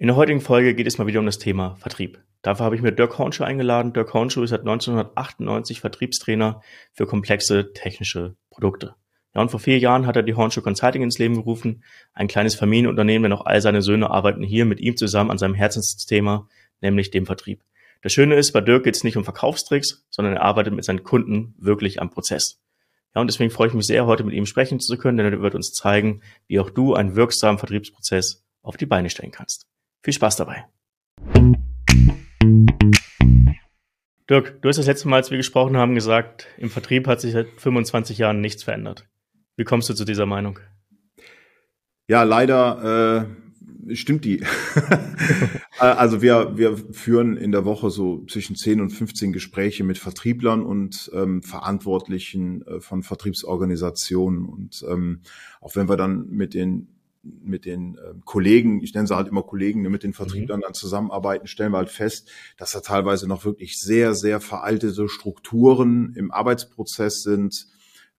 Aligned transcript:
In 0.00 0.06
der 0.06 0.14
heutigen 0.14 0.40
Folge 0.40 0.76
geht 0.76 0.86
es 0.86 0.96
mal 0.96 1.08
wieder 1.08 1.18
um 1.18 1.26
das 1.26 1.38
Thema 1.38 1.74
Vertrieb. 1.74 2.22
Dafür 2.42 2.66
habe 2.66 2.76
ich 2.76 2.82
mir 2.82 2.92
Dirk 2.92 3.18
Hornschuh 3.18 3.42
eingeladen. 3.42 3.92
Dirk 3.92 4.14
Hornschuh 4.14 4.44
ist 4.44 4.50
seit 4.50 4.60
1998 4.60 5.80
Vertriebstrainer 5.80 6.62
für 6.92 7.04
komplexe 7.04 7.72
technische 7.72 8.36
Produkte. 8.48 8.94
Ja, 9.34 9.40
und 9.40 9.50
vor 9.50 9.58
vier 9.58 9.80
Jahren 9.80 10.06
hat 10.06 10.14
er 10.14 10.22
die 10.22 10.34
Hornschuh 10.34 10.62
Consulting 10.62 11.02
ins 11.02 11.18
Leben 11.18 11.34
gerufen, 11.34 11.82
ein 12.12 12.28
kleines 12.28 12.54
Familienunternehmen, 12.54 13.24
denn 13.24 13.32
auch 13.32 13.44
all 13.44 13.60
seine 13.60 13.82
Söhne 13.82 14.08
arbeiten 14.08 14.44
hier 14.44 14.66
mit 14.66 14.78
ihm 14.78 14.96
zusammen 14.96 15.32
an 15.32 15.38
seinem 15.38 15.54
Herzensthema, 15.54 16.48
nämlich 16.80 17.10
dem 17.10 17.26
Vertrieb. 17.26 17.64
Das 18.00 18.12
Schöne 18.12 18.36
ist, 18.36 18.52
bei 18.52 18.60
Dirk 18.60 18.84
geht 18.84 18.94
es 18.94 19.02
nicht 19.02 19.16
um 19.16 19.24
Verkaufstricks, 19.24 20.06
sondern 20.10 20.34
er 20.34 20.42
arbeitet 20.42 20.74
mit 20.74 20.84
seinen 20.84 21.02
Kunden 21.02 21.56
wirklich 21.58 22.00
am 22.00 22.10
Prozess. 22.10 22.60
Ja, 23.16 23.20
und 23.20 23.26
deswegen 23.26 23.50
freue 23.50 23.66
ich 23.66 23.74
mich 23.74 23.88
sehr, 23.88 24.06
heute 24.06 24.22
mit 24.22 24.34
ihm 24.34 24.46
sprechen 24.46 24.78
zu 24.78 24.96
können, 24.96 25.16
denn 25.18 25.32
er 25.32 25.42
wird 25.42 25.56
uns 25.56 25.72
zeigen, 25.72 26.22
wie 26.46 26.60
auch 26.60 26.70
du 26.70 26.94
einen 26.94 27.16
wirksamen 27.16 27.58
Vertriebsprozess 27.58 28.44
auf 28.62 28.76
die 28.76 28.86
Beine 28.86 29.10
stellen 29.10 29.32
kannst. 29.32 29.66
Viel 30.08 30.14
Spaß 30.14 30.36
dabei. 30.36 30.64
Dirk, 34.30 34.62
du 34.62 34.68
hast 34.70 34.78
das 34.78 34.86
letzte 34.86 35.06
Mal, 35.06 35.16
als 35.16 35.30
wir 35.30 35.36
gesprochen 35.36 35.76
haben, 35.76 35.94
gesagt, 35.94 36.46
im 36.56 36.70
Vertrieb 36.70 37.06
hat 37.06 37.20
sich 37.20 37.32
seit 37.34 37.48
25 37.58 38.16
Jahren 38.16 38.40
nichts 38.40 38.62
verändert. 38.62 39.06
Wie 39.56 39.64
kommst 39.64 39.90
du 39.90 39.92
zu 39.92 40.06
dieser 40.06 40.24
Meinung? 40.24 40.60
Ja, 42.06 42.22
leider 42.22 43.28
äh, 43.90 43.94
stimmt 43.96 44.24
die. 44.24 44.42
Äh, 45.80 45.84
also 45.84 46.22
wir, 46.22 46.56
wir 46.56 46.76
führen 46.76 47.36
in 47.36 47.52
der 47.52 47.64
Woche 47.64 47.90
so 47.90 48.24
zwischen 48.24 48.56
10 48.56 48.80
und 48.80 48.90
15 48.90 49.32
Gespräche 49.32 49.84
mit 49.84 49.98
Vertrieblern 49.98 50.64
und 50.64 51.08
ähm, 51.14 51.40
Verantwortlichen 51.40 52.66
äh, 52.66 52.80
von 52.80 53.04
Vertriebsorganisationen. 53.04 54.44
Und 54.44 54.84
ähm, 54.88 55.20
auch 55.60 55.76
wenn 55.76 55.88
wir 55.88 55.96
dann 55.96 56.28
mit 56.30 56.54
den 56.54 56.97
mit 57.22 57.64
den 57.64 57.96
äh, 57.96 58.14
Kollegen, 58.24 58.82
ich 58.82 58.94
nenne 58.94 59.06
sie 59.06 59.16
halt 59.16 59.28
immer 59.28 59.42
Kollegen, 59.42 59.82
mit 59.82 60.02
den 60.02 60.14
Vertrieblern 60.14 60.60
mhm. 60.60 60.64
dann 60.64 60.74
zusammenarbeiten, 60.74 61.46
stellen 61.46 61.72
wir 61.72 61.78
halt 61.78 61.90
fest, 61.90 62.30
dass 62.56 62.72
da 62.72 62.80
teilweise 62.80 63.28
noch 63.28 63.44
wirklich 63.44 63.78
sehr, 63.78 64.14
sehr 64.14 64.40
veraltete 64.40 65.08
Strukturen 65.08 66.14
im 66.16 66.30
Arbeitsprozess 66.30 67.22
sind, 67.22 67.66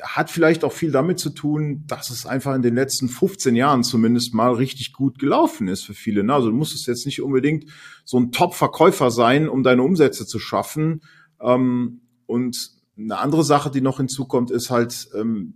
hat 0.02 0.32
vielleicht 0.32 0.64
auch 0.64 0.72
viel 0.72 0.92
damit 0.92 1.20
zu 1.20 1.30
tun, 1.30 1.84
dass 1.88 2.10
es 2.10 2.26
einfach 2.26 2.56
in 2.56 2.62
den 2.62 2.76
letzten 2.76 3.10
15 3.10 3.56
Jahren 3.56 3.84
zumindest 3.84 4.34
mal 4.34 4.54
richtig 4.54 4.94
gut 4.94 5.20
gelaufen 5.20 5.68
ist 5.68 5.84
für 5.84 5.94
viele. 5.94 6.22
Also 6.34 6.50
du 6.50 6.56
musst 6.56 6.74
es 6.74 6.86
jetzt 6.86 7.06
nicht 7.06 7.22
unbedingt 7.22 7.66
so 8.06 8.20
ein 8.20 8.32
Top-Verkäufer 8.32 9.12
sein, 9.12 9.48
um 9.48 9.64
deine 9.64 9.84
Umsätze 9.84 10.26
zu 10.26 10.40
schaffen. 10.40 11.02
Ähm, 11.40 12.02
und 12.26 12.72
eine 12.98 13.20
andere 13.20 13.44
Sache, 13.44 13.70
die 13.70 13.82
noch 13.82 13.98
hinzukommt, 13.98 14.52
ist 14.52 14.70
halt, 14.70 15.10
ähm, 15.16 15.56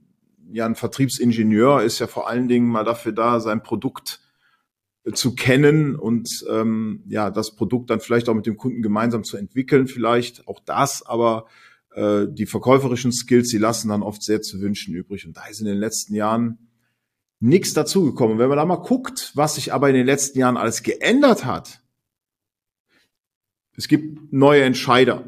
ja, 0.52 0.66
ein 0.66 0.76
Vertriebsingenieur 0.76 1.82
ist 1.82 2.00
ja 2.00 2.08
vor 2.08 2.30
allen 2.30 2.48
Dingen 2.48 2.68
mal 2.68 2.84
dafür 2.84 3.12
da, 3.12 3.40
sein 3.40 3.64
Produkt 3.64 4.22
zu 5.14 5.36
kennen 5.36 5.96
und 5.96 6.46
ähm, 6.50 7.04
ja, 7.08 7.32
das 7.32 7.56
Produkt 7.56 7.90
dann 7.90 8.02
vielleicht 8.02 8.28
auch 8.28 8.34
mit 8.34 8.46
dem 8.46 8.58
Kunden 8.58 8.82
gemeinsam 8.82 9.24
zu 9.24 9.38
entwickeln, 9.38 9.88
vielleicht 9.88 10.48
auch 10.48 10.60
das, 10.66 11.06
aber 11.06 11.46
äh, 11.98 12.28
die 12.30 12.46
verkäuferischen 12.46 13.12
Skills, 13.12 13.50
die 13.50 13.58
lassen 13.58 13.90
dann 13.90 14.04
oft 14.04 14.22
sehr 14.22 14.42
zu 14.44 14.62
wünschen 14.62 14.94
übrig. 14.94 15.26
Und 15.26 15.36
da 15.36 15.48
ist 15.48 15.62
in 15.62 15.66
den 15.66 15.80
letzten 15.80 16.14
Jahren 16.14 16.70
nichts 17.40 17.74
dazugekommen. 17.74 18.38
Wenn 18.38 18.50
man 18.50 18.58
da 18.58 18.66
mal 18.66 18.76
guckt, 18.76 19.32
was 19.34 19.56
sich 19.56 19.74
aber 19.74 19.90
in 19.90 19.96
den 19.96 20.06
letzten 20.06 20.38
Jahren 20.38 20.58
alles 20.58 20.84
geändert 20.84 21.44
hat, 21.46 21.82
es 23.76 23.88
gibt 23.88 24.32
neue 24.32 24.62
Entscheider, 24.64 25.26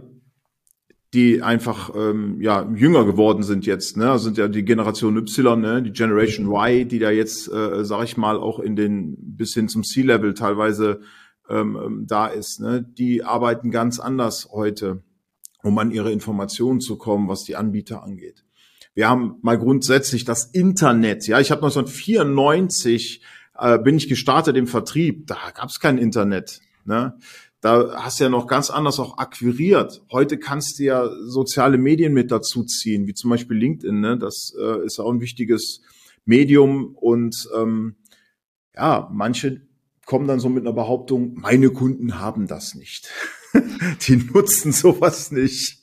die 1.15 1.41
einfach 1.41 1.91
ähm, 1.95 2.39
ja 2.39 2.71
jünger 2.71 3.03
geworden 3.03 3.41
sind 3.41 3.65
jetzt, 3.65 3.97
ne? 3.97 4.05
Das 4.05 4.23
sind 4.23 4.37
ja 4.37 4.47
die 4.47 4.63
Generation 4.63 5.17
Y, 5.17 5.59
ne? 5.59 5.81
die 5.81 5.91
Generation 5.91 6.51
Y, 6.51 6.87
die 6.87 6.99
da 6.99 7.09
jetzt, 7.09 7.51
äh, 7.51 7.83
sag 7.83 8.03
ich 8.03 8.15
mal, 8.15 8.37
auch 8.37 8.59
in 8.59 8.75
den 8.75 9.15
bis 9.17 9.55
hin 9.55 9.69
zum 9.69 9.83
C-Level 9.83 10.35
teilweise 10.35 11.01
ähm, 11.49 11.79
ähm 11.83 12.05
da 12.07 12.27
ist. 12.27 12.59
Ne? 12.59 12.83
Die 12.83 13.23
arbeiten 13.23 13.71
ganz 13.71 13.99
anders 13.99 14.49
heute 14.51 15.03
um 15.63 15.77
an 15.77 15.91
ihre 15.91 16.11
Informationen 16.11 16.81
zu 16.81 16.97
kommen, 16.97 17.27
was 17.27 17.43
die 17.43 17.55
Anbieter 17.55 18.03
angeht. 18.03 18.43
Wir 18.93 19.09
haben 19.09 19.37
mal 19.41 19.57
grundsätzlich 19.57 20.25
das 20.25 20.45
Internet. 20.45 21.27
Ja, 21.27 21.39
ich 21.39 21.51
habe 21.51 21.61
1994 21.63 23.21
äh, 23.57 23.77
bin 23.79 23.97
ich 23.97 24.09
gestartet 24.09 24.57
im 24.57 24.67
Vertrieb. 24.67 25.27
Da 25.27 25.37
gab 25.53 25.69
es 25.69 25.79
kein 25.79 25.97
Internet. 25.97 26.61
Ne? 26.85 27.17
Da 27.61 28.03
hast 28.03 28.19
du 28.19 28.25
ja 28.25 28.29
noch 28.29 28.47
ganz 28.47 28.69
anders 28.69 28.99
auch 28.99 29.17
akquiriert. 29.17 30.01
Heute 30.11 30.37
kannst 30.37 30.79
du 30.79 30.83
ja 30.83 31.09
soziale 31.25 31.77
Medien 31.77 32.13
mit 32.13 32.31
dazu 32.31 32.63
ziehen, 32.63 33.05
wie 33.05 33.13
zum 33.13 33.29
Beispiel 33.29 33.57
LinkedIn. 33.57 33.99
Ne? 33.99 34.17
Das 34.17 34.53
äh, 34.59 34.85
ist 34.85 34.99
auch 34.99 35.11
ein 35.11 35.21
wichtiges 35.21 35.81
Medium 36.25 36.95
und 36.95 37.49
ähm, 37.55 37.95
ja, 38.75 39.09
manche 39.11 39.61
kommen 40.05 40.27
dann 40.27 40.39
so 40.39 40.49
mit 40.49 40.63
einer 40.63 40.73
Behauptung, 40.73 41.35
meine 41.35 41.69
Kunden 41.69 42.19
haben 42.19 42.47
das 42.47 42.75
nicht. 42.75 43.09
die 44.07 44.17
nutzen 44.17 44.71
sowas 44.71 45.31
nicht. 45.31 45.79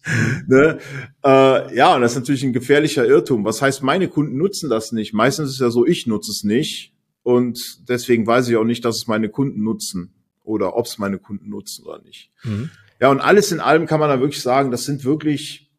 Ne? 0.46 0.78
Äh, 1.24 1.76
ja, 1.76 1.94
und 1.94 2.02
das 2.02 2.12
ist 2.12 2.18
natürlich 2.18 2.44
ein 2.44 2.52
gefährlicher 2.52 3.06
Irrtum. 3.06 3.44
Was 3.44 3.62
heißt, 3.62 3.82
meine 3.82 4.08
Kunden 4.08 4.36
nutzen 4.36 4.70
das 4.70 4.92
nicht? 4.92 5.12
Meistens 5.12 5.48
ist 5.48 5.54
es 5.54 5.60
ja 5.60 5.70
so, 5.70 5.86
ich 5.86 6.06
nutze 6.06 6.30
es 6.30 6.44
nicht. 6.44 6.92
Und 7.22 7.80
deswegen 7.88 8.26
weiß 8.26 8.48
ich 8.48 8.56
auch 8.56 8.64
nicht, 8.64 8.84
dass 8.84 8.96
es 8.98 9.06
meine 9.08 9.28
Kunden 9.28 9.62
nutzen 9.64 10.14
oder 10.44 10.76
ob 10.76 10.86
es 10.86 10.98
meine 10.98 11.18
Kunden 11.18 11.48
nutzen 11.48 11.84
oder 11.84 12.00
nicht. 12.02 12.30
Mhm. 12.44 12.70
Ja, 13.00 13.10
und 13.10 13.20
alles 13.20 13.50
in 13.52 13.60
allem 13.60 13.86
kann 13.86 14.00
man 14.00 14.08
da 14.08 14.20
wirklich 14.20 14.42
sagen, 14.42 14.70
das 14.70 14.84
sind 14.84 15.04
wirklich 15.04 15.72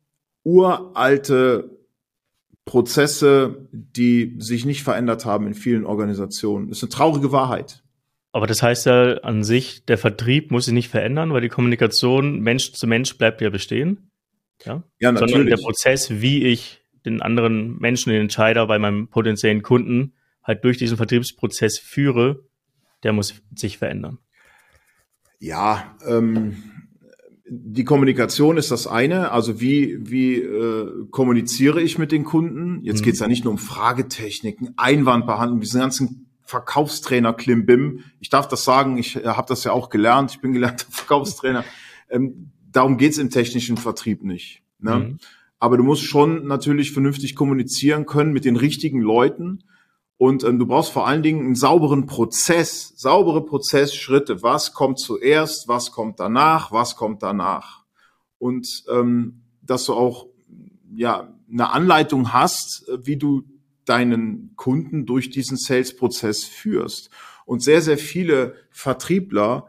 uralte 0.43 1.77
Prozesse, 2.65 3.69
die 3.71 4.35
sich 4.39 4.65
nicht 4.65 4.83
verändert 4.83 5.25
haben 5.25 5.47
in 5.47 5.53
vielen 5.53 5.85
Organisationen. 5.85 6.67
Das 6.67 6.79
ist 6.79 6.83
eine 6.83 6.89
traurige 6.89 7.31
Wahrheit. 7.31 7.83
Aber 8.37 8.45
das 8.45 8.61
heißt 8.61 8.85
ja 8.85 9.13
an 9.23 9.43
sich, 9.43 9.83
der 9.85 9.97
Vertrieb 9.97 10.51
muss 10.51 10.65
sich 10.65 10.73
nicht 10.75 10.89
verändern, 10.89 11.33
weil 11.33 11.41
die 11.41 11.49
Kommunikation 11.49 12.39
Mensch 12.39 12.71
zu 12.71 12.85
Mensch 12.85 13.17
bleibt 13.17 13.41
ja 13.41 13.49
bestehen. 13.49 14.11
Ja, 14.63 14.83
ja 14.99 15.11
natürlich. 15.11 15.31
Sondern 15.31 15.49
der 15.49 15.57
Prozess, 15.57 16.21
wie 16.21 16.43
ich 16.43 16.83
den 17.03 17.23
anderen 17.23 17.79
Menschen, 17.79 18.11
den 18.11 18.21
Entscheider 18.21 18.67
bei 18.67 18.77
meinem 18.77 19.07
potenziellen 19.07 19.63
Kunden 19.63 20.13
halt 20.43 20.63
durch 20.63 20.77
diesen 20.77 20.97
Vertriebsprozess 20.97 21.79
führe, 21.79 22.43
der 23.01 23.11
muss 23.11 23.33
sich 23.55 23.79
verändern. 23.79 24.19
Ja, 25.39 25.97
ähm, 26.07 26.57
die 27.49 27.85
Kommunikation 27.85 28.57
ist 28.57 28.69
das 28.69 28.85
eine, 28.85 29.31
also 29.31 29.59
wie, 29.61 29.97
wie 29.99 30.35
äh, 30.35 31.07
kommuniziere 31.09 31.81
ich 31.81 31.97
mit 31.97 32.11
den 32.11 32.23
Kunden? 32.23 32.83
Jetzt 32.83 32.99
mhm. 32.99 33.05
geht 33.05 33.13
es 33.15 33.19
ja 33.19 33.27
nicht 33.27 33.45
nur 33.45 33.53
um 33.53 33.57
Fragetechniken, 33.57 34.75
Einwandbehandlung, 34.77 35.59
diesen 35.59 35.79
ganzen 35.79 36.26
Verkaufstrainer 36.47 37.33
Klimbim. 37.33 38.05
Ich 38.21 38.29
darf 38.29 38.47
das 38.47 38.63
sagen, 38.63 38.97
ich 38.97 39.17
äh, 39.17 39.25
habe 39.25 39.49
das 39.49 39.65
ja 39.65 39.73
auch 39.73 39.89
gelernt, 39.89 40.31
ich 40.31 40.39
bin 40.39 40.53
gelernter 40.53 40.85
Verkaufstrainer. 40.89 41.65
Ähm, 42.09 42.51
darum 42.71 42.97
geht's 42.97 43.17
im 43.17 43.29
technischen 43.29 43.75
Vertrieb 43.75 44.23
nicht. 44.23 44.63
Ne? 44.79 44.95
Mhm. 44.95 45.17
Aber 45.59 45.75
du 45.75 45.83
musst 45.83 46.03
schon 46.03 46.47
natürlich 46.47 46.93
vernünftig 46.93 47.35
kommunizieren 47.35 48.05
können 48.05 48.31
mit 48.31 48.45
den 48.45 48.55
richtigen 48.55 49.01
Leuten. 49.01 49.65
Und 50.15 50.45
ähm, 50.45 50.57
du 50.57 50.65
brauchst 50.65 50.93
vor 50.93 51.05
allen 51.05 51.21
Dingen 51.21 51.45
einen 51.45 51.55
sauberen 51.55 52.05
Prozess, 52.05 52.93
saubere 52.95 53.43
Prozessschritte. 53.43 54.41
Was 54.41 54.73
kommt 54.73 54.99
zuerst, 54.99 55.67
was 55.67 55.91
kommt 55.91 56.17
danach, 56.17 56.71
was 56.71 56.95
kommt 56.95 57.23
danach. 57.23 57.83
Und 58.37 58.85
ähm, 58.89 59.41
dass 59.61 59.83
du 59.83 59.93
auch 59.93 60.27
ja 60.95 61.27
eine 61.51 61.71
Anleitung 61.71 62.31
hast, 62.31 62.87
äh, 62.87 63.05
wie 63.05 63.17
du 63.17 63.43
deinen 63.87 64.53
Kunden 64.55 65.05
durch 65.05 65.29
diesen 65.29 65.57
Sales-Prozess 65.57 66.43
führst. 66.43 67.09
Und 67.45 67.63
sehr, 67.63 67.81
sehr 67.81 67.97
viele 67.97 68.55
Vertriebler 68.69 69.67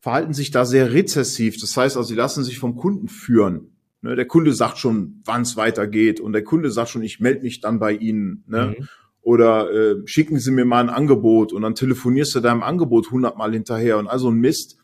verhalten 0.00 0.32
sich 0.32 0.50
da 0.50 0.64
sehr 0.64 0.92
rezessiv. 0.92 1.60
Das 1.60 1.76
heißt 1.76 1.96
also, 1.96 2.08
sie 2.08 2.14
lassen 2.14 2.42
sich 2.42 2.58
vom 2.58 2.76
Kunden 2.76 3.08
führen. 3.08 3.72
Ne, 4.02 4.16
der 4.16 4.24
Kunde 4.24 4.54
sagt 4.54 4.78
schon, 4.78 5.20
wann 5.26 5.42
es 5.42 5.58
weitergeht 5.58 6.20
und 6.20 6.32
der 6.32 6.42
Kunde 6.42 6.70
sagt 6.70 6.88
schon, 6.88 7.02
ich 7.02 7.20
melde 7.20 7.42
mich 7.42 7.60
dann 7.60 7.78
bei 7.78 7.92
Ihnen. 7.92 8.44
Ne? 8.46 8.74
Mhm. 8.78 8.88
Oder 9.20 9.70
äh, 9.70 9.96
schicken 10.06 10.38
Sie 10.38 10.50
mir 10.50 10.64
mal 10.64 10.80
ein 10.80 10.88
Angebot 10.88 11.52
und 11.52 11.60
dann 11.60 11.74
telefonierst 11.74 12.34
du 12.34 12.40
deinem 12.40 12.62
Angebot 12.62 13.10
hundertmal 13.10 13.52
hinterher 13.52 13.98
und 13.98 14.08
also 14.08 14.30
ein 14.30 14.38
Mist. 14.38 14.78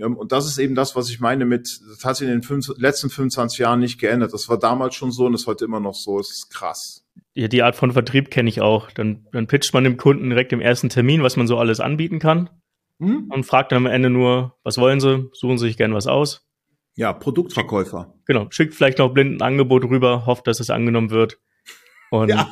Und 0.00 0.32
das 0.32 0.46
ist 0.46 0.58
eben 0.58 0.74
das, 0.74 0.96
was 0.96 1.08
ich 1.08 1.20
meine 1.20 1.44
mit, 1.44 1.80
das 1.88 2.04
hat 2.04 2.16
sich 2.16 2.26
in 2.26 2.32
den 2.32 2.42
fünf, 2.42 2.68
letzten 2.76 3.10
25 3.10 3.58
Jahren 3.60 3.80
nicht 3.80 4.00
geändert. 4.00 4.32
Das 4.32 4.48
war 4.48 4.58
damals 4.58 4.96
schon 4.96 5.12
so 5.12 5.26
und 5.26 5.34
ist 5.34 5.46
heute 5.46 5.64
immer 5.64 5.80
noch 5.80 5.94
so. 5.94 6.18
Es 6.18 6.30
ist 6.30 6.50
krass. 6.50 7.06
Ja, 7.34 7.46
die 7.48 7.62
Art 7.62 7.76
von 7.76 7.92
Vertrieb 7.92 8.30
kenne 8.30 8.48
ich 8.48 8.60
auch. 8.60 8.90
Dann, 8.90 9.26
dann 9.32 9.46
pitcht 9.46 9.72
man 9.72 9.84
dem 9.84 9.96
Kunden 9.96 10.30
direkt 10.30 10.52
im 10.52 10.60
ersten 10.60 10.88
Termin, 10.88 11.22
was 11.22 11.36
man 11.36 11.46
so 11.46 11.58
alles 11.58 11.78
anbieten 11.78 12.18
kann. 12.18 12.50
Hm? 12.98 13.28
Und 13.30 13.44
fragt 13.44 13.72
dann 13.72 13.86
am 13.86 13.92
Ende 13.92 14.10
nur, 14.10 14.56
was 14.64 14.78
wollen 14.78 15.00
Sie? 15.00 15.28
Suchen 15.32 15.58
Sie 15.58 15.66
sich 15.66 15.76
gern 15.76 15.94
was 15.94 16.06
aus. 16.06 16.44
Ja, 16.96 17.12
Produktverkäufer. 17.12 18.14
Genau. 18.26 18.46
Schickt 18.50 18.74
vielleicht 18.74 18.98
noch 18.98 19.12
blind 19.12 19.40
ein 19.40 19.42
Angebot 19.42 19.84
rüber, 19.84 20.26
hofft, 20.26 20.46
dass 20.46 20.60
es 20.60 20.70
angenommen 20.70 21.10
wird. 21.10 21.38
Und 22.10 22.28
ja. 22.28 22.48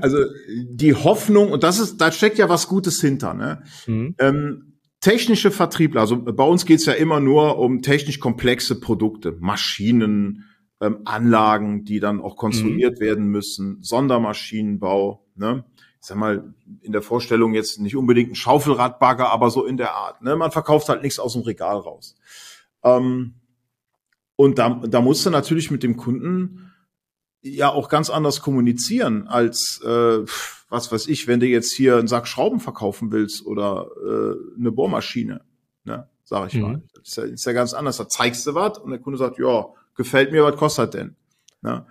Also 0.00 0.18
die 0.48 0.94
Hoffnung, 0.94 1.50
und 1.50 1.64
das 1.64 1.80
ist, 1.80 2.00
da 2.00 2.12
steckt 2.12 2.38
ja 2.38 2.48
was 2.48 2.68
Gutes 2.68 3.00
hinter, 3.00 3.34
ne? 3.34 3.64
Mhm. 3.86 4.14
Ähm, 4.18 4.71
technische 5.02 5.50
Vertriebler, 5.50 6.00
also 6.00 6.16
bei 6.16 6.44
uns 6.44 6.64
geht's 6.64 6.86
ja 6.86 6.94
immer 6.94 7.20
nur 7.20 7.58
um 7.58 7.82
technisch 7.82 8.20
komplexe 8.20 8.80
Produkte, 8.80 9.36
Maschinen, 9.40 10.44
ähm, 10.80 11.00
Anlagen, 11.04 11.84
die 11.84 12.00
dann 12.00 12.20
auch 12.20 12.36
konstruiert 12.36 12.98
mhm. 12.98 13.04
werden 13.04 13.26
müssen, 13.26 13.82
Sondermaschinenbau. 13.82 15.26
Ne? 15.34 15.64
Ich 16.00 16.06
sag 16.06 16.16
mal, 16.16 16.54
in 16.80 16.92
der 16.92 17.02
Vorstellung 17.02 17.52
jetzt 17.52 17.80
nicht 17.80 17.96
unbedingt 17.96 18.30
ein 18.32 18.36
Schaufelradbagger, 18.36 19.30
aber 19.30 19.50
so 19.50 19.66
in 19.66 19.76
der 19.76 19.94
Art. 19.94 20.22
Ne? 20.22 20.36
Man 20.36 20.50
verkauft 20.50 20.88
halt 20.88 21.02
nichts 21.02 21.18
aus 21.18 21.34
dem 21.34 21.42
Regal 21.42 21.76
raus. 21.76 22.16
Ähm, 22.82 23.34
und 24.36 24.58
da, 24.58 24.80
da 24.88 25.00
musst 25.00 25.26
du 25.26 25.30
natürlich 25.30 25.70
mit 25.70 25.82
dem 25.82 25.96
Kunden 25.96 26.71
ja 27.42 27.70
auch 27.70 27.88
ganz 27.88 28.08
anders 28.08 28.40
kommunizieren 28.40 29.26
als 29.26 29.80
äh, 29.84 30.24
was 30.68 30.90
weiß 30.90 31.08
ich, 31.08 31.26
wenn 31.26 31.40
du 31.40 31.46
jetzt 31.46 31.72
hier 31.72 31.98
einen 31.98 32.08
Sack 32.08 32.26
Schrauben 32.26 32.60
verkaufen 32.60 33.12
willst 33.12 33.44
oder 33.44 33.88
äh, 34.02 34.58
eine 34.58 34.72
Bohrmaschine, 34.72 35.42
ne, 35.84 36.08
sag 36.24 36.48
ich 36.48 36.54
mhm. 36.54 36.62
mal. 36.62 36.82
Das 36.94 37.08
ist, 37.08 37.16
ja, 37.16 37.24
ist 37.24 37.44
ja 37.44 37.52
ganz 37.52 37.74
anders. 37.74 37.98
Da 37.98 38.08
zeigst 38.08 38.46
du 38.46 38.54
was 38.54 38.78
und 38.78 38.90
der 38.90 38.98
Kunde 38.98 39.18
sagt, 39.18 39.38
ja, 39.38 39.66
gefällt 39.94 40.32
mir, 40.32 40.44
was 40.44 40.56
kostet 40.56 40.94
denn? 40.94 41.16
Ne? 41.60 41.84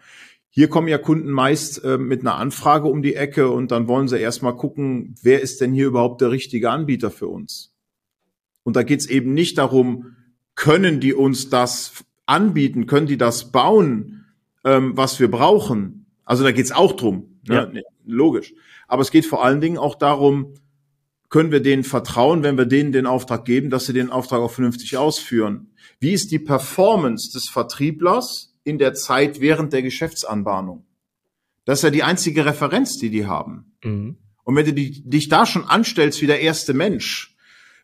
Hier 0.49 0.67
kommen 0.67 0.87
ja 0.87 0.97
Kunden 0.97 1.29
meist 1.29 1.83
äh, 1.83 1.97
mit 1.97 2.21
einer 2.21 2.35
Anfrage 2.35 2.87
um 2.87 3.01
die 3.01 3.15
Ecke 3.15 3.49
und 3.49 3.71
dann 3.71 3.87
wollen 3.87 4.07
sie 4.07 4.19
erstmal 4.19 4.57
gucken, 4.57 5.15
wer 5.21 5.41
ist 5.41 5.61
denn 5.61 5.73
hier 5.73 5.87
überhaupt 5.87 6.21
der 6.21 6.31
richtige 6.31 6.71
Anbieter 6.71 7.11
für 7.11 7.27
uns? 7.27 7.73
Und 8.63 8.75
da 8.75 8.83
geht's 8.83 9.05
eben 9.05 9.33
nicht 9.33 9.57
darum, 9.57 10.15
können 10.55 10.99
die 10.99 11.13
uns 11.13 11.49
das 11.49 12.03
anbieten, 12.25 12.85
können 12.85 13.07
die 13.07 13.17
das 13.17 13.51
bauen, 13.51 14.20
ähm, 14.63 14.95
was 14.95 15.19
wir 15.19 15.29
brauchen? 15.29 16.05
Also 16.23 16.43
da 16.43 16.51
geht's 16.51 16.71
auch 16.71 16.93
drum, 16.93 17.39
ne? 17.47 17.71
Ja. 17.73 17.81
logisch. 18.05 18.53
Aber 18.87 19.01
es 19.01 19.11
geht 19.11 19.25
vor 19.25 19.43
allen 19.43 19.61
Dingen 19.61 19.77
auch 19.77 19.95
darum, 19.95 20.53
können 21.29 21.51
wir 21.51 21.61
denen 21.61 21.83
vertrauen, 21.83 22.43
wenn 22.43 22.57
wir 22.57 22.65
denen 22.65 22.91
den 22.91 23.07
Auftrag 23.07 23.45
geben, 23.45 23.69
dass 23.69 23.85
sie 23.85 23.93
den 23.93 24.09
Auftrag 24.09 24.41
auch 24.41 24.51
vernünftig 24.51 24.97
ausführen? 24.97 25.71
Wie 25.99 26.11
ist 26.11 26.31
die 26.31 26.39
Performance 26.39 27.31
des 27.31 27.47
Vertrieblers 27.47 28.53
in 28.63 28.77
der 28.77 28.93
Zeit 28.93 29.39
während 29.39 29.71
der 29.71 29.81
Geschäftsanbahnung? 29.81 30.85
Das 31.63 31.79
ist 31.79 31.83
ja 31.83 31.89
die 31.89 32.03
einzige 32.03 32.45
Referenz, 32.45 32.97
die 32.97 33.09
die 33.09 33.25
haben. 33.25 33.73
Mhm. 33.83 34.17
Und 34.43 34.55
wenn 34.55 34.65
du 34.65 34.73
die, 34.73 35.07
dich 35.09 35.29
da 35.29 35.45
schon 35.45 35.63
anstellst 35.63 36.21
wie 36.21 36.27
der 36.27 36.41
erste 36.41 36.73
Mensch, 36.73 37.30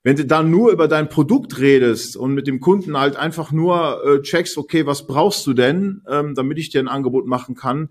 wenn 0.03 0.15
du 0.15 0.25
dann 0.25 0.51
nur 0.51 0.71
über 0.71 0.88
dein 0.88 1.09
Produkt 1.09 1.59
redest 1.59 2.15
und 2.15 2.33
mit 2.33 2.47
dem 2.47 2.59
Kunden 2.59 2.97
halt 2.97 3.15
einfach 3.15 3.51
nur 3.51 4.03
äh, 4.05 4.21
checkst, 4.21 4.57
okay, 4.57 4.85
was 4.85 5.07
brauchst 5.07 5.45
du 5.47 5.53
denn, 5.53 6.01
ähm, 6.09 6.35
damit 6.35 6.57
ich 6.57 6.69
dir 6.69 6.79
ein 6.79 6.88
Angebot 6.88 7.27
machen 7.27 7.55
kann, 7.55 7.89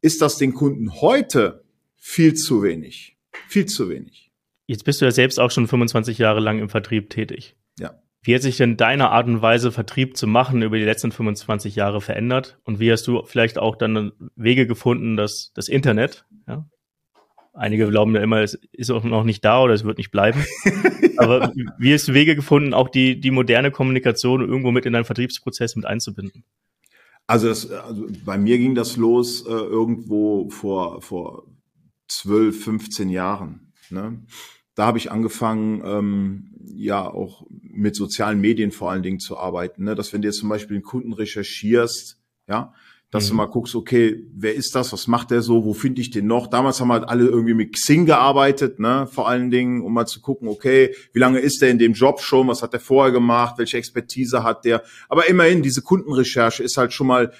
ist 0.00 0.22
das 0.22 0.38
den 0.38 0.54
Kunden 0.54 1.00
heute 1.00 1.64
viel 1.96 2.34
zu 2.34 2.62
wenig. 2.62 3.16
Viel 3.48 3.66
zu 3.66 3.88
wenig. 3.88 4.30
Jetzt 4.66 4.84
bist 4.84 5.00
du 5.00 5.04
ja 5.04 5.10
selbst 5.10 5.38
auch 5.38 5.50
schon 5.50 5.68
25 5.68 6.18
Jahre 6.18 6.40
lang 6.40 6.58
im 6.58 6.68
Vertrieb 6.68 7.10
tätig. 7.10 7.56
Ja. 7.78 8.00
Wie 8.22 8.34
hat 8.34 8.42
sich 8.42 8.56
denn 8.56 8.76
deine 8.76 9.10
Art 9.10 9.28
und 9.28 9.40
Weise, 9.40 9.70
Vertrieb 9.70 10.16
zu 10.16 10.26
machen, 10.26 10.62
über 10.62 10.76
die 10.76 10.84
letzten 10.84 11.12
25 11.12 11.76
Jahre 11.76 12.00
verändert? 12.00 12.58
Und 12.64 12.80
wie 12.80 12.90
hast 12.90 13.06
du 13.06 13.24
vielleicht 13.24 13.58
auch 13.58 13.76
dann 13.76 14.12
Wege 14.34 14.66
gefunden, 14.66 15.16
dass 15.16 15.52
das 15.54 15.68
Internet, 15.68 16.25
einige 17.56 17.88
glauben 17.88 18.14
ja 18.14 18.22
immer, 18.22 18.40
es 18.42 18.54
ist 18.72 18.90
auch 18.90 19.04
noch 19.04 19.24
nicht 19.24 19.44
da 19.44 19.62
oder 19.62 19.74
es 19.74 19.84
wird 19.84 19.98
nicht 19.98 20.10
bleiben. 20.10 20.44
Aber 21.16 21.52
wie 21.78 21.92
hast 21.92 22.08
du 22.08 22.14
Wege 22.14 22.36
gefunden, 22.36 22.74
auch 22.74 22.88
die, 22.88 23.20
die 23.20 23.30
moderne 23.30 23.70
Kommunikation 23.70 24.42
irgendwo 24.42 24.70
mit 24.70 24.86
in 24.86 24.92
deinen 24.92 25.04
Vertriebsprozess 25.04 25.76
mit 25.76 25.86
einzubinden? 25.86 26.44
Also, 27.26 27.48
das, 27.48 27.70
also 27.70 28.06
bei 28.24 28.38
mir 28.38 28.58
ging 28.58 28.74
das 28.74 28.96
los 28.96 29.44
äh, 29.46 29.50
irgendwo 29.50 30.48
vor, 30.50 31.02
vor 31.02 31.46
12, 32.08 32.64
15 32.64 33.08
Jahren. 33.08 33.72
Ne? 33.90 34.20
Da 34.74 34.86
habe 34.86 34.98
ich 34.98 35.10
angefangen, 35.10 35.82
ähm, 35.84 36.52
ja 36.76 37.08
auch 37.08 37.46
mit 37.50 37.96
sozialen 37.96 38.40
Medien 38.40 38.70
vor 38.70 38.90
allen 38.90 39.02
Dingen 39.02 39.18
zu 39.18 39.38
arbeiten. 39.38 39.84
Ne? 39.84 39.94
Dass 39.94 40.12
wenn 40.12 40.22
du 40.22 40.28
jetzt 40.28 40.38
zum 40.38 40.48
Beispiel 40.48 40.76
einen 40.76 40.84
Kunden 40.84 41.12
recherchierst, 41.12 42.20
ja, 42.48 42.74
dass 43.10 43.26
mhm. 43.26 43.28
du 43.28 43.34
mal 43.36 43.46
guckst, 43.46 43.74
okay, 43.74 44.24
wer 44.34 44.54
ist 44.54 44.74
das, 44.74 44.92
was 44.92 45.06
macht 45.06 45.30
der 45.30 45.42
so, 45.42 45.64
wo 45.64 45.74
finde 45.74 46.00
ich 46.00 46.10
den 46.10 46.26
noch? 46.26 46.48
Damals 46.48 46.80
haben 46.80 46.92
halt 46.92 47.08
alle 47.08 47.26
irgendwie 47.26 47.54
mit 47.54 47.72
Xing 47.72 48.06
gearbeitet, 48.06 48.78
ne, 48.80 49.06
vor 49.10 49.28
allen 49.28 49.50
Dingen, 49.50 49.82
um 49.82 49.94
mal 49.94 50.06
zu 50.06 50.20
gucken, 50.20 50.48
okay, 50.48 50.94
wie 51.12 51.20
lange 51.20 51.38
ist 51.38 51.62
der 51.62 51.70
in 51.70 51.78
dem 51.78 51.92
Job 51.92 52.20
schon, 52.20 52.48
was 52.48 52.62
hat 52.62 52.72
der 52.72 52.80
vorher 52.80 53.12
gemacht, 53.12 53.58
welche 53.58 53.76
Expertise 53.76 54.42
hat 54.42 54.64
der? 54.64 54.82
Aber 55.08 55.28
immerhin, 55.28 55.62
diese 55.62 55.82
Kundenrecherche 55.82 56.62
ist 56.62 56.76
halt 56.76 56.92
schon 56.92 57.06
mal 57.06 57.32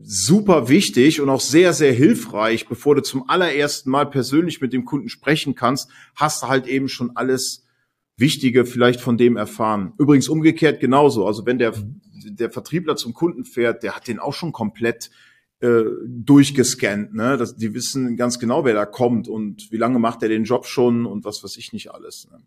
super 0.00 0.68
wichtig 0.68 1.20
und 1.20 1.28
auch 1.28 1.40
sehr, 1.40 1.72
sehr 1.72 1.92
hilfreich, 1.92 2.68
bevor 2.68 2.94
du 2.94 3.02
zum 3.02 3.28
allerersten 3.28 3.90
Mal 3.90 4.06
persönlich 4.06 4.60
mit 4.60 4.72
dem 4.72 4.84
Kunden 4.84 5.08
sprechen 5.08 5.56
kannst, 5.56 5.90
hast 6.14 6.42
du 6.42 6.48
halt 6.48 6.68
eben 6.68 6.88
schon 6.88 7.16
alles 7.16 7.64
Wichtige 8.18 8.66
vielleicht 8.66 9.00
von 9.00 9.16
dem 9.16 9.36
erfahren. 9.36 9.92
Übrigens 9.96 10.28
umgekehrt 10.28 10.80
genauso. 10.80 11.26
Also 11.26 11.46
wenn 11.46 11.58
der, 11.58 11.72
der 12.24 12.50
Vertriebler 12.50 12.96
zum 12.96 13.14
Kunden 13.14 13.44
fährt, 13.44 13.82
der 13.82 13.94
hat 13.94 14.08
den 14.08 14.18
auch 14.18 14.34
schon 14.34 14.52
komplett 14.52 15.10
äh, 15.60 15.84
durchgescannt. 16.04 17.14
Ne? 17.14 17.36
Das, 17.36 17.56
die 17.56 17.74
wissen 17.74 18.16
ganz 18.16 18.38
genau, 18.38 18.64
wer 18.64 18.74
da 18.74 18.86
kommt 18.86 19.28
und 19.28 19.70
wie 19.70 19.76
lange 19.76 19.98
macht 19.98 20.22
er 20.22 20.28
den 20.28 20.44
Job 20.44 20.66
schon 20.66 21.06
und 21.06 21.24
was 21.24 21.42
weiß 21.42 21.56
ich 21.56 21.72
nicht 21.72 21.92
alles. 21.92 22.28
Ne? 22.30 22.40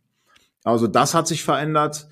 Also 0.64 0.88
das 0.88 1.14
hat 1.14 1.28
sich 1.28 1.44
verändert. 1.44 2.08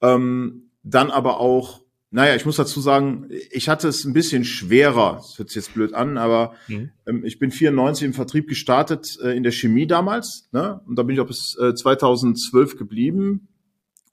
Ähm, 0.00 0.70
dann 0.82 1.10
aber 1.10 1.40
auch 1.40 1.82
naja, 2.10 2.34
ich 2.34 2.46
muss 2.46 2.56
dazu 2.56 2.80
sagen, 2.80 3.28
ich 3.50 3.68
hatte 3.68 3.88
es 3.88 4.04
ein 4.04 4.14
bisschen 4.14 4.44
schwerer. 4.44 5.16
Das 5.16 5.38
hört 5.38 5.50
sich 5.50 5.56
jetzt 5.56 5.74
blöd 5.74 5.92
an, 5.92 6.16
aber 6.16 6.54
mhm. 6.66 6.90
ähm, 7.06 7.24
ich 7.24 7.38
bin 7.38 7.50
94 7.50 8.06
im 8.06 8.14
Vertrieb 8.14 8.48
gestartet, 8.48 9.18
äh, 9.22 9.36
in 9.36 9.42
der 9.42 9.52
Chemie 9.52 9.86
damals. 9.86 10.48
Ne? 10.52 10.80
Und 10.86 10.96
da 10.96 11.02
bin 11.02 11.14
ich 11.14 11.20
auch 11.20 11.26
bis 11.26 11.56
äh, 11.60 11.74
2012 11.74 12.78
geblieben. 12.78 13.48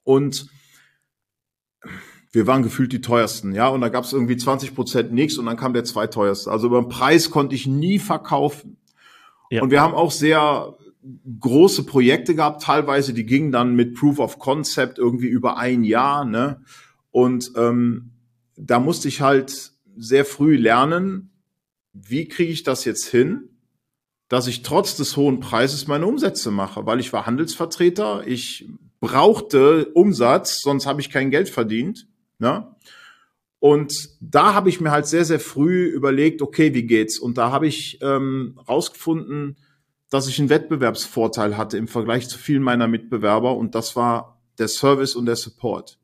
Und 0.04 0.48
wir 2.32 2.46
waren 2.46 2.62
gefühlt 2.62 2.92
die 2.92 3.00
teuersten, 3.00 3.54
ja. 3.54 3.68
Und 3.68 3.80
da 3.80 3.88
gab 3.88 4.04
es 4.04 4.12
irgendwie 4.12 4.36
20 4.36 4.74
Prozent 4.74 5.12
nichts 5.12 5.38
und 5.38 5.46
dann 5.46 5.56
kam 5.56 5.72
der 5.72 5.84
zweiteuerste. 5.84 6.50
Also 6.50 6.66
über 6.66 6.82
den 6.82 6.90
Preis 6.90 7.30
konnte 7.30 7.54
ich 7.54 7.66
nie 7.66 7.98
verkaufen. 7.98 8.76
Ja. 9.50 9.62
Und 9.62 9.70
wir 9.70 9.80
haben 9.80 9.94
auch 9.94 10.10
sehr 10.10 10.76
große 11.40 11.84
Projekte 11.84 12.34
gehabt, 12.34 12.62
teilweise, 12.62 13.14
die 13.14 13.24
gingen 13.24 13.52
dann 13.52 13.74
mit 13.74 13.94
Proof 13.94 14.18
of 14.18 14.38
Concept 14.38 14.98
irgendwie 14.98 15.28
über 15.28 15.56
ein 15.56 15.82
Jahr, 15.82 16.24
ne? 16.24 16.60
Und 17.16 17.52
ähm, 17.56 18.10
da 18.58 18.78
musste 18.78 19.08
ich 19.08 19.22
halt 19.22 19.72
sehr 19.96 20.26
früh 20.26 20.56
lernen, 20.56 21.30
wie 21.94 22.28
kriege 22.28 22.52
ich 22.52 22.62
das 22.62 22.84
jetzt 22.84 23.06
hin, 23.06 23.48
dass 24.28 24.46
ich 24.48 24.60
trotz 24.60 24.98
des 24.98 25.16
hohen 25.16 25.40
Preises 25.40 25.86
meine 25.86 26.06
Umsätze 26.06 26.50
mache, 26.50 26.84
weil 26.84 27.00
ich 27.00 27.14
war 27.14 27.24
Handelsvertreter, 27.24 28.26
ich 28.26 28.68
brauchte 29.00 29.86
Umsatz, 29.94 30.60
sonst 30.60 30.84
habe 30.84 31.00
ich 31.00 31.08
kein 31.08 31.30
Geld 31.30 31.48
verdient. 31.48 32.06
Ne? 32.38 32.70
Und 33.60 33.94
da 34.20 34.52
habe 34.52 34.68
ich 34.68 34.82
mir 34.82 34.90
halt 34.90 35.06
sehr, 35.06 35.24
sehr 35.24 35.40
früh 35.40 35.86
überlegt, 35.86 36.42
okay, 36.42 36.74
wie 36.74 36.86
geht's? 36.86 37.18
Und 37.18 37.38
da 37.38 37.50
habe 37.50 37.66
ich 37.66 37.98
ähm, 38.02 38.60
rausgefunden, 38.68 39.56
dass 40.10 40.28
ich 40.28 40.38
einen 40.38 40.50
Wettbewerbsvorteil 40.50 41.56
hatte 41.56 41.78
im 41.78 41.88
Vergleich 41.88 42.28
zu 42.28 42.36
vielen 42.36 42.62
meiner 42.62 42.88
Mitbewerber 42.88 43.56
und 43.56 43.74
das 43.74 43.96
war 43.96 44.38
der 44.58 44.68
Service 44.68 45.16
und 45.16 45.24
der 45.24 45.36
Support. 45.36 45.98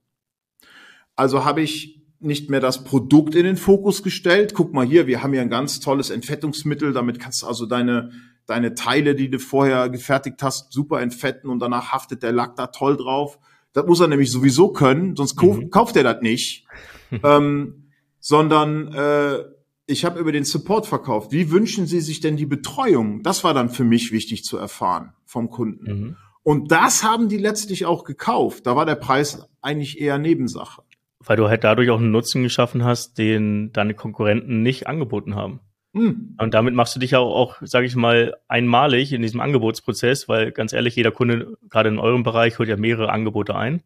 Also 1.17 1.45
habe 1.45 1.63
ich 1.63 2.03
nicht 2.23 2.51
mehr 2.51 2.61
das 2.61 2.85
Produkt 2.85 3.35
in 3.35 3.45
den 3.45 3.57
Fokus 3.57 4.03
gestellt. 4.03 4.55
Guck 4.55 4.73
mal 4.73 4.87
hier, 4.87 5.07
wir 5.07 5.23
haben 5.23 5.33
hier 5.33 5.43
ein 5.43 5.51
ganz 5.51 5.81
tolles 5.81 6.11
Entfettungsmittel. 6.11 6.93
Damit 6.93 7.19
kannst 7.19 7.43
du 7.43 7.47
also 7.47 7.67
deine, 7.67 8.13
deine 8.47 8.75
Teile, 8.75 9.15
die 9.15 9.29
du 9.29 9.39
vorher 9.39 9.89
gefertigt 9.89 10.43
hast, 10.43 10.73
super 10.73 11.01
entfetten 11.01 11.51
und 11.51 11.59
danach 11.59 11.93
haftet 11.93 12.23
der 12.23 12.33
Lack 12.33 12.57
da 12.57 12.69
toll 12.69 12.97
drauf. 12.97 13.39
Das 13.73 13.87
muss 13.87 14.01
er 14.01 14.09
nämlich 14.09 14.31
sowieso 14.31 14.73
können, 14.73 15.17
sonst 15.17 15.41
mhm. 15.43 15.71
kauft 15.71 15.97
er 15.97 16.05
das 16.05 16.23
nicht. 16.23 16.67
ähm, 17.25 17.91
sondern 18.21 18.93
äh, 18.93 19.39
ich 19.87 20.05
habe 20.05 20.21
über 20.21 20.31
den 20.31 20.45
Support 20.45 20.87
verkauft. 20.87 21.33
Wie 21.33 21.51
wünschen 21.51 21.87
Sie 21.87 22.01
sich 22.01 22.21
denn 22.21 22.37
die 22.37 22.47
Betreuung? 22.47 23.23
Das 23.23 23.43
war 23.43 23.53
dann 23.53 23.69
für 23.69 23.85
mich 23.85 24.13
wichtig 24.13 24.45
zu 24.45 24.57
erfahren 24.57 25.13
vom 25.25 25.51
Kunden. 25.51 25.93
Mhm. 25.93 26.17
Und 26.45 26.71
das 26.71 27.03
haben 27.03 27.29
die 27.29 27.37
letztlich 27.37 27.85
auch 27.85 28.05
gekauft. 28.05 28.67
Da 28.67 28.77
war 28.77 28.87
der 28.87 28.95
Preis 28.95 29.49
eigentlich 29.61 30.01
eher 30.01 30.19
Nebensache 30.19 30.83
weil 31.25 31.37
du 31.37 31.49
halt 31.49 31.65
dadurch 31.65 31.91
auch 31.91 31.99
einen 31.99 32.11
Nutzen 32.11 32.43
geschaffen 32.43 32.85
hast, 32.85 33.19
den 33.19 33.73
deine 33.73 33.95
Konkurrenten 33.95 34.63
nicht 34.63 34.87
angeboten 34.87 35.35
haben. 35.35 35.61
Mhm. 35.93 36.37
Und 36.39 36.55
damit 36.55 36.75
machst 36.75 36.97
du 36.97 37.01
dich 37.01 37.17
auch, 37.17 37.35
auch 37.35 37.57
sage 37.63 37.87
ich 37.87 37.95
mal, 37.97 38.35
einmalig 38.49 39.13
in 39.13 39.23
diesem 39.23 39.41
Angebotsprozess, 39.41 40.29
weil 40.29 40.53
ganz 40.53 40.73
ehrlich, 40.73 40.97
jeder 40.97 41.11
Kunde, 41.11 41.57
gerade 41.69 41.91
in 41.91 41.99
eurem 41.99 42.23
Bereich, 42.23 42.59
holt 42.59 42.69
ja 42.69 42.77
mehrere 42.77 43.11
Angebote 43.11 43.55
ein. 43.55 43.83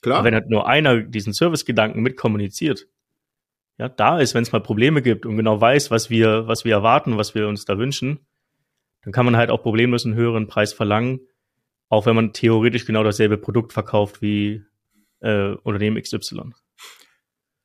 Klar. 0.00 0.18
Aber 0.18 0.24
wenn 0.26 0.34
halt 0.34 0.48
nur 0.48 0.66
einer 0.68 1.02
diesen 1.02 1.32
Servicegedanken 1.32 2.02
mitkommuniziert, 2.02 2.86
ja, 3.78 3.88
da 3.88 4.18
ist, 4.20 4.34
wenn 4.34 4.42
es 4.42 4.52
mal 4.52 4.60
Probleme 4.60 5.02
gibt 5.02 5.26
und 5.26 5.36
genau 5.36 5.60
weiß, 5.60 5.90
was 5.90 6.10
wir, 6.10 6.46
was 6.46 6.64
wir 6.64 6.74
erwarten, 6.74 7.16
was 7.16 7.34
wir 7.34 7.48
uns 7.48 7.64
da 7.64 7.78
wünschen, 7.78 8.20
dann 9.02 9.12
kann 9.12 9.24
man 9.24 9.36
halt 9.36 9.50
auch 9.50 9.62
problemlos 9.62 10.04
einen 10.04 10.14
höheren 10.14 10.46
Preis 10.46 10.72
verlangen, 10.72 11.20
auch 11.88 12.06
wenn 12.06 12.14
man 12.14 12.32
theoretisch 12.32 12.84
genau 12.84 13.02
dasselbe 13.02 13.38
Produkt 13.38 13.72
verkauft 13.72 14.22
wie 14.22 14.62
äh, 15.20 15.52
Unternehmen 15.62 16.00
XY. 16.00 16.52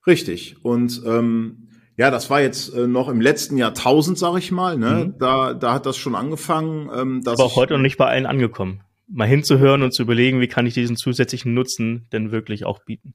Richtig. 0.08 0.58
Und 0.64 1.02
ähm, 1.06 1.68
ja, 1.98 2.12
das 2.12 2.30
war 2.30 2.42
jetzt 2.42 2.74
äh, 2.74 2.88
noch 2.88 3.08
im 3.08 3.22
letzten 3.22 3.58
Jahrtausend, 3.58 4.18
sag 4.18 4.38
ich 4.38 4.52
mal. 4.52 4.78
Ne? 4.78 5.06
Mhm. 5.06 5.18
Da, 5.18 5.54
da 5.54 5.74
hat 5.74 5.86
das 5.86 5.98
schon 5.98 6.16
angefangen. 6.16 6.90
Ähm, 6.94 7.22
dass 7.24 7.40
Aber 7.40 7.46
auch 7.46 7.56
heute 7.56 7.74
noch 7.74 7.82
nicht 7.82 7.98
bei 7.98 8.08
allen 8.08 8.26
angekommen. 8.26 8.82
Mal 9.08 9.28
hinzuhören 9.28 9.82
und 9.82 9.94
zu 9.94 10.02
überlegen, 10.02 10.42
wie 10.42 10.48
kann 10.48 10.66
ich 10.66 10.74
diesen 10.74 10.98
zusätzlichen 10.98 11.54
Nutzen 11.54 12.08
denn 12.12 12.32
wirklich 12.32 12.66
auch 12.66 12.80
bieten. 12.84 13.14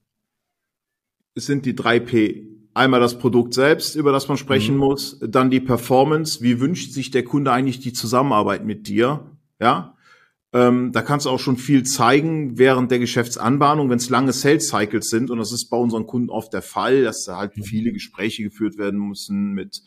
Es 1.35 1.45
sind 1.45 1.65
die 1.65 1.75
drei 1.75 1.99
P. 1.99 2.47
einmal 2.73 2.99
das 2.99 3.17
Produkt 3.19 3.53
selbst, 3.53 3.95
über 3.95 4.11
das 4.11 4.27
man 4.27 4.37
sprechen 4.37 4.75
mhm. 4.75 4.79
muss, 4.79 5.19
dann 5.21 5.49
die 5.49 5.59
Performance, 5.59 6.41
wie 6.41 6.59
wünscht 6.59 6.91
sich 6.91 7.11
der 7.11 7.23
Kunde 7.23 7.51
eigentlich 7.51 7.79
die 7.79 7.93
Zusammenarbeit 7.93 8.65
mit 8.65 8.87
dir, 8.87 9.31
ja? 9.59 9.95
Ähm, 10.53 10.91
da 10.91 11.01
kannst 11.01 11.25
du 11.25 11.29
auch 11.29 11.39
schon 11.39 11.55
viel 11.55 11.83
zeigen 11.83 12.57
während 12.57 12.91
der 12.91 12.99
Geschäftsanbahnung, 12.99 13.89
wenn 13.89 13.97
es 13.97 14.09
lange 14.09 14.33
Sales 14.33 14.67
Cycles 14.67 15.09
sind. 15.09 15.31
Und 15.31 15.37
das 15.37 15.53
ist 15.53 15.69
bei 15.69 15.77
unseren 15.77 16.07
Kunden 16.07 16.29
oft 16.29 16.51
der 16.53 16.61
Fall, 16.61 17.03
dass 17.03 17.23
da 17.25 17.37
halt 17.37 17.55
mhm. 17.55 17.63
viele 17.63 17.93
Gespräche 17.93 18.43
geführt 18.43 18.77
werden 18.77 18.99
müssen 18.99 19.53
mit 19.53 19.81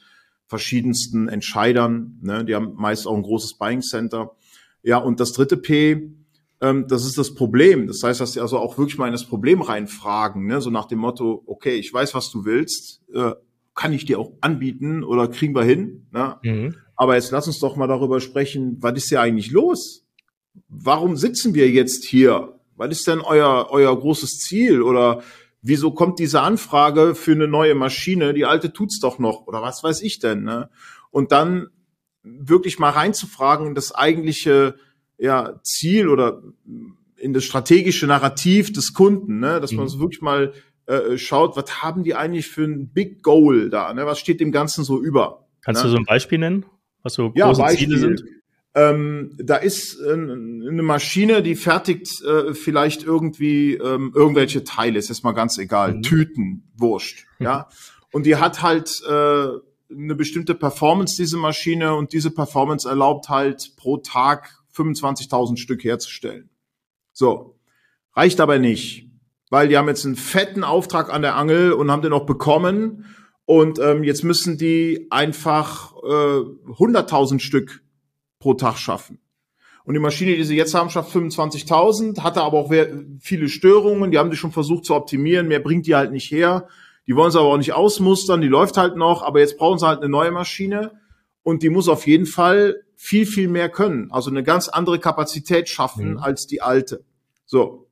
verschiedensten 0.46 1.28
Entscheidern. 1.28 2.18
Ne? 2.22 2.44
Die 2.44 2.54
haben 2.54 2.74
meist 2.76 3.06
auch 3.06 3.16
ein 3.16 3.22
großes 3.22 3.58
Buying 3.58 3.82
Center. 3.82 4.32
Ja, 4.82 4.98
und 4.98 5.20
das 5.20 5.32
dritte 5.32 5.56
P, 5.58 6.10
ähm, 6.60 6.86
das 6.88 7.04
ist 7.04 7.18
das 7.18 7.34
Problem. 7.34 7.86
Das 7.86 8.02
heißt, 8.02 8.20
dass 8.20 8.32
sie 8.32 8.40
also 8.40 8.58
auch 8.58 8.78
wirklich 8.78 8.96
mal 8.96 9.06
in 9.06 9.12
das 9.12 9.26
Problem 9.26 9.60
reinfragen, 9.60 10.46
ne? 10.46 10.60
so 10.62 10.70
nach 10.70 10.86
dem 10.86 10.98
Motto, 10.98 11.42
okay, 11.46 11.74
ich 11.74 11.92
weiß, 11.92 12.14
was 12.14 12.30
du 12.30 12.44
willst, 12.46 13.02
äh, 13.12 13.32
kann 13.74 13.92
ich 13.92 14.04
dir 14.04 14.18
auch 14.18 14.32
anbieten 14.40 15.04
oder 15.04 15.28
kriegen 15.28 15.54
wir 15.54 15.64
hin? 15.64 16.06
Ne? 16.12 16.36
Mhm. 16.42 16.74
Aber 16.96 17.16
jetzt 17.16 17.32
lass 17.32 17.48
uns 17.48 17.58
doch 17.58 17.76
mal 17.76 17.88
darüber 17.88 18.20
sprechen, 18.20 18.78
was 18.80 18.96
ist 18.96 19.08
hier 19.08 19.20
eigentlich 19.20 19.50
los? 19.50 20.03
Warum 20.68 21.16
sitzen 21.16 21.54
wir 21.54 21.70
jetzt 21.70 22.04
hier? 22.04 22.58
Was 22.76 22.90
ist 22.90 23.06
denn 23.06 23.20
euer, 23.20 23.68
euer 23.70 23.98
großes 23.98 24.38
Ziel? 24.38 24.82
Oder 24.82 25.22
wieso 25.62 25.92
kommt 25.92 26.18
diese 26.18 26.40
Anfrage 26.40 27.14
für 27.14 27.32
eine 27.32 27.48
neue 27.48 27.74
Maschine? 27.74 28.34
Die 28.34 28.44
alte 28.44 28.72
tut's 28.72 29.00
doch 29.00 29.18
noch. 29.18 29.46
Oder 29.46 29.62
was 29.62 29.82
weiß 29.82 30.02
ich 30.02 30.18
denn? 30.18 30.42
Ne? 30.42 30.70
Und 31.10 31.32
dann 31.32 31.68
wirklich 32.22 32.78
mal 32.78 32.90
reinzufragen 32.90 33.68
in 33.68 33.74
das 33.74 33.94
eigentliche 33.94 34.76
ja, 35.18 35.60
Ziel 35.62 36.08
oder 36.08 36.42
in 37.16 37.32
das 37.32 37.44
strategische 37.44 38.06
Narrativ 38.06 38.72
des 38.72 38.92
Kunden, 38.92 39.38
ne? 39.38 39.60
dass 39.60 39.72
man 39.72 39.84
mhm. 39.84 39.88
so 39.88 40.00
wirklich 40.00 40.20
mal 40.20 40.52
äh, 40.86 41.16
schaut, 41.16 41.56
was 41.56 41.82
haben 41.82 42.04
die 42.04 42.14
eigentlich 42.14 42.48
für 42.48 42.64
ein 42.64 42.88
Big 42.88 43.22
Goal 43.22 43.70
da? 43.70 43.94
Ne? 43.94 44.06
Was 44.06 44.18
steht 44.18 44.40
dem 44.40 44.52
Ganzen 44.52 44.84
so 44.84 45.00
über? 45.00 45.46
Kannst 45.62 45.82
ne? 45.82 45.88
du 45.88 45.92
so 45.92 45.98
ein 45.98 46.04
Beispiel 46.04 46.38
nennen, 46.38 46.66
was 47.02 47.14
so 47.14 47.30
große 47.30 47.62
ja, 47.62 47.68
Ziele 47.68 47.98
sind? 47.98 48.24
Ähm, 48.76 49.36
da 49.38 49.56
ist 49.56 50.00
äh, 50.00 50.12
eine 50.12 50.82
Maschine, 50.82 51.42
die 51.42 51.54
fertigt 51.54 52.22
äh, 52.24 52.54
vielleicht 52.54 53.04
irgendwie 53.04 53.74
ähm, 53.74 54.12
irgendwelche 54.14 54.64
Teile, 54.64 54.98
ist 54.98 55.08
jetzt 55.08 55.22
mal 55.22 55.32
ganz 55.32 55.58
egal, 55.58 55.94
mhm. 55.94 56.02
Tüten, 56.02 56.72
Wurscht, 56.76 57.26
ja. 57.38 57.68
Und 58.12 58.26
die 58.26 58.36
hat 58.36 58.62
halt 58.62 59.02
äh, 59.08 59.46
eine 59.90 60.14
bestimmte 60.14 60.54
Performance, 60.54 61.16
diese 61.16 61.36
Maschine, 61.36 61.94
und 61.94 62.12
diese 62.12 62.30
Performance 62.30 62.88
erlaubt 62.88 63.28
halt 63.28 63.72
pro 63.76 63.96
Tag 63.96 64.62
25.000 64.74 65.56
Stück 65.56 65.82
herzustellen. 65.82 66.48
So, 67.12 67.58
reicht 68.14 68.40
aber 68.40 68.60
nicht, 68.60 69.08
weil 69.50 69.68
die 69.68 69.76
haben 69.76 69.88
jetzt 69.88 70.04
einen 70.06 70.16
fetten 70.16 70.62
Auftrag 70.62 71.12
an 71.12 71.22
der 71.22 71.36
Angel 71.36 71.72
und 71.72 71.90
haben 71.90 72.02
den 72.02 72.12
auch 72.12 72.26
bekommen 72.26 73.04
und 73.46 73.78
ähm, 73.78 74.04
jetzt 74.04 74.24
müssen 74.24 74.58
die 74.58 75.06
einfach 75.10 75.92
äh, 76.02 76.06
100.000 76.06 77.40
Stück 77.40 77.83
pro 78.44 78.52
Tag 78.52 78.76
schaffen. 78.76 79.18
Und 79.84 79.94
die 79.94 80.00
Maschine, 80.00 80.36
die 80.36 80.44
sie 80.44 80.54
jetzt 80.54 80.74
haben, 80.74 80.90
schafft 80.90 81.14
25.000, 81.16 82.20
hatte 82.20 82.42
aber 82.42 82.58
auch 82.58 82.70
viele 83.20 83.48
Störungen. 83.48 84.10
Die 84.10 84.18
haben 84.18 84.30
die 84.30 84.36
schon 84.36 84.52
versucht 84.52 84.84
zu 84.84 84.94
optimieren. 84.94 85.48
Mehr 85.48 85.60
bringt 85.60 85.86
die 85.86 85.94
halt 85.94 86.12
nicht 86.12 86.30
her. 86.30 86.68
Die 87.06 87.16
wollen 87.16 87.30
sie 87.30 87.38
aber 87.38 87.48
auch 87.48 87.56
nicht 87.56 87.72
ausmustern. 87.72 88.42
Die 88.42 88.48
läuft 88.48 88.76
halt 88.76 88.96
noch. 88.96 89.22
Aber 89.22 89.40
jetzt 89.40 89.56
brauchen 89.56 89.78
sie 89.78 89.86
halt 89.86 90.00
eine 90.00 90.10
neue 90.10 90.30
Maschine. 90.30 90.92
Und 91.42 91.62
die 91.62 91.70
muss 91.70 91.88
auf 91.88 92.06
jeden 92.06 92.26
Fall 92.26 92.82
viel, 92.96 93.24
viel 93.24 93.48
mehr 93.48 93.70
können. 93.70 94.10
Also 94.12 94.28
eine 94.28 94.42
ganz 94.42 94.68
andere 94.68 94.98
Kapazität 94.98 95.70
schaffen 95.70 96.12
mhm. 96.12 96.18
als 96.18 96.46
die 96.46 96.60
alte. 96.60 97.02
So. 97.46 97.88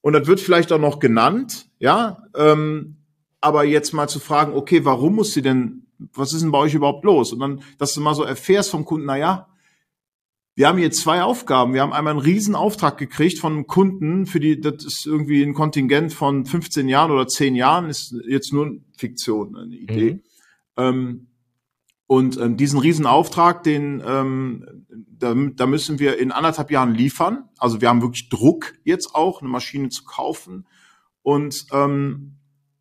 Und 0.00 0.12
das 0.14 0.26
wird 0.26 0.40
vielleicht 0.40 0.72
auch 0.72 0.80
noch 0.80 0.98
genannt, 0.98 1.68
ja. 1.78 2.18
Ähm, 2.36 2.96
aber 3.40 3.64
jetzt 3.64 3.92
mal 3.92 4.08
zu 4.08 4.18
fragen, 4.18 4.54
okay, 4.54 4.84
warum 4.84 5.14
muss 5.14 5.34
sie 5.34 5.42
denn, 5.42 5.86
was 6.14 6.32
ist 6.32 6.42
denn 6.42 6.50
bei 6.50 6.58
euch 6.58 6.74
überhaupt 6.74 7.04
los? 7.04 7.32
Und 7.32 7.38
dann, 7.38 7.62
dass 7.78 7.94
du 7.94 8.00
mal 8.00 8.14
so 8.14 8.24
erfährst 8.24 8.70
vom 8.70 8.84
Kunden, 8.84 9.06
na 9.06 9.16
ja, 9.16 9.48
wir 10.56 10.68
haben 10.68 10.78
hier 10.78 10.92
zwei 10.92 11.22
Aufgaben. 11.22 11.74
Wir 11.74 11.82
haben 11.82 11.92
einmal 11.92 12.12
einen 12.12 12.20
riesen 12.20 12.54
Auftrag 12.54 12.96
gekriegt 12.96 13.38
von 13.40 13.52
einem 13.52 13.66
Kunden, 13.66 14.26
für 14.26 14.38
die, 14.38 14.60
das 14.60 14.84
ist 14.84 15.04
irgendwie 15.04 15.42
ein 15.42 15.54
Kontingent 15.54 16.12
von 16.12 16.46
15 16.46 16.88
Jahren 16.88 17.10
oder 17.10 17.26
10 17.26 17.56
Jahren, 17.56 17.88
ist 17.88 18.14
jetzt 18.26 18.52
nur 18.52 18.76
Fiktion, 18.96 19.56
eine 19.56 19.74
Idee. 19.74 20.12
Mhm. 20.12 20.20
Ähm, 20.76 21.26
und 22.06 22.36
ähm, 22.36 22.56
diesen 22.56 22.78
riesen 22.78 23.06
Auftrag, 23.06 23.64
den 23.64 24.02
ähm, 24.06 24.86
da, 24.88 25.34
da 25.34 25.66
müssen 25.66 25.98
wir 25.98 26.18
in 26.18 26.30
anderthalb 26.30 26.70
Jahren 26.70 26.94
liefern. 26.94 27.48
Also 27.58 27.80
wir 27.80 27.88
haben 27.88 28.02
wirklich 28.02 28.28
Druck 28.28 28.74
jetzt 28.84 29.14
auch, 29.14 29.40
eine 29.40 29.50
Maschine 29.50 29.88
zu 29.88 30.04
kaufen. 30.04 30.66
Und 31.22 31.66
ähm, 31.72 32.36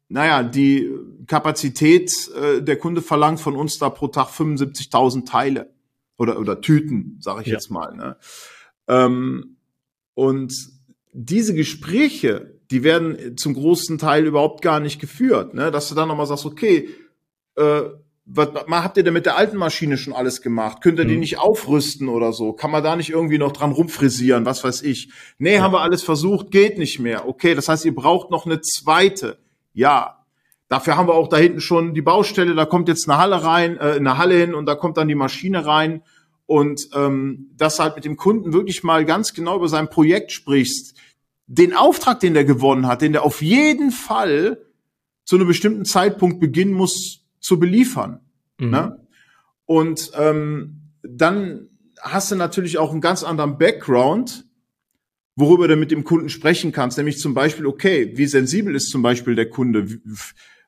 naja, 0.10 0.44
die 0.44 0.92
Kapazität, 1.25 2.12
äh, 2.36 2.62
der 2.62 2.77
Kunde 2.77 3.01
verlangt 3.01 3.39
von 3.39 3.56
uns 3.56 3.80
da 3.80 3.89
pro 3.89 4.10
Tag 4.10 4.27
75.000 4.27 5.25
Teile 5.25 5.73
oder 6.17 6.39
oder 6.39 6.62
Tüten, 6.62 7.17
sage 7.20 7.41
ich 7.41 7.48
ja. 7.48 7.53
jetzt 7.53 7.70
mal. 7.70 7.96
Ne? 7.96 8.17
Ähm, 8.88 9.58
und 10.13 10.53
diese 11.12 11.53
Gespräche, 11.53 12.60
die 12.72 12.84
werden 12.84 13.38
zum 13.38 13.53
großen 13.53 13.98
Teil 13.98 14.25
überhaupt 14.25 14.62
gar 14.62 14.79
nicht 14.79 15.00
geführt, 15.00 15.53
ne? 15.53 15.72
dass 15.72 15.89
du 15.89 15.96
dann 15.96 16.08
nochmal 16.08 16.27
sagst, 16.27 16.46
okay, 16.46 16.89
äh, 17.55 17.84
was, 18.25 18.50
was 18.53 18.84
habt 18.84 18.98
ihr 18.98 19.03
denn 19.03 19.13
mit 19.13 19.25
der 19.25 19.36
alten 19.36 19.58
Maschine 19.58 19.98
schon 19.98 20.13
alles 20.13 20.41
gemacht? 20.41 20.82
Könnt 20.82 20.98
ihr 20.98 21.05
die 21.05 21.15
mhm. 21.15 21.20
nicht 21.20 21.39
aufrüsten 21.39 22.08
oder 22.08 22.32
so? 22.32 22.53
Kann 22.53 22.72
man 22.72 22.84
da 22.84 22.96
nicht 22.96 23.10
irgendwie 23.10 23.38
noch 23.38 23.51
dran 23.51 23.72
rumfrisieren? 23.72 24.46
Was 24.46 24.63
weiß 24.63 24.82
ich? 24.84 25.12
Nee, 25.38 25.55
ja. 25.55 25.62
haben 25.62 25.74
wir 25.74 25.82
alles 25.82 26.03
versucht, 26.03 26.50
geht 26.51 26.77
nicht 26.77 27.00
mehr. 27.00 27.27
Okay, 27.27 27.53
das 27.53 27.67
heißt, 27.67 27.86
ihr 27.86 27.93
braucht 27.93 28.32
noch 28.32 28.46
eine 28.46 28.62
zweite. 28.62 29.39
Ja. 29.74 30.23
Dafür 30.74 30.98
haben 30.98 31.08
wir 31.08 31.13
auch 31.13 31.30
da 31.30 31.38
hinten 31.38 31.62
schon 31.62 31.94
die 31.94 32.01
Baustelle, 32.01 32.56
da 32.56 32.65
kommt 32.65 32.88
jetzt 32.88 33.08
eine 33.08 33.20
Halle 33.20 33.44
rein, 33.44 33.77
äh, 33.77 33.92
eine 33.92 34.18
Halle 34.18 34.34
hin 34.34 34.56
und 34.56 34.65
da 34.65 34.74
kommt 34.74 34.98
dann 34.98 35.08
die 35.08 35.13
Maschine 35.13 35.68
rein. 35.68 36.01
Und 36.48 36.89
ähm, 36.96 37.51
dass 37.56 37.77
halt 37.77 37.96
mit 37.96 38.06
dem 38.06 38.18
Kunden 38.18 38.53
wirklich 38.53 38.82
mal 38.82 39.06
ganz 39.06 39.36
genau 39.36 39.58
über 39.58 39.70
sein 39.70 39.92
Projekt 39.92 40.32
sprichst, 40.32 40.98
den 41.46 41.75
Auftrag, 41.75 42.22
den 42.22 42.34
der 42.34 42.44
gewonnen 42.44 42.88
hat, 42.88 43.03
den 43.03 43.12
der 43.12 43.22
auf 43.24 43.44
jeden 43.44 43.92
Fall 43.92 44.65
zu 45.25 45.36
einem 45.36 45.46
bestimmten 45.46 45.86
Zeitpunkt 45.86 46.39
beginnen 46.39 46.74
muss 46.74 47.24
zu 47.39 47.60
beliefern. 47.60 48.22
Mhm. 48.60 48.70
Ne? 48.72 49.08
Und 49.65 50.10
ähm, 50.18 50.89
dann 51.03 51.70
hast 52.01 52.32
du 52.32 52.36
natürlich 52.36 52.80
auch 52.80 52.92
einen 52.92 53.01
ganz 53.01 53.24
anderen 53.24 53.60
Background, 53.60 54.48
worüber 55.36 55.68
du 55.68 55.75
mit 55.75 55.92
dem 55.92 56.03
Kunden 56.03 56.30
sprechen 56.30 56.72
kannst. 56.72 56.98
Nämlich 56.98 57.20
zum 57.20 57.36
Beispiel, 57.36 57.68
okay, 57.68 58.13
wie 58.15 58.25
sensibel 58.25 58.74
ist 58.74 58.89
zum 58.89 59.03
Beispiel 59.03 59.36
der 59.36 59.51
Kunde? 59.51 60.00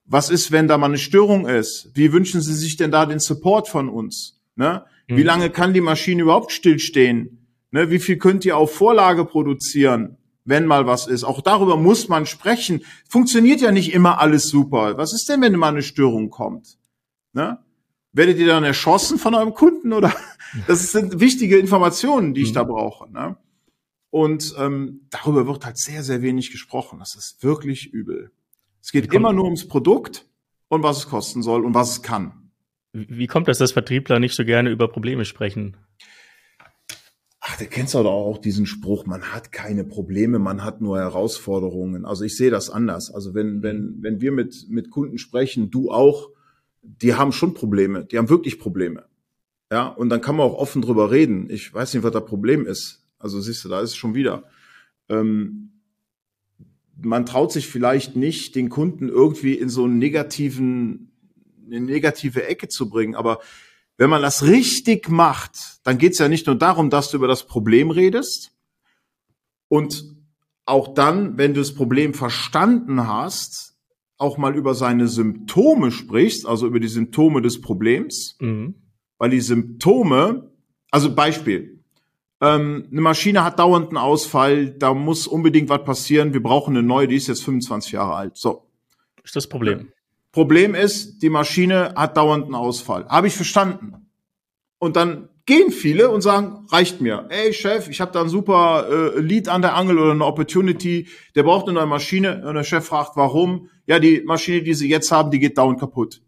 Was 0.06 0.30
ist, 0.30 0.52
wenn 0.52 0.68
da 0.68 0.78
mal 0.78 0.88
eine 0.88 0.98
Störung 0.98 1.48
ist? 1.48 1.90
Wie 1.94 2.14
wünschen 2.14 2.42
Sie 2.42 2.54
sich 2.54 2.78
denn 2.78 2.92
da 2.92 3.06
den 3.06 3.20
Support 3.20 3.68
von 3.68 3.90
uns? 3.90 4.40
Ne? 4.56 4.86
Mhm. 5.08 5.18
Wie 5.18 5.24
lange 5.24 5.50
kann 5.50 5.74
die 5.74 5.82
Maschine 5.82 6.22
überhaupt 6.22 6.52
stillstehen? 6.52 7.48
Ne? 7.72 7.90
Wie 7.90 8.00
viel 8.00 8.18
könnt 8.18 8.46
ihr 8.46 8.58
auf 8.58 8.74
Vorlage 8.74 9.26
produzieren? 9.26 10.18
wenn 10.46 10.68
mal 10.68 10.86
was 10.86 11.08
ist. 11.08 11.24
Auch 11.24 11.42
darüber 11.42 11.76
muss 11.76 12.08
man 12.08 12.26
sprechen. 12.26 12.86
Funktioniert 13.10 13.62
ja 13.62 13.72
nicht 13.72 13.94
immer 13.94 14.20
alles 14.20 14.48
super. 14.48 14.98
Was 14.98 15.12
ist 15.12 15.28
denn, 15.28 15.42
wenn 15.42 15.54
mal 15.54 15.70
eine 15.70 15.82
Störung 15.82 16.30
kommt? 16.30 16.78
Ne? 17.34 17.60
Werdet 18.14 18.38
ihr 18.38 18.48
dann 18.48 18.64
erschossen 18.64 19.18
von 19.18 19.36
eurem 19.36 19.54
Kunden 19.54 19.92
oder? 19.92 20.16
Das 20.68 20.94
sind 20.94 21.20
wichtige 21.20 21.58
Informationen, 21.58 22.34
die 22.34 22.44
ich 22.44 22.52
mhm. 22.52 22.54
da 22.54 22.64
brauche. 22.64 23.12
Ne? 23.12 23.36
Und 24.10 24.56
ähm, 24.58 25.02
darüber 25.10 25.48
wird 25.48 25.66
halt 25.66 25.78
sehr, 25.78 26.02
sehr 26.02 26.22
wenig 26.22 26.52
gesprochen. 26.52 27.00
Das 27.00 27.16
ist 27.16 27.44
wirklich 27.44 27.92
übel. 27.92 28.32
Es 28.86 28.92
geht 28.92 29.12
immer 29.16 29.34
nur 29.34 29.46
ums 29.46 29.68
Produkt 29.68 30.28
und 30.68 30.84
was 30.84 31.00
es 31.00 31.08
kosten 31.08 31.42
soll 31.42 31.66
und 31.66 31.74
was 31.74 31.90
es 31.90 32.02
kann. 32.04 32.52
Wie 32.94 33.26
kommt 33.26 33.48
das, 33.48 33.58
dass 33.58 33.72
Vertriebler 33.72 34.20
nicht 34.20 34.36
so 34.36 34.46
gerne 34.46 34.70
über 34.70 34.88
Probleme 34.88 35.26
sprechen? 35.26 35.76
Ach, 37.40 37.58
du 37.58 37.66
kennst 37.66 37.96
doch 37.96 38.06
auch 38.06 38.38
diesen 38.38 38.68
Spruch, 38.68 39.08
man 39.08 39.34
hat 39.34 39.52
keine 39.52 39.86
Probleme, 39.86 40.38
man 40.38 40.64
hat 40.64 40.82
nur 40.82 41.00
Herausforderungen. 41.00 42.06
Also 42.06 42.26
ich 42.26 42.38
sehe 42.38 42.52
das 42.52 42.70
anders. 42.70 43.12
Also 43.12 43.34
wenn, 43.34 43.64
wenn, 43.64 44.04
wenn 44.04 44.22
wir 44.22 44.32
mit, 44.32 44.68
mit 44.70 44.92
Kunden 44.92 45.18
sprechen, 45.18 45.72
du 45.72 45.90
auch, 45.90 46.30
die 46.84 47.16
haben 47.16 47.32
schon 47.32 47.56
Probleme, 47.56 48.06
die 48.06 48.20
haben 48.20 48.30
wirklich 48.30 48.60
Probleme. 48.60 49.06
Ja, 49.72 49.88
und 49.88 50.10
dann 50.10 50.22
kann 50.22 50.36
man 50.36 50.46
auch 50.46 50.60
offen 50.60 50.84
drüber 50.84 51.10
reden. 51.10 51.50
Ich 51.50 51.74
weiß 51.74 51.96
nicht, 51.96 52.04
was 52.04 52.12
das 52.12 52.26
Problem 52.26 52.68
ist. 52.68 53.04
Also 53.18 53.42
siehst 53.42 53.66
du, 53.66 53.70
da 53.70 53.82
ist 53.82 53.90
es 53.90 53.96
schon 53.96 54.14
wieder. 54.14 54.44
Ähm, 55.10 55.72
man 57.02 57.26
traut 57.26 57.52
sich 57.52 57.68
vielleicht 57.68 58.16
nicht, 58.16 58.56
den 58.56 58.70
Kunden 58.70 59.10
irgendwie 59.10 59.54
in 59.54 59.70
so 59.70 59.84
einen 59.84 59.98
negativen, 59.98 61.12
eine 61.66 61.82
negative 61.82 62.46
Ecke 62.46 62.68
zu 62.68 62.90
bringen, 62.90 63.16
aber 63.16 63.40
wenn 63.98 64.10
man 64.10 64.22
das 64.22 64.44
richtig 64.44 65.10
macht, 65.10 65.80
dann 65.84 65.98
geht 65.98 66.14
es 66.14 66.20
ja 66.20 66.28
nicht 66.28 66.48
nur 66.48 66.56
darum, 66.56 66.90
dass 66.90 67.12
du 67.12 67.18
über 67.18 67.28
das 67.28 67.48
Problem 67.48 67.92
redest. 67.92 68.52
Und 69.68 70.16
auch 70.66 70.94
dann, 70.94 71.38
wenn 71.38 71.54
du 71.54 71.62
das 71.62 71.74
Problem 71.74 72.14
verstanden 72.14 73.08
hast, 73.08 73.76
auch 74.18 74.38
mal 74.38 74.56
über 74.56 74.76
seine 74.76 75.08
Symptome 75.08 75.92
sprichst, 75.92 76.46
also 76.46 76.68
über 76.68 76.80
die 76.80 76.88
Symptome 76.88 77.42
des 77.42 77.62
Problems, 77.62 78.38
mhm. 78.40 78.76
weil 79.18 79.30
die 79.30 79.42
Symptome, 79.42 80.52
also 80.92 81.14
Beispiel, 81.14 81.75
ähm, 82.46 82.88
eine 82.92 83.02
Maschine 83.02 83.44
hat 83.44 83.60
dauernd 83.60 83.90
einen 83.90 83.98
Ausfall, 83.98 84.70
da 84.70 84.94
muss 84.94 85.28
unbedingt 85.28 85.70
was 85.70 85.84
passieren, 85.84 86.34
wir 86.34 86.44
brauchen 86.44 86.78
eine 86.78 86.86
neue, 86.86 87.08
die 87.08 87.16
ist 87.16 87.28
jetzt 87.28 87.44
25 87.44 87.94
Jahre 87.94 88.14
alt. 88.14 88.38
So. 88.38 88.68
Ist 89.24 89.36
das 89.36 89.48
Problem. 89.48 89.92
Problem 90.32 90.76
ist, 90.76 91.20
die 91.24 91.30
Maschine 91.30 91.94
hat 91.96 92.18
dauernd 92.18 92.46
einen 92.46 92.56
Ausfall. 92.56 93.08
Habe 93.08 93.28
ich 93.28 93.36
verstanden. 93.36 94.10
Und 94.80 94.96
dann 94.96 95.30
gehen 95.46 95.72
viele 95.72 96.10
und 96.10 96.22
sagen, 96.22 96.68
reicht 96.70 97.02
mir. 97.02 97.26
Ey 97.30 97.54
Chef, 97.54 97.88
ich 97.90 98.02
habe 98.02 98.12
da 98.12 98.22
ein 98.22 98.30
super 98.30 98.88
äh, 99.16 99.20
Lead 99.20 99.48
an 99.48 99.62
der 99.62 99.76
Angel 99.76 99.98
oder 99.98 100.12
eine 100.12 100.26
Opportunity, 100.26 101.08
der 101.36 101.44
braucht 101.44 101.68
eine 101.68 101.74
neue 101.74 101.88
Maschine. 101.88 102.46
Und 102.46 102.56
der 102.56 102.64
Chef 102.64 102.86
fragt, 102.86 103.16
warum? 103.16 103.70
Ja, 103.88 104.00
die 104.00 104.22
Maschine, 104.26 104.62
die 104.62 104.74
sie 104.74 104.90
jetzt 104.90 105.12
haben, 105.12 105.32
die 105.32 105.40
geht 105.40 105.58
dauernd 105.58 105.80
kaputt. 105.80 106.22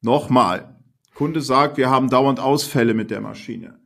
Nochmal. 0.00 0.76
Kunde 1.14 1.42
sagt, 1.42 1.76
wir 1.76 1.90
haben 1.90 2.08
dauernd 2.08 2.40
Ausfälle 2.40 2.94
mit 2.94 3.10
der 3.10 3.20
Maschine. 3.20 3.79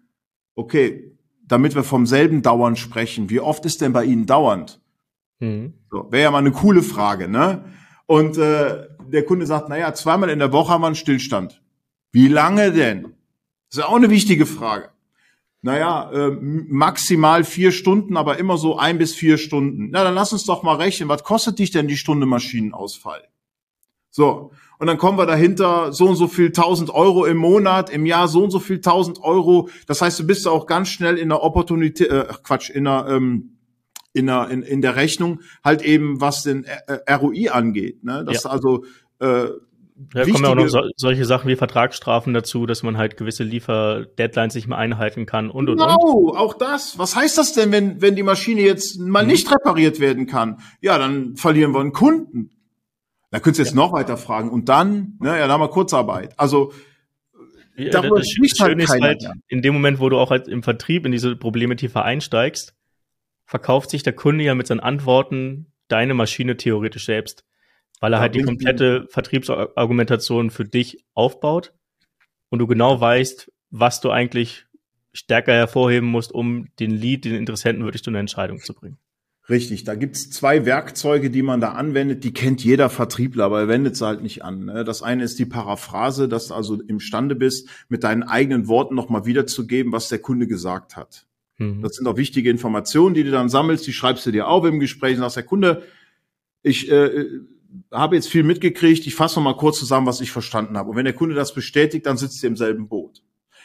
Okay, 0.55 1.13
damit 1.47 1.75
wir 1.75 1.85
vom 1.85 2.07
selben 2.07 2.43
Dauern 2.43 2.77
sprechen, 2.77 3.31
wie 3.31 3.41
oft 3.41 3.65
ist 3.65 3.81
denn 3.81 3.93
bei 3.93 4.05
Ihnen 4.05 4.27
dauernd? 4.27 4.81
Mhm. 5.41 5.75
So, 5.91 6.11
Wäre 6.11 6.25
ja 6.25 6.31
mal 6.31 6.39
eine 6.39 6.53
coole 6.53 6.83
Frage, 6.83 7.29
ne? 7.29 7.65
Und 8.07 8.39
äh, 8.39 8.87
der 9.07 9.25
Kunde 9.25 9.47
sagt, 9.47 9.69
naja, 9.69 9.93
zweimal 9.95 10.31
in 10.31 10.39
der 10.39 10.53
Woche 10.53 10.73
haben 10.73 10.83
wir 10.83 10.87
einen 10.87 10.97
Stillstand. 10.97 11.63
Wie 12.13 12.29
lange 12.29 12.73
denn? 12.73 13.15
Das 13.71 13.79
ist 13.79 13.85
auch 13.85 13.97
eine 13.97 14.11
wichtige 14.11 14.47
Frage. 14.47 14.91
Naja, 15.63 16.11
äh, 16.13 16.31
maximal 16.31 17.43
vier 17.43 17.73
Stunden, 17.73 18.17
aber 18.17 18.39
immer 18.39 18.59
so 18.59 18.77
ein 18.77 18.99
bis 18.99 19.15
vier 19.15 19.39
Stunden. 19.39 19.89
Na, 19.91 20.05
dann 20.05 20.15
lass 20.15 20.33
uns 20.33 20.45
doch 20.45 20.63
mal 20.63 20.77
rechnen. 20.77 21.09
Was 21.09 21.25
kostet 21.25 21.59
dich 21.59 21.71
denn 21.71 21.89
die 21.89 21.97
Stunde 21.97 22.27
Maschinenausfall? 22.27 23.27
So. 24.11 24.53
Und 24.85 24.89
dann 24.89 24.99
kommen 24.99 25.17
wir 25.17 25.25
dahinter, 25.25 25.95
so 25.95 26.09
und 26.11 26.17
so 26.17 26.29
viel 26.29 26.53
tausend 26.53 26.91
Euro 26.91 27.25
im 27.25 27.39
Monat, 27.39 27.89
im 27.89 28.05
Jahr 28.05 28.29
so 28.29 28.45
und 28.45 28.51
so 28.51 28.59
viel 28.59 28.83
tausend 28.83 29.19
Euro. 29.23 29.71
Das 29.87 30.03
heißt, 30.03 30.19
du 30.19 30.27
bist 30.27 30.47
auch 30.47 30.67
ganz 30.67 30.91
schnell 30.91 31.17
in 31.17 31.31
der 31.31 31.43
Opportunität, 31.43 32.11
äh, 32.11 32.27
Quatsch, 32.43 32.69
in 32.69 32.85
der, 32.85 33.07
ähm, 33.09 33.57
in 34.13 34.27
der, 34.27 34.51
in, 34.51 34.63
in 34.63 34.83
der 34.83 34.95
Rechnung 34.95 35.41
halt 35.65 35.81
eben, 35.81 36.21
was 36.21 36.43
den 36.43 36.67
ROI 37.11 37.49
angeht. 37.51 38.05
Ne? 38.05 38.27
Das 38.27 38.45
ja. 38.45 38.51
also, 38.51 38.85
äh, 39.21 39.47
da 40.13 40.25
kommen 40.25 40.45
ja 40.45 40.51
auch 40.51 40.55
noch 40.55 40.69
so, 40.69 40.83
solche 40.97 41.25
Sachen 41.25 41.49
wie 41.49 41.57
Vertragsstrafen 41.57 42.35
dazu, 42.35 42.67
dass 42.67 42.83
man 42.83 42.99
halt 42.99 43.17
gewisse 43.17 43.43
Lieferdeadlines 43.43 44.55
nicht 44.55 44.69
mehr 44.69 44.77
einhalten 44.77 45.25
kann 45.25 45.49
und 45.49 45.71
und 45.71 45.79
genau, 45.79 45.97
und. 45.97 46.37
auch 46.37 46.53
das. 46.53 46.99
Was 46.99 47.17
heißt 47.17 47.39
das 47.39 47.55
denn, 47.55 47.73
wenn, 47.73 48.03
wenn 48.03 48.17
die 48.17 48.23
Maschine 48.23 48.61
jetzt 48.61 48.99
mal 49.01 49.23
mhm. 49.23 49.31
nicht 49.31 49.51
repariert 49.51 49.99
werden 49.99 50.27
kann? 50.27 50.59
Ja, 50.83 50.99
dann 50.99 51.37
verlieren 51.37 51.73
wir 51.73 51.81
einen 51.81 51.93
Kunden. 51.93 52.51
Da 53.35 53.41
könntest 53.41 53.59
du 53.59 53.63
jetzt 53.65 53.75
ja. 53.75 53.83
noch 53.85 53.93
weiter 53.93 54.17
fragen. 54.17 54.49
Und 54.49 54.69
dann, 54.69 55.19
ne, 55.19 55.31
ja, 55.31 55.41
dann 55.41 55.51
haben 55.51 55.61
wir 55.61 55.69
Kurzarbeit. 55.69 56.39
Also 56.39 56.73
ja, 57.77 57.91
darüber 57.91 58.19
das 58.19 58.31
spricht 58.31 58.61
halt 58.61 58.79
keiner. 58.87 59.07
Halt, 59.07 59.25
in 59.49 59.61
dem 59.61 59.75
Moment, 59.75 59.99
wo 59.99 60.09
du 60.09 60.19
auch 60.19 60.31
halt 60.31 60.47
im 60.47 60.63
Vertrieb 60.63 61.05
in 61.05 61.11
diese 61.11 61.35
Probleme 61.35 61.75
tiefer 61.75 62.05
einsteigst, 62.05 62.77
verkauft 63.45 63.91
sich 63.91 64.05
der 64.05 64.13
Kunde 64.13 64.45
ja 64.45 64.55
mit 64.55 64.69
seinen 64.69 64.79
Antworten 64.79 65.73
deine 65.89 66.15
Maschine 66.15 66.57
theoretisch 66.57 67.07
selbst, 67.07 67.45
weil 67.99 68.13
er 68.13 68.19
ja, 68.19 68.21
halt 68.21 68.37
die 68.37 68.43
komplette 68.43 69.09
Vertriebsargumentation 69.11 70.51
für 70.51 70.65
dich 70.65 71.05
aufbaut 71.15 71.73
und 72.51 72.61
du 72.61 72.69
genau 72.69 73.01
weißt, 73.01 73.51
was 73.71 74.01
du 74.01 74.13
eigentlich 74.13 74.67
stärker 75.13 75.55
hervorheben 75.55 76.09
musst, 76.09 76.31
um 76.31 76.69
den 76.79 76.93
Lead, 76.93 77.25
den 77.25 77.35
Interessenten 77.35 77.83
wirklich 77.83 78.05
zu 78.05 78.11
einer 78.11 78.21
Entscheidung 78.21 78.61
zu 78.61 78.75
bringen. 78.75 78.99
Richtig, 79.51 79.85
da 79.85 79.95
gibt's 79.95 80.31
zwei 80.31 80.65
Werkzeuge, 80.65 81.31
die 81.31 81.43
man 81.43 81.61
da 81.61 81.73
anwendet, 81.73 82.25
die 82.25 82.33
kennt 82.33 82.65
jeder 82.65 82.89
Vertriebler, 82.89 83.45
aber 83.45 83.61
er 83.61 83.69
wendet 83.69 83.95
sie 83.95 84.07
halt 84.07 84.23
nicht 84.23 84.43
an. 84.43 84.65
Ne? 84.65 84.85
Das 84.85 85.03
eine 85.03 85.23
ist 85.23 85.39
die 85.39 85.45
Paraphrase, 85.45 86.29
dass 86.29 86.49
du 86.49 86.55
also 86.55 86.81
imstande 86.81 87.35
bist, 87.35 87.69
mit 87.91 88.05
deinen 88.05 88.23
eigenen 88.23 88.69
Worten 88.69 88.95
nochmal 88.95 89.27
wiederzugeben, 89.27 89.93
was 89.93 90.09
der 90.09 90.21
Kunde 90.21 90.47
gesagt 90.47 90.97
hat. 90.97 91.27
Mhm. 91.59 91.83
Das 91.83 91.97
sind 91.97 92.07
auch 92.07 92.17
wichtige 92.17 92.49
Informationen, 92.49 93.15
die 93.15 93.23
du 93.23 93.31
dann 93.31 93.51
sammelst, 93.51 93.87
die 93.87 93.93
schreibst 93.93 94.25
du 94.25 94.31
dir 94.31 94.49
auf 94.49 94.65
im 94.65 94.81
Gespräch 94.81 95.17
und 95.17 95.21
sagst, 95.21 95.37
der 95.37 95.43
Kunde, 95.43 95.83
ich 96.63 96.91
äh, 96.91 97.27
habe 97.93 98.17
jetzt 98.17 98.29
viel 98.29 98.45
mitgekriegt, 98.45 99.07
ich 99.07 99.15
fasse 99.15 99.37
nochmal 99.37 99.57
kurz 99.57 99.79
zusammen, 99.79 100.07
was 100.07 100.23
ich 100.23 100.31
verstanden 100.31 100.79
habe. 100.79 100.91
Und 100.91 100.97
wenn 100.97 101.05
der 101.05 101.15
Kunde 101.15 101.35
das 101.35 101.53
bestätigt, 101.53 102.07
dann 102.07 102.17
sitzt 102.17 102.43
ihr 102.43 102.49
im 102.49 102.57
selben 102.57 102.89
Boot. 102.89 103.23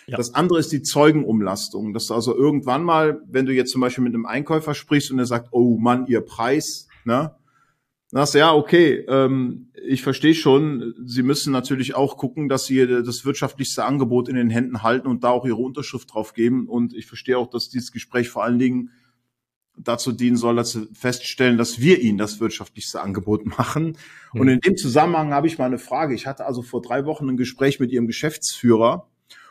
Ja. 0.09 0.17
Das 0.17 0.33
andere 0.33 0.59
ist 0.59 0.71
die 0.71 0.81
Zeugenumlastung. 0.81 1.93
Das 1.93 2.03
ist 2.03 2.11
also 2.11 2.35
irgendwann 2.35 2.83
mal, 2.83 3.21
wenn 3.27 3.45
du 3.45 3.53
jetzt 3.53 3.71
zum 3.71 3.81
Beispiel 3.81 4.03
mit 4.03 4.13
einem 4.13 4.25
Einkäufer 4.25 4.73
sprichst 4.73 5.11
und 5.11 5.19
er 5.19 5.25
sagt, 5.25 5.49
oh 5.51 5.77
Mann, 5.77 6.07
ihr 6.07 6.21
Preis, 6.21 6.87
ne? 7.05 7.35
Dann 8.11 8.21
sagst 8.21 8.33
du, 8.33 8.39
ja, 8.39 8.53
okay, 8.55 9.05
ähm, 9.07 9.71
ich 9.85 10.01
verstehe 10.01 10.33
schon, 10.33 10.95
Sie 11.05 11.21
müssen 11.21 11.53
natürlich 11.53 11.93
auch 11.93 12.17
gucken, 12.17 12.49
dass 12.49 12.65
Sie 12.65 12.87
das 12.87 13.23
wirtschaftlichste 13.23 13.85
Angebot 13.85 14.29
in 14.29 14.35
den 14.35 14.49
Händen 14.49 14.81
halten 14.81 15.07
und 15.07 15.23
da 15.23 15.29
auch 15.29 15.45
Ihre 15.45 15.57
Unterschrift 15.57 16.11
drauf 16.11 16.33
geben. 16.33 16.67
Und 16.67 16.93
ich 16.95 17.05
verstehe 17.05 17.37
auch, 17.37 17.49
dass 17.51 17.69
dieses 17.69 17.91
Gespräch 17.91 18.29
vor 18.29 18.43
allen 18.43 18.57
Dingen 18.57 18.89
dazu 19.77 20.11
dienen 20.11 20.37
soll, 20.37 20.55
dass 20.55 20.71
Sie 20.71 20.87
feststellen, 20.93 21.57
dass 21.57 21.79
wir 21.79 21.99
Ihnen 22.01 22.17
das 22.17 22.39
wirtschaftlichste 22.39 23.01
Angebot 23.01 23.45
machen. 23.45 23.95
Und 24.33 24.47
in 24.47 24.59
dem 24.59 24.75
Zusammenhang 24.75 25.31
habe 25.31 25.45
ich 25.45 25.59
mal 25.59 25.65
eine 25.65 25.77
Frage. 25.77 26.15
Ich 26.15 26.25
hatte 26.25 26.45
also 26.45 26.63
vor 26.63 26.81
drei 26.81 27.05
Wochen 27.05 27.29
ein 27.29 27.37
Gespräch 27.37 27.79
mit 27.79 27.91
Ihrem 27.91 28.07
Geschäftsführer 28.07 29.08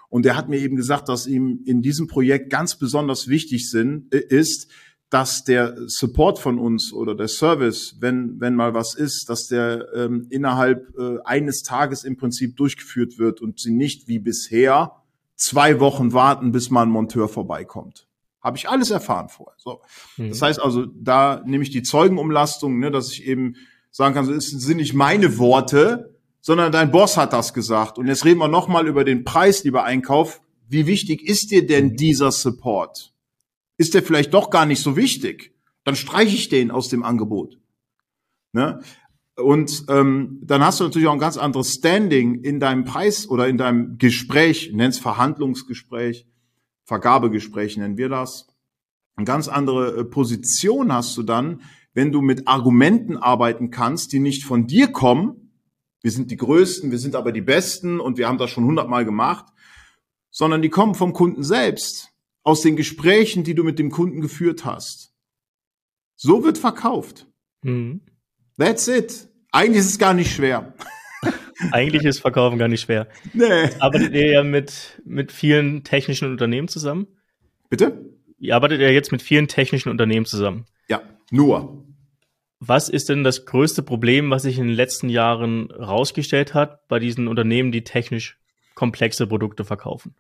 und 0.09 0.25
der 0.25 0.37
hat 0.37 0.49
mir 0.49 0.59
eben 0.59 0.77
gesagt, 0.77 1.09
dass 1.09 1.27
ihm 1.27 1.61
in 1.65 1.83
diesem 1.83 2.07
Projekt 2.07 2.51
ganz 2.51 2.79
besonders 2.79 3.29
wichtig 3.29 3.71
sind, 3.71 4.13
äh, 4.15 4.19
ist, 4.19 4.71
dass 5.11 5.45
der 5.45 5.75
Support 5.87 6.39
von 6.39 6.59
uns 6.59 6.93
oder 6.93 7.15
der 7.15 7.29
Service, 7.29 7.97
wenn, 8.01 8.41
wenn 8.41 8.55
mal 8.55 8.75
was 8.75 8.95
ist, 8.95 9.29
dass 9.29 9.47
der 9.47 9.89
ähm, 9.95 10.27
innerhalb 10.29 10.87
äh, 10.99 11.19
eines 11.25 11.63
Tages 11.63 12.05
im 12.05 12.17
Prinzip 12.17 12.57
durchgeführt 12.57 13.19
wird 13.19 13.41
und 13.41 13.59
sie 13.59 13.73
nicht 13.73 14.07
wie 14.07 14.19
bisher 14.19 14.93
zwei 15.35 15.81
Wochen 15.81 16.13
warten, 16.13 16.53
bis 16.53 16.69
mal 16.69 16.83
ein 16.83 16.91
Monteur 16.91 17.29
vorbeikommt. 17.29 18.07
Habe 18.43 18.59
ich 18.59 18.69
alles 18.69 18.91
erfahren 18.91 19.29
vorher. 19.29 19.57
So. 19.57 19.81
Mhm. 20.19 20.29
Das 20.29 20.43
heißt 20.43 20.61
also, 20.61 20.87
da 20.87 21.43
nehme 21.47 21.63
ich 21.63 21.71
die 21.71 21.83
Zeugenumlastung, 21.83 22.79
ne, 22.79 22.91
dass 22.91 23.11
ich 23.11 23.27
eben 23.27 23.55
sagen 23.91 24.15
kann, 24.15 24.27
so 24.27 24.33
es 24.33 24.51
sind 24.51 24.77
nicht 24.77 24.95
meine 24.95 25.39
Worte, 25.39 26.18
sondern 26.41 26.73
dein 26.73 26.91
Boss 26.91 27.17
hat 27.17 27.33
das 27.33 27.55
gesagt. 27.55 27.99
Und 27.99 28.07
jetzt 28.07 28.25
reden 28.25 28.39
wir 28.39 28.49
nochmal 28.49 28.87
über 28.87 29.05
den 29.05 29.25
Preis, 29.25 29.65
lieber 29.65 29.85
Einkauf. 29.85 30.41
Wie 30.69 30.87
wichtig 30.87 31.23
ist 31.23 31.51
dir 31.51 31.67
denn 31.67 31.97
dieser 31.97 32.31
Support? 32.31 33.13
Ist 33.77 33.95
der 33.95 34.03
vielleicht 34.03 34.35
doch 34.35 34.51
gar 34.51 34.67
nicht 34.67 34.83
so 34.83 34.97
wichtig? 34.97 35.55
Dann 35.85 35.97
streiche 35.97 36.35
ich 36.35 36.49
den 36.49 36.71
aus 36.71 36.89
dem 36.89 37.03
Angebot. 37.03 37.59
Ne? 38.53 38.81
Und 39.37 39.85
ähm, 39.89 40.41
dann 40.43 40.65
hast 40.65 40.81
du 40.81 40.85
natürlich 40.85 41.07
auch 41.09 41.13
ein 41.13 41.19
ganz 41.21 41.39
anderes 41.39 41.75
Standing 41.75 42.43
in 42.43 42.59
deinem 42.59 42.85
Preis 42.85 43.29
oder 43.29 43.47
in 43.47 43.57
deinem 43.57 43.97
Gespräch, 43.97 44.73
nenn's 44.75 44.99
Verhandlungsgespräch, 44.99 46.27
Vergabegespräch 46.85 47.77
nennen 47.77 47.97
wir 47.97 48.09
das. 48.09 48.49
Eine 49.15 49.27
ganz 49.27 49.47
andere 49.47 49.99
äh, 49.99 50.05
Position 50.05 50.93
hast 50.93 51.17
du 51.17 51.23
dann, 51.23 51.63
wenn 51.95 52.13
du 52.13 52.21
mit 52.21 52.49
Argumenten 52.49 53.17
arbeiten 53.17 53.71
kannst, 53.71 54.13
die 54.13 54.21
nicht 54.21 54.45
von 54.45 54.67
dir 54.67 54.89
kommen, 54.89 55.48
wir 56.03 56.11
sind 56.11 56.31
die 56.31 56.37
Größten, 56.37 56.91
wir 56.91 56.99
sind 56.99 57.15
aber 57.15 57.33
die 57.33 57.41
Besten 57.41 58.01
und 58.01 58.19
wir 58.19 58.29
haben 58.29 58.39
das 58.39 58.51
schon 58.51 58.65
hundertmal 58.65 59.05
gemacht, 59.05 59.47
sondern 60.31 60.63
die 60.63 60.69
kommen 60.69 60.95
vom 60.95 61.13
Kunden 61.13 61.43
selbst, 61.43 62.11
aus 62.43 62.63
den 62.63 62.77
Gesprächen, 62.77 63.45
die 63.45 63.55
du 63.55 63.65
mit 63.65 63.79
dem 63.79 63.91
Kunden 63.91 64.21
geführt 64.21 64.65
hast. 64.65 65.13
So 66.17 66.45
wird 66.45 66.59
verkauft. 66.59 67.27
Mhm. 67.63 68.01
That's 68.59 68.89
it. 68.89 69.29
Eigentlich 69.53 69.81
ist 69.81 69.91
es 69.91 69.99
gar 69.99 70.15
nicht 70.15 70.35
schwer. 70.35 70.75
Eigentlich 71.73 72.05
ist 72.05 72.21
Verkaufen 72.21 72.59
gar 72.59 72.69
nicht 72.69 72.83
schwer. 72.83 73.09
Nee. 73.33 73.71
Arbeitet 73.81 74.15
ihr 74.15 74.31
ja 74.31 74.45
mit, 74.45 75.01
mit 75.05 75.33
vielen 75.33 75.83
technischen 75.85 76.31
Unternehmen 76.31 76.69
zusammen? 76.69 77.09
Bitte? 77.69 78.15
Ihr 78.39 78.55
arbeitet 78.55 78.81
ja 78.81 78.89
jetzt 78.89 79.11
mit 79.11 79.23
vielen 79.23 79.49
technischen 79.49 79.91
Unternehmen 79.91 80.27
zusammen. 80.27 80.67
Ja, 80.89 81.03
nur. 81.31 81.85
Was 82.61 82.89
ist 82.89 83.09
denn 83.09 83.23
das 83.23 83.47
größte 83.47 83.83
Problem, 83.83 84.31
was 84.31 84.43
sich 84.43 84.59
in 84.59 84.67
den 84.67 84.77
letzten 84.77 85.09
Jahren 85.09 85.71
rausgestellt 85.71 86.55
hat 86.55 86.89
bei 86.89 86.99
diesen 86.99 87.29
Unternehmen, 87.29 87.71
die 87.71 87.85
technisch 87.85 88.39
komplexe 88.75 89.27
Produkte 89.27 89.65
verkaufen? 89.65 90.15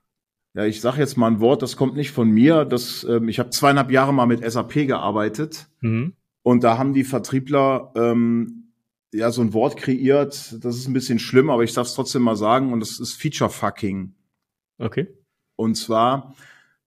Ja, 0.54 0.64
ich 0.64 0.80
sage 0.80 0.98
jetzt 0.98 1.16
mal 1.16 1.28
ein 1.28 1.40
Wort, 1.40 1.62
das 1.62 1.76
kommt 1.76 1.94
nicht 1.94 2.10
von 2.10 2.30
mir. 2.30 2.64
Das, 2.64 3.04
ähm, 3.04 3.28
ich 3.28 3.38
habe 3.38 3.50
zweieinhalb 3.50 3.90
Jahre 3.90 4.14
mal 4.14 4.26
mit 4.26 4.48
SAP 4.48 4.86
gearbeitet 4.86 5.68
mhm. 5.80 6.14
und 6.42 6.64
da 6.64 6.78
haben 6.78 6.94
die 6.94 7.04
Vertriebler 7.04 7.92
ähm, 7.96 8.72
ja 9.12 9.30
so 9.30 9.42
ein 9.42 9.52
Wort 9.52 9.76
kreiert. 9.76 10.56
Das 10.64 10.76
ist 10.76 10.86
ein 10.88 10.94
bisschen 10.94 11.18
schlimm, 11.18 11.50
aber 11.50 11.64
ich 11.64 11.74
darf 11.74 11.88
es 11.88 11.94
trotzdem 11.94 12.22
mal 12.22 12.36
sagen 12.36 12.72
und 12.72 12.80
das 12.80 12.98
ist 12.98 13.14
Feature 13.14 13.50
Fucking. 13.50 14.14
Okay. 14.78 15.08
Und 15.56 15.76
zwar, 15.76 16.34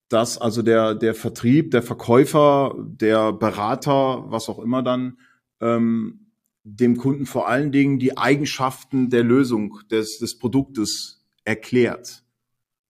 dass 0.09 0.37
also 0.37 0.61
der 0.61 0.95
der 0.95 1.13
Vertrieb, 1.13 1.71
der 1.71 1.83
Verkäufer, 1.83 2.75
der 2.77 3.33
Berater, 3.33 4.23
was 4.27 4.49
auch 4.49 4.59
immer 4.59 4.81
dann 4.81 5.17
ähm, 5.61 6.31
dem 6.63 6.97
Kunden 6.97 7.25
vor 7.25 7.47
allen 7.47 7.71
Dingen 7.71 7.99
die 7.99 8.17
Eigenschaften 8.17 9.09
der 9.09 9.23
Lösung 9.23 9.79
des, 9.89 10.19
des 10.19 10.37
Produktes 10.37 11.25
erklärt. 11.43 12.23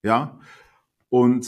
Ja. 0.03 0.39
Und 1.09 1.47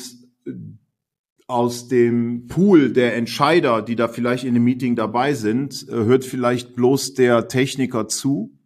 aus 1.48 1.88
dem 1.88 2.48
Pool 2.48 2.94
der 2.94 3.16
Entscheider, 3.16 3.82
die 3.82 3.96
da 3.96 4.08
vielleicht 4.08 4.44
in 4.44 4.54
dem 4.54 4.64
Meeting 4.64 4.96
dabei 4.96 5.34
sind, 5.34 5.88
äh, 5.90 5.92
hört 5.92 6.26
vielleicht 6.26 6.76
bloß 6.76 7.14
der 7.14 7.48
Techniker 7.48 8.08
zu, 8.08 8.58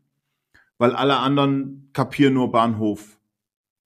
weil 0.77 0.91
alle 0.91 1.17
anderen 1.17 1.89
kapieren 1.93 2.35
nur 2.35 2.51
Bahnhof. 2.51 3.19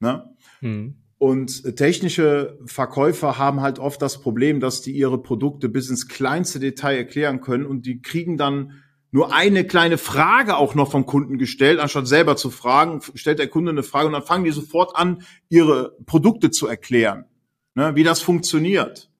Ne? 0.00 0.34
Hm. 0.60 0.96
Und 1.20 1.76
technische 1.76 2.58
Verkäufer 2.64 3.36
haben 3.36 3.60
halt 3.60 3.78
oft 3.78 4.00
das 4.00 4.22
Problem, 4.22 4.58
dass 4.58 4.80
die 4.80 4.92
ihre 4.92 5.20
Produkte 5.20 5.68
bis 5.68 5.90
ins 5.90 6.08
kleinste 6.08 6.58
Detail 6.60 6.96
erklären 6.96 7.42
können 7.42 7.66
und 7.66 7.84
die 7.84 8.00
kriegen 8.00 8.38
dann 8.38 8.80
nur 9.10 9.30
eine 9.30 9.66
kleine 9.66 9.98
Frage 9.98 10.56
auch 10.56 10.74
noch 10.74 10.90
vom 10.90 11.04
Kunden 11.04 11.36
gestellt, 11.36 11.78
anstatt 11.78 12.06
selber 12.06 12.36
zu 12.36 12.48
fragen, 12.48 13.02
stellt 13.14 13.38
der 13.38 13.48
Kunde 13.48 13.70
eine 13.70 13.82
Frage 13.82 14.06
und 14.06 14.14
dann 14.14 14.22
fangen 14.22 14.44
die 14.44 14.50
sofort 14.50 14.96
an, 14.96 15.22
ihre 15.50 15.94
Produkte 16.06 16.50
zu 16.50 16.66
erklären, 16.66 17.26
ne, 17.74 17.94
wie 17.96 18.02
das 18.02 18.22
funktioniert. 18.22 19.10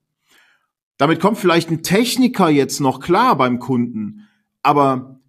Damit 0.97 1.19
kommt 1.19 1.37
vielleicht 1.37 1.69
ein 1.69 1.83
Techniker 1.83 2.49
jetzt 2.49 2.79
noch 2.79 2.99
klar 2.99 3.37
beim 3.37 3.59
Kunden, 3.59 4.27
aber 4.63 5.20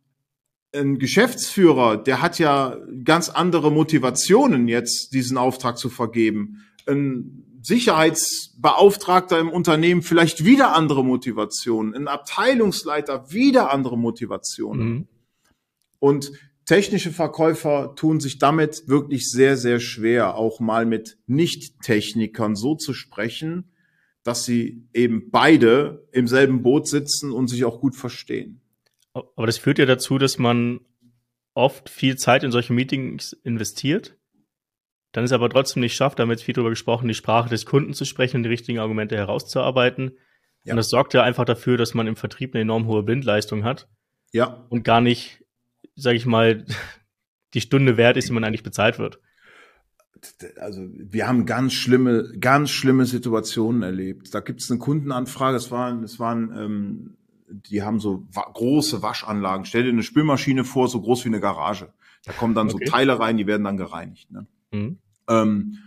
ein 0.74 0.98
Geschäftsführer, 0.98 1.96
der 1.96 2.22
hat 2.22 2.38
ja 2.38 2.78
ganz 3.04 3.28
andere 3.28 3.70
Motivationen 3.70 4.68
jetzt, 4.68 5.12
diesen 5.12 5.37
Auftrag 5.37 5.78
zu 5.78 5.90
vergeben. 5.90 6.64
Ein 6.87 7.44
Sicherheitsbeauftragter 7.62 9.38
im 9.38 9.48
Unternehmen 9.48 10.02
vielleicht 10.02 10.44
wieder 10.44 10.74
andere 10.74 11.04
Motivationen. 11.04 11.94
Ein 11.94 12.08
Abteilungsleiter 12.08 13.30
wieder 13.30 13.70
andere 13.70 13.96
Motivationen. 13.96 14.88
Mhm. 14.88 15.08
Und 16.00 16.32
technische 16.64 17.12
Verkäufer 17.12 17.94
tun 17.94 18.18
sich 18.18 18.38
damit 18.38 18.88
wirklich 18.88 19.30
sehr, 19.30 19.56
sehr 19.56 19.78
schwer, 19.78 20.35
auch 20.37 20.58
mal 20.58 20.87
mit 20.87 21.18
Nicht-Technikern 21.26 22.56
so 22.56 22.74
zu 22.74 22.94
sprechen, 22.94 23.70
dass 24.24 24.44
sie 24.44 24.88
eben 24.92 25.30
beide 25.30 26.08
im 26.12 26.26
selben 26.26 26.62
Boot 26.62 26.88
sitzen 26.88 27.30
und 27.30 27.48
sich 27.48 27.64
auch 27.64 27.80
gut 27.80 27.94
verstehen. 27.94 28.62
Aber 29.14 29.46
das 29.46 29.59
führt 29.59 29.79
ja 29.79 29.87
dazu, 29.87 30.18
dass 30.18 30.38
man 30.38 30.81
oft 31.55 31.90
viel 31.90 32.16
Zeit 32.16 32.44
in 32.44 32.53
solche 32.53 32.72
Meetings 32.72 33.33
investiert, 33.44 34.16
dann 35.12 35.25
ist 35.25 35.33
aber 35.33 35.51
trotzdem 35.51 35.81
nicht 35.83 35.94
schafft, 35.94 36.18
damit 36.18 36.40
viel 36.40 36.55
darüber 36.55 36.70
gesprochen, 36.70 37.09
die 37.09 37.14
Sprache 37.14 37.51
des 37.51 37.66
Kunden 37.66 37.92
zu 37.92 38.07
sprechen 38.07 38.38
und 38.38 38.42
die 38.44 38.48
richtigen 38.48 38.79
Argumente 38.79 39.16
herauszuarbeiten. 39.16 40.12
Ja. 40.64 40.72
Und 40.72 40.79
das 40.79 40.88
sorgt 40.88 41.12
ja 41.12 41.22
einfach 41.22 41.44
dafür, 41.44 41.77
dass 41.77 41.92
man 41.92 42.07
im 42.07 42.16
Vertrieb 42.16 42.55
eine 42.55 42.62
enorm 42.62 42.87
hohe 42.87 43.03
Blindleistung 43.03 43.64
hat. 43.64 43.88
Ja. 44.33 44.66
Und 44.70 44.85
gar 44.85 45.03
nicht, 45.03 45.44
sage 45.94 46.16
ich 46.16 46.25
mal, 46.25 46.64
die 47.55 47.61
Stunde 47.61 47.98
wert 47.98 48.16
ist, 48.16 48.29
die 48.29 48.33
man 48.33 48.44
eigentlich 48.44 48.62
bezahlt 48.62 48.98
wird. 48.98 49.20
Also 50.59 50.88
wir 50.88 51.27
haben 51.27 51.46
ganz 51.46 51.72
schlimme, 51.72 52.33
ganz 52.38 52.70
schlimme 52.70 53.07
Situationen 53.07 53.83
erlebt. 53.83 54.33
Da 54.33 54.40
gibt 54.40 54.62
es 54.62 54.70
eine 54.70 54.79
Kundenanfrage. 54.79 55.57
Es 55.57 55.70
waren, 55.70 56.05
es 56.05 56.20
waren 56.20 56.57
ähm, 56.57 57.16
die 57.52 57.82
haben 57.82 58.00
so 58.00 58.26
wa 58.32 58.50
große 58.52 59.02
Waschanlagen. 59.02 59.64
Stell 59.64 59.84
dir 59.84 59.90
eine 59.90 60.02
Spülmaschine 60.02 60.64
vor, 60.64 60.88
so 60.88 61.00
groß 61.00 61.24
wie 61.24 61.28
eine 61.28 61.40
Garage. 61.40 61.92
Da 62.24 62.32
kommen 62.32 62.54
dann 62.54 62.70
okay. 62.70 62.84
so 62.86 62.90
Teile 62.90 63.18
rein, 63.18 63.36
die 63.36 63.46
werden 63.46 63.64
dann 63.64 63.76
gereinigt. 63.76 64.30
Ne? 64.30 64.46
Mhm. 64.72 64.98
Ähm, 65.28 65.78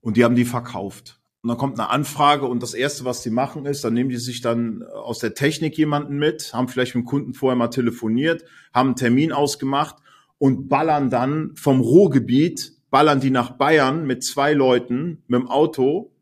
und 0.00 0.16
die 0.16 0.24
haben 0.24 0.34
die 0.34 0.44
verkauft. 0.44 1.20
Und 1.42 1.48
dann 1.48 1.58
kommt 1.58 1.78
eine 1.78 1.90
Anfrage 1.90 2.46
und 2.46 2.62
das 2.62 2.74
erste, 2.74 3.04
was 3.04 3.22
die 3.22 3.30
machen, 3.30 3.66
ist, 3.66 3.84
dann 3.84 3.92
nehmen 3.92 4.08
die 4.08 4.16
sich 4.16 4.40
dann 4.40 4.82
aus 4.82 5.18
der 5.18 5.34
Technik 5.34 5.76
jemanden 5.76 6.18
mit, 6.18 6.54
haben 6.54 6.68
vielleicht 6.68 6.94
mit 6.94 7.04
dem 7.04 7.06
Kunden 7.06 7.34
vorher 7.34 7.56
mal 7.56 7.68
telefoniert, 7.68 8.44
haben 8.72 8.88
einen 8.88 8.96
Termin 8.96 9.30
ausgemacht 9.30 9.96
und 10.38 10.68
ballern 10.68 11.10
dann 11.10 11.52
vom 11.54 11.80
Ruhrgebiet, 11.80 12.72
ballern 12.90 13.20
die 13.20 13.30
nach 13.30 13.50
Bayern 13.52 14.06
mit 14.06 14.24
zwei 14.24 14.54
Leuten 14.54 15.22
mit 15.26 15.40
dem 15.40 15.48
Auto, 15.48 16.12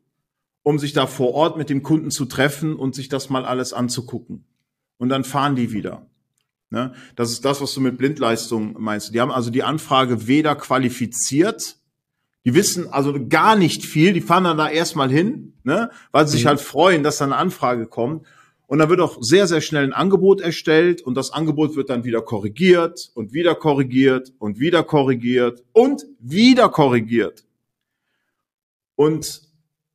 um 0.61 0.77
sich 0.77 0.91
da 0.91 1.07
vor 1.07 1.33
Ort 1.33 1.57
mit 1.57 1.69
dem 1.69 1.83
Kunden 1.83 2.11
zu 2.11 2.25
treffen 2.25 2.75
und 2.75 2.93
sich 2.93 3.07
das 3.07 3.29
mal 3.29 3.45
alles 3.45 3.71
anzugucken 3.71 4.43
und 5.03 5.09
dann 5.09 5.25
fahren 5.25 5.57
die 5.57 5.73
wieder. 5.73 6.05
Ne? 6.69 6.93
Das 7.17 7.29
ist 7.29 7.43
das, 7.43 7.59
was 7.59 7.73
du 7.73 7.81
mit 7.81 7.97
Blindleistung 7.97 8.77
meinst. 8.79 9.13
Die 9.13 9.19
haben 9.19 9.33
also 9.33 9.49
die 9.49 9.63
Anfrage 9.63 10.27
weder 10.27 10.55
qualifiziert, 10.55 11.75
die 12.45 12.53
wissen 12.53 12.87
also 12.87 13.13
gar 13.27 13.57
nicht 13.57 13.83
viel, 13.83 14.13
die 14.13 14.21
fahren 14.21 14.45
dann 14.45 14.57
da 14.57 14.69
erstmal 14.69 15.11
hin, 15.11 15.55
ne? 15.65 15.91
weil 16.13 16.25
sie 16.25 16.37
sich 16.37 16.45
mhm. 16.45 16.49
halt 16.49 16.61
freuen, 16.61 17.03
dass 17.03 17.17
da 17.17 17.25
eine 17.25 17.35
Anfrage 17.35 17.85
kommt. 17.85 18.25
Und 18.65 18.79
dann 18.79 18.87
wird 18.87 19.01
auch 19.01 19.17
sehr, 19.19 19.45
sehr 19.45 19.59
schnell 19.59 19.83
ein 19.83 19.91
Angebot 19.91 20.39
erstellt 20.39 21.01
und 21.01 21.15
das 21.15 21.31
Angebot 21.31 21.75
wird 21.75 21.89
dann 21.89 22.05
wieder 22.05 22.21
korrigiert 22.21 23.11
und 23.13 23.33
wieder 23.33 23.55
korrigiert 23.55 24.31
und 24.39 24.57
wieder 24.57 24.83
korrigiert 24.83 25.65
und 25.73 26.05
wieder 26.19 26.69
korrigiert. 26.69 27.43
Und 28.95 29.41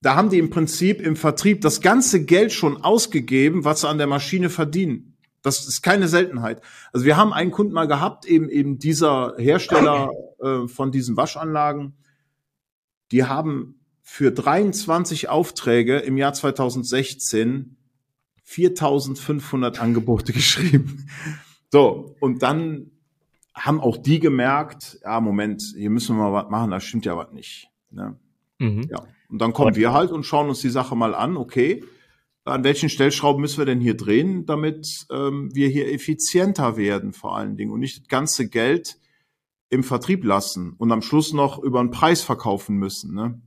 da 0.01 0.15
haben 0.15 0.31
die 0.31 0.39
im 0.39 0.51
Prinzip 0.51 1.01
im 1.01 1.17
Vertrieb 1.17 1.61
das 1.61 1.81
ganze 1.81 2.25
Geld 2.25 2.53
schon 2.53 2.83
ausgegeben, 2.83 3.65
was 3.65 3.81
sie 3.81 3.89
an 3.89 3.99
der 3.99 4.07
Maschine 4.07 4.49
verdienen. 4.51 5.17
Das 5.43 5.67
ist 5.67 5.83
keine 5.83 6.09
Seltenheit. 6.09 6.61
Also 6.93 7.07
wir 7.07 7.17
haben 7.17 7.33
einen 7.33 7.51
Kunden 7.51 7.73
mal 7.73 7.87
gehabt, 7.87 8.27
eben 8.27 8.49
eben 8.49 8.79
dieser 8.79 9.35
Hersteller 9.39 10.11
äh, 10.41 10.69
von 10.69 10.93
diesen 10.93 11.17
Waschanlagen. 11.17 11.95
Die 13.13 13.25
haben 13.25 13.81
für 14.03 14.31
23 14.31 15.29
Aufträge 15.29 15.99
im 15.99 16.17
Jahr 16.17 16.33
2016 16.33 17.77
4500 18.45 19.81
Angebote 19.81 20.33
geschrieben. 20.35 21.09
So, 21.71 22.17
und 22.21 22.43
dann 22.43 22.91
haben 23.55 23.81
auch 23.81 23.97
die 23.97 24.21
gemerkt, 24.21 24.99
ja, 25.03 25.21
Moment, 25.21 25.63
hier 25.77 25.91
müssen 25.91 26.17
wir 26.17 26.31
mal 26.31 26.45
was 26.45 26.51
machen, 26.51 26.71
da 26.71 26.81
stimmt 26.81 27.05
ja 27.05 27.17
was 27.17 27.33
nicht. 27.33 27.69
Ne? 27.91 28.17
Mhm. 28.59 28.89
Ja. 28.91 29.05
Und 29.29 29.41
dann 29.41 29.53
kommen 29.53 29.77
wir 29.77 29.93
halt 29.93 30.11
und 30.11 30.25
schauen 30.25 30.49
uns 30.49 30.61
die 30.61 30.71
Sache 30.71 30.97
mal 30.97 31.14
an, 31.14 31.37
okay, 31.37 31.85
an 32.45 32.64
welchen 32.64 32.88
Stellschrauben 32.88 33.41
müssen 33.41 33.59
wir 33.59 33.67
denn 33.67 33.81
hier 33.81 33.97
drehen, 33.97 34.47
damit 34.47 35.07
ähm, 35.11 35.51
wir 35.55 35.69
hier 35.69 35.93
effizienter 35.93 36.77
werden 36.77 37.12
vor 37.12 37.37
allen 37.37 37.57
Dingen 37.57 37.71
und 37.71 37.81
nicht 37.81 38.01
das 38.01 38.09
ganze 38.09 38.49
Geld 38.49 38.99
im 39.71 39.85
Vertrieb 39.85 40.25
lassen 40.25 40.73
und 40.79 40.91
am 40.91 41.03
Schluss 41.03 41.33
noch 41.33 41.62
über 41.62 41.81
einen 41.81 41.91
Preis 41.91 42.23
verkaufen 42.23 42.77
müssen. 42.77 43.14
Ne? 43.14 43.41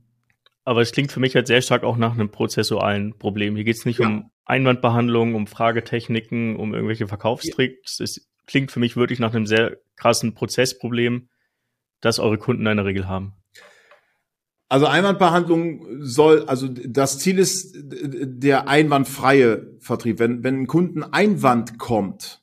Aber 0.64 0.80
es 0.80 0.92
klingt 0.92 1.10
für 1.10 1.20
mich 1.20 1.34
halt 1.34 1.48
sehr 1.48 1.62
stark 1.62 1.82
auch 1.82 1.96
nach 1.96 2.12
einem 2.12 2.30
prozessualen 2.30 3.18
Problem. 3.18 3.56
Hier 3.56 3.64
geht 3.64 3.76
es 3.76 3.84
nicht 3.84 3.98
ja. 3.98 4.06
um 4.06 4.30
Einwandbehandlung, 4.44 5.34
um 5.34 5.46
Fragetechniken, 5.46 6.56
um 6.56 6.74
irgendwelche 6.74 7.08
Verkaufstricks. 7.08 7.98
Ja. 7.98 8.04
Es 8.04 8.28
klingt 8.46 8.70
für 8.70 8.80
mich 8.80 8.96
wirklich 8.96 9.18
nach 9.18 9.34
einem 9.34 9.46
sehr 9.46 9.78
krassen 9.96 10.34
Prozessproblem, 10.34 11.28
das 12.00 12.20
eure 12.20 12.38
Kunden 12.38 12.66
in 12.66 12.76
der 12.76 12.86
Regel 12.86 13.08
haben. 13.08 13.34
Also 14.72 14.86
Einwandbehandlung 14.86 15.84
soll, 16.00 16.44
also 16.46 16.66
das 16.66 17.18
Ziel 17.18 17.38
ist 17.38 17.76
der 17.76 18.68
einwandfreie 18.68 19.76
Vertrieb. 19.80 20.18
Wenn, 20.18 20.42
wenn 20.44 20.62
ein 20.62 20.66
Kunden 20.66 21.02
Einwand 21.02 21.78
kommt, 21.78 22.42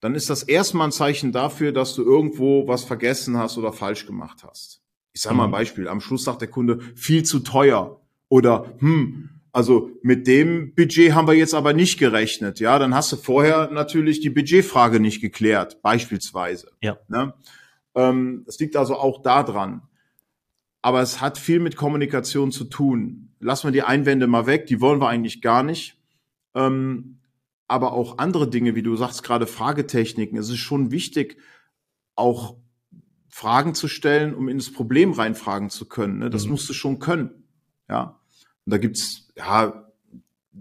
dann 0.00 0.16
ist 0.16 0.28
das 0.28 0.42
erstmal 0.42 0.88
ein 0.88 0.92
Zeichen 0.92 1.30
dafür, 1.30 1.70
dass 1.70 1.94
du 1.94 2.02
irgendwo 2.02 2.66
was 2.66 2.82
vergessen 2.82 3.36
hast 3.38 3.58
oder 3.58 3.72
falsch 3.72 4.06
gemacht 4.06 4.42
hast. 4.42 4.80
Ich 5.12 5.22
sage 5.22 5.36
mal 5.36 5.44
ein 5.44 5.50
mhm. 5.50 5.52
Beispiel. 5.52 5.86
Am 5.86 6.00
Schluss 6.00 6.24
sagt 6.24 6.40
der 6.40 6.48
Kunde, 6.48 6.80
viel 6.96 7.22
zu 7.22 7.38
teuer. 7.38 8.00
Oder, 8.28 8.74
hm, 8.78 9.30
also 9.52 9.92
mit 10.02 10.26
dem 10.26 10.74
Budget 10.74 11.14
haben 11.14 11.28
wir 11.28 11.34
jetzt 11.34 11.54
aber 11.54 11.74
nicht 11.74 11.96
gerechnet. 11.96 12.58
Ja, 12.58 12.80
dann 12.80 12.92
hast 12.92 13.12
du 13.12 13.16
vorher 13.16 13.70
natürlich 13.70 14.18
die 14.18 14.30
Budgetfrage 14.30 14.98
nicht 14.98 15.20
geklärt, 15.20 15.80
beispielsweise. 15.80 16.72
Ja. 16.80 16.98
Ne? 17.06 17.34
Ähm, 17.94 18.42
das 18.46 18.58
liegt 18.58 18.74
also 18.74 18.96
auch 18.96 19.22
daran 19.22 19.82
aber 20.82 21.00
es 21.00 21.20
hat 21.20 21.38
viel 21.38 21.60
mit 21.60 21.76
Kommunikation 21.76 22.50
zu 22.50 22.64
tun. 22.64 23.30
Lassen 23.38 23.68
wir 23.68 23.72
die 23.72 23.82
Einwände 23.82 24.26
mal 24.26 24.46
weg, 24.46 24.66
die 24.66 24.80
wollen 24.80 25.00
wir 25.00 25.08
eigentlich 25.08 25.40
gar 25.40 25.62
nicht. 25.62 25.96
Ähm, 26.54 27.20
aber 27.68 27.92
auch 27.92 28.18
andere 28.18 28.50
Dinge, 28.50 28.74
wie 28.74 28.82
du 28.82 28.96
sagst, 28.96 29.22
gerade 29.22 29.46
Fragetechniken. 29.46 30.36
Es 30.36 30.50
ist 30.50 30.58
schon 30.58 30.90
wichtig, 30.90 31.38
auch 32.16 32.56
Fragen 33.28 33.74
zu 33.74 33.88
stellen, 33.88 34.34
um 34.34 34.48
in 34.48 34.58
das 34.58 34.70
Problem 34.70 35.12
reinfragen 35.12 35.70
zu 35.70 35.88
können. 35.88 36.18
Ne? 36.18 36.28
Das 36.28 36.44
mhm. 36.44 36.52
musst 36.52 36.68
du 36.68 36.74
schon 36.74 36.98
können. 36.98 37.30
Ja. 37.88 38.20
Und 38.66 38.72
da 38.72 38.78
gibt's, 38.78 39.28
ja, 39.36 39.88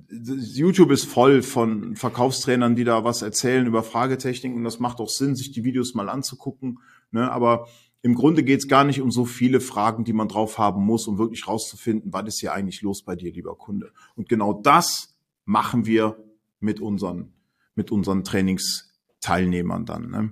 YouTube 0.10 0.92
ist 0.92 1.06
voll 1.06 1.42
von 1.42 1.96
Verkaufstrainern, 1.96 2.76
die 2.76 2.86
da 2.86 3.04
was 3.04 3.22
erzählen 3.22 3.66
über 3.66 3.84
Fragetechniken 3.84 4.58
und 4.58 4.64
das 4.64 4.80
macht 4.80 5.00
auch 5.00 5.10
Sinn, 5.10 5.36
sich 5.36 5.52
die 5.52 5.66
Videos 5.66 5.94
mal 5.96 6.08
anzugucken. 6.08 6.80
Ne? 7.12 7.30
Aber 7.30 7.68
im 8.04 8.16
Grunde 8.16 8.44
geht 8.44 8.60
es 8.60 8.68
gar 8.68 8.84
nicht 8.84 9.02
um 9.02 9.12
so 9.12 9.26
viele 9.26 9.60
Fragen, 9.62 10.04
die 10.04 10.14
man 10.14 10.28
drauf 10.28 10.58
haben 10.58 10.84
muss, 10.84 11.08
um 11.08 11.18
wirklich 11.18 11.48
rauszufinden, 11.48 12.12
was 12.12 12.28
ist 12.28 12.40
hier 12.40 12.54
eigentlich 12.54 12.82
los 12.82 13.04
bei 13.04 13.16
dir, 13.16 13.32
lieber 13.32 13.56
Kunde. 13.56 13.92
Und 14.16 14.28
genau 14.28 14.54
das 14.54 15.16
machen 15.46 15.86
wir 15.86 16.18
mit 16.60 16.80
unseren, 16.80 17.34
mit 17.76 17.92
unseren 17.92 18.24
Trainingsteilnehmern 18.24 19.86
dann. 19.86 20.10
Ne? 20.10 20.30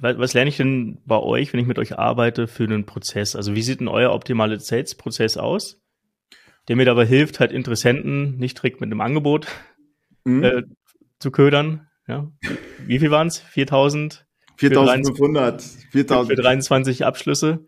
Was 0.00 0.34
lerne 0.34 0.48
ich 0.48 0.56
denn 0.56 0.98
bei 1.04 1.18
euch, 1.18 1.52
wenn 1.52 1.60
ich 1.60 1.66
mit 1.66 1.78
euch 1.78 1.98
arbeite, 1.98 2.46
für 2.46 2.64
einen 2.64 2.86
Prozess? 2.86 3.36
Also 3.36 3.54
wie 3.54 3.62
sieht 3.62 3.80
denn 3.80 3.88
euer 3.88 4.12
optimaler 4.12 4.58
Sales-Prozess 4.58 5.36
aus, 5.36 5.80
der 6.68 6.76
mir 6.76 6.84
dabei 6.84 7.06
hilft, 7.06 7.40
halt 7.40 7.52
Interessenten 7.52 8.38
nicht 8.38 8.58
direkt 8.58 8.80
mit 8.80 8.88
einem 8.88 9.00
Angebot 9.00 9.48
mhm. 10.24 10.44
äh, 10.44 10.62
zu 11.18 11.30
ködern? 11.32 11.88
Ja? 12.06 12.30
Wie 12.86 12.98
viel 12.98 13.10
waren 13.10 13.26
es? 13.26 13.38
4000? 13.38 14.27
4500. 14.58 15.62
4000. 15.90 16.28
Für 16.28 16.42
23 16.42 17.04
Abschlüsse. 17.04 17.64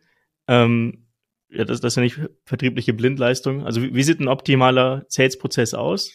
Ähm, 0.49 1.07
ja, 1.49 1.65
das, 1.65 1.81
das 1.81 1.93
ist 1.93 1.97
ja 1.97 2.03
nicht 2.03 2.21
vertriebliche 2.45 2.93
Blindleistung. 2.93 3.65
Also 3.65 3.83
wie, 3.83 3.95
wie 3.95 4.03
sieht 4.03 4.21
ein 4.21 4.29
optimaler 4.29 5.05
Sales-Prozess 5.09 5.75
aus, 5.75 6.13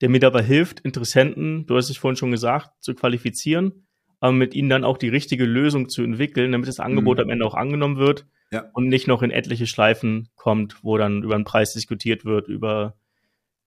der 0.00 0.08
mir 0.08 0.20
dabei 0.20 0.42
hilft, 0.42 0.80
Interessenten, 0.80 1.66
du 1.66 1.76
hast 1.76 1.90
es 1.90 1.96
vorhin 1.96 2.16
schon 2.16 2.30
gesagt, 2.30 2.70
zu 2.80 2.94
qualifizieren, 2.94 3.86
aber 4.20 4.32
mit 4.32 4.54
ihnen 4.54 4.68
dann 4.68 4.84
auch 4.84 4.98
die 4.98 5.08
richtige 5.08 5.44
Lösung 5.44 5.88
zu 5.88 6.02
entwickeln, 6.02 6.52
damit 6.52 6.68
das 6.68 6.80
Angebot 6.80 7.18
mhm. 7.18 7.24
am 7.24 7.30
Ende 7.30 7.46
auch 7.46 7.54
angenommen 7.54 7.96
wird 7.96 8.26
ja. 8.50 8.68
und 8.72 8.88
nicht 8.88 9.06
noch 9.06 9.22
in 9.22 9.30
etliche 9.30 9.66
Schleifen 9.66 10.28
kommt, 10.34 10.82
wo 10.82 10.98
dann 10.98 11.22
über 11.22 11.36
den 11.36 11.44
Preis 11.44 11.72
diskutiert 11.72 12.24
wird, 12.24 12.48
über 12.48 12.96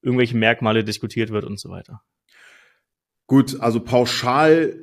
irgendwelche 0.02 0.38
Merkmale 0.38 0.84
diskutiert 0.84 1.32
wird 1.32 1.46
und 1.46 1.60
so 1.60 1.70
weiter. 1.70 2.02
Gut, 3.28 3.60
also 3.60 3.80
pauschal 3.80 4.76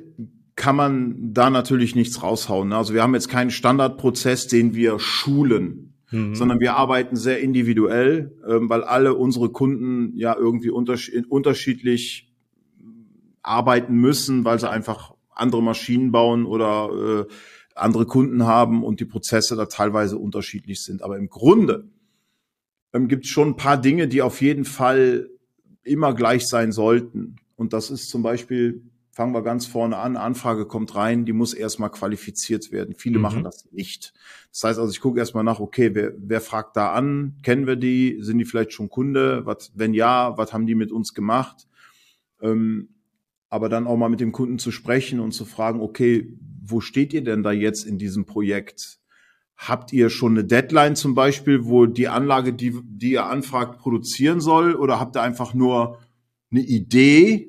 kann 0.57 0.75
man 0.75 1.33
da 1.33 1.49
natürlich 1.49 1.95
nichts 1.95 2.21
raushauen. 2.23 2.73
Also 2.73 2.93
wir 2.93 3.03
haben 3.03 3.13
jetzt 3.13 3.29
keinen 3.29 3.51
Standardprozess, 3.51 4.47
den 4.47 4.73
wir 4.73 4.99
schulen, 4.99 5.93
mhm. 6.11 6.33
sondern 6.35 6.59
wir 6.59 6.75
arbeiten 6.75 7.15
sehr 7.15 7.39
individuell, 7.39 8.35
ähm, 8.45 8.67
weil 8.67 8.83
alle 8.83 9.13
unsere 9.13 9.49
Kunden 9.49 10.17
ja 10.17 10.35
irgendwie 10.35 10.71
unterschied 10.71 11.29
unterschiedlich 11.29 12.33
arbeiten 13.43 13.95
müssen, 13.95 14.45
weil 14.45 14.59
sie 14.59 14.69
einfach 14.69 15.13
andere 15.29 15.61
Maschinen 15.61 16.11
bauen 16.11 16.45
oder 16.45 16.89
äh, 17.29 17.33
andere 17.75 18.07
Kunden 18.07 18.45
haben 18.47 18.83
und 18.83 18.99
die 18.99 19.05
Prozesse 19.05 19.55
da 19.55 19.67
teilweise 19.67 20.17
unterschiedlich 20.17 20.81
sind. 20.81 21.03
Aber 21.03 21.17
im 21.17 21.29
Grunde 21.29 21.87
ähm, 22.93 23.07
gibt 23.07 23.25
es 23.25 23.31
schon 23.31 23.49
ein 23.49 23.55
paar 23.55 23.79
Dinge, 23.79 24.07
die 24.07 24.23
auf 24.23 24.41
jeden 24.41 24.65
Fall 24.65 25.29
immer 25.83 26.15
gleich 26.15 26.47
sein 26.47 26.71
sollten. 26.71 27.35
Und 27.55 27.73
das 27.73 27.91
ist 27.91 28.09
zum 28.09 28.23
Beispiel, 28.23 28.81
fangen 29.17 29.33
wir 29.33 29.41
ganz 29.41 29.65
vorne 29.65 29.97
an, 29.97 30.15
Anfrage 30.15 30.67
kommt 30.67 30.93
rein, 30.93 31.25
die 31.25 31.33
muss 31.33 31.55
erstmal 31.55 31.89
qualifiziert 31.89 32.71
werden. 32.71 32.93
Viele 32.95 33.17
mhm. 33.17 33.23
machen 33.23 33.43
das 33.43 33.67
nicht. 33.71 34.13
Das 34.51 34.63
heißt 34.63 34.77
also, 34.77 34.91
ich 34.91 35.01
gucke 35.01 35.17
erstmal 35.17 35.43
nach, 35.43 35.59
okay, 35.59 35.95
wer, 35.95 36.13
wer 36.19 36.39
fragt 36.39 36.77
da 36.77 36.91
an? 36.91 37.35
Kennen 37.41 37.65
wir 37.65 37.77
die? 37.77 38.19
Sind 38.21 38.37
die 38.37 38.45
vielleicht 38.45 38.73
schon 38.73 38.89
Kunde? 38.89 39.43
Was, 39.47 39.71
wenn 39.73 39.95
ja, 39.95 40.37
was 40.37 40.53
haben 40.53 40.67
die 40.67 40.75
mit 40.75 40.91
uns 40.91 41.15
gemacht? 41.15 41.67
Ähm, 42.43 42.89
aber 43.49 43.69
dann 43.69 43.87
auch 43.87 43.97
mal 43.97 44.09
mit 44.09 44.19
dem 44.19 44.31
Kunden 44.31 44.59
zu 44.59 44.69
sprechen 44.69 45.19
und 45.19 45.31
zu 45.31 45.45
fragen, 45.45 45.81
okay, 45.81 46.37
wo 46.63 46.79
steht 46.79 47.11
ihr 47.11 47.23
denn 47.23 47.41
da 47.41 47.51
jetzt 47.51 47.87
in 47.87 47.97
diesem 47.97 48.27
Projekt? 48.27 48.99
Habt 49.55 49.93
ihr 49.93 50.11
schon 50.11 50.33
eine 50.33 50.45
Deadline 50.45 50.95
zum 50.95 51.15
Beispiel, 51.15 51.65
wo 51.65 51.87
die 51.87 52.07
Anlage, 52.07 52.53
die, 52.53 52.79
die 52.83 53.13
ihr 53.13 53.25
anfragt, 53.25 53.79
produzieren 53.79 54.41
soll? 54.41 54.75
Oder 54.75 54.99
habt 54.99 55.17
ihr 55.17 55.23
einfach 55.23 55.55
nur 55.55 55.97
eine 56.51 56.61
Idee 56.61 57.46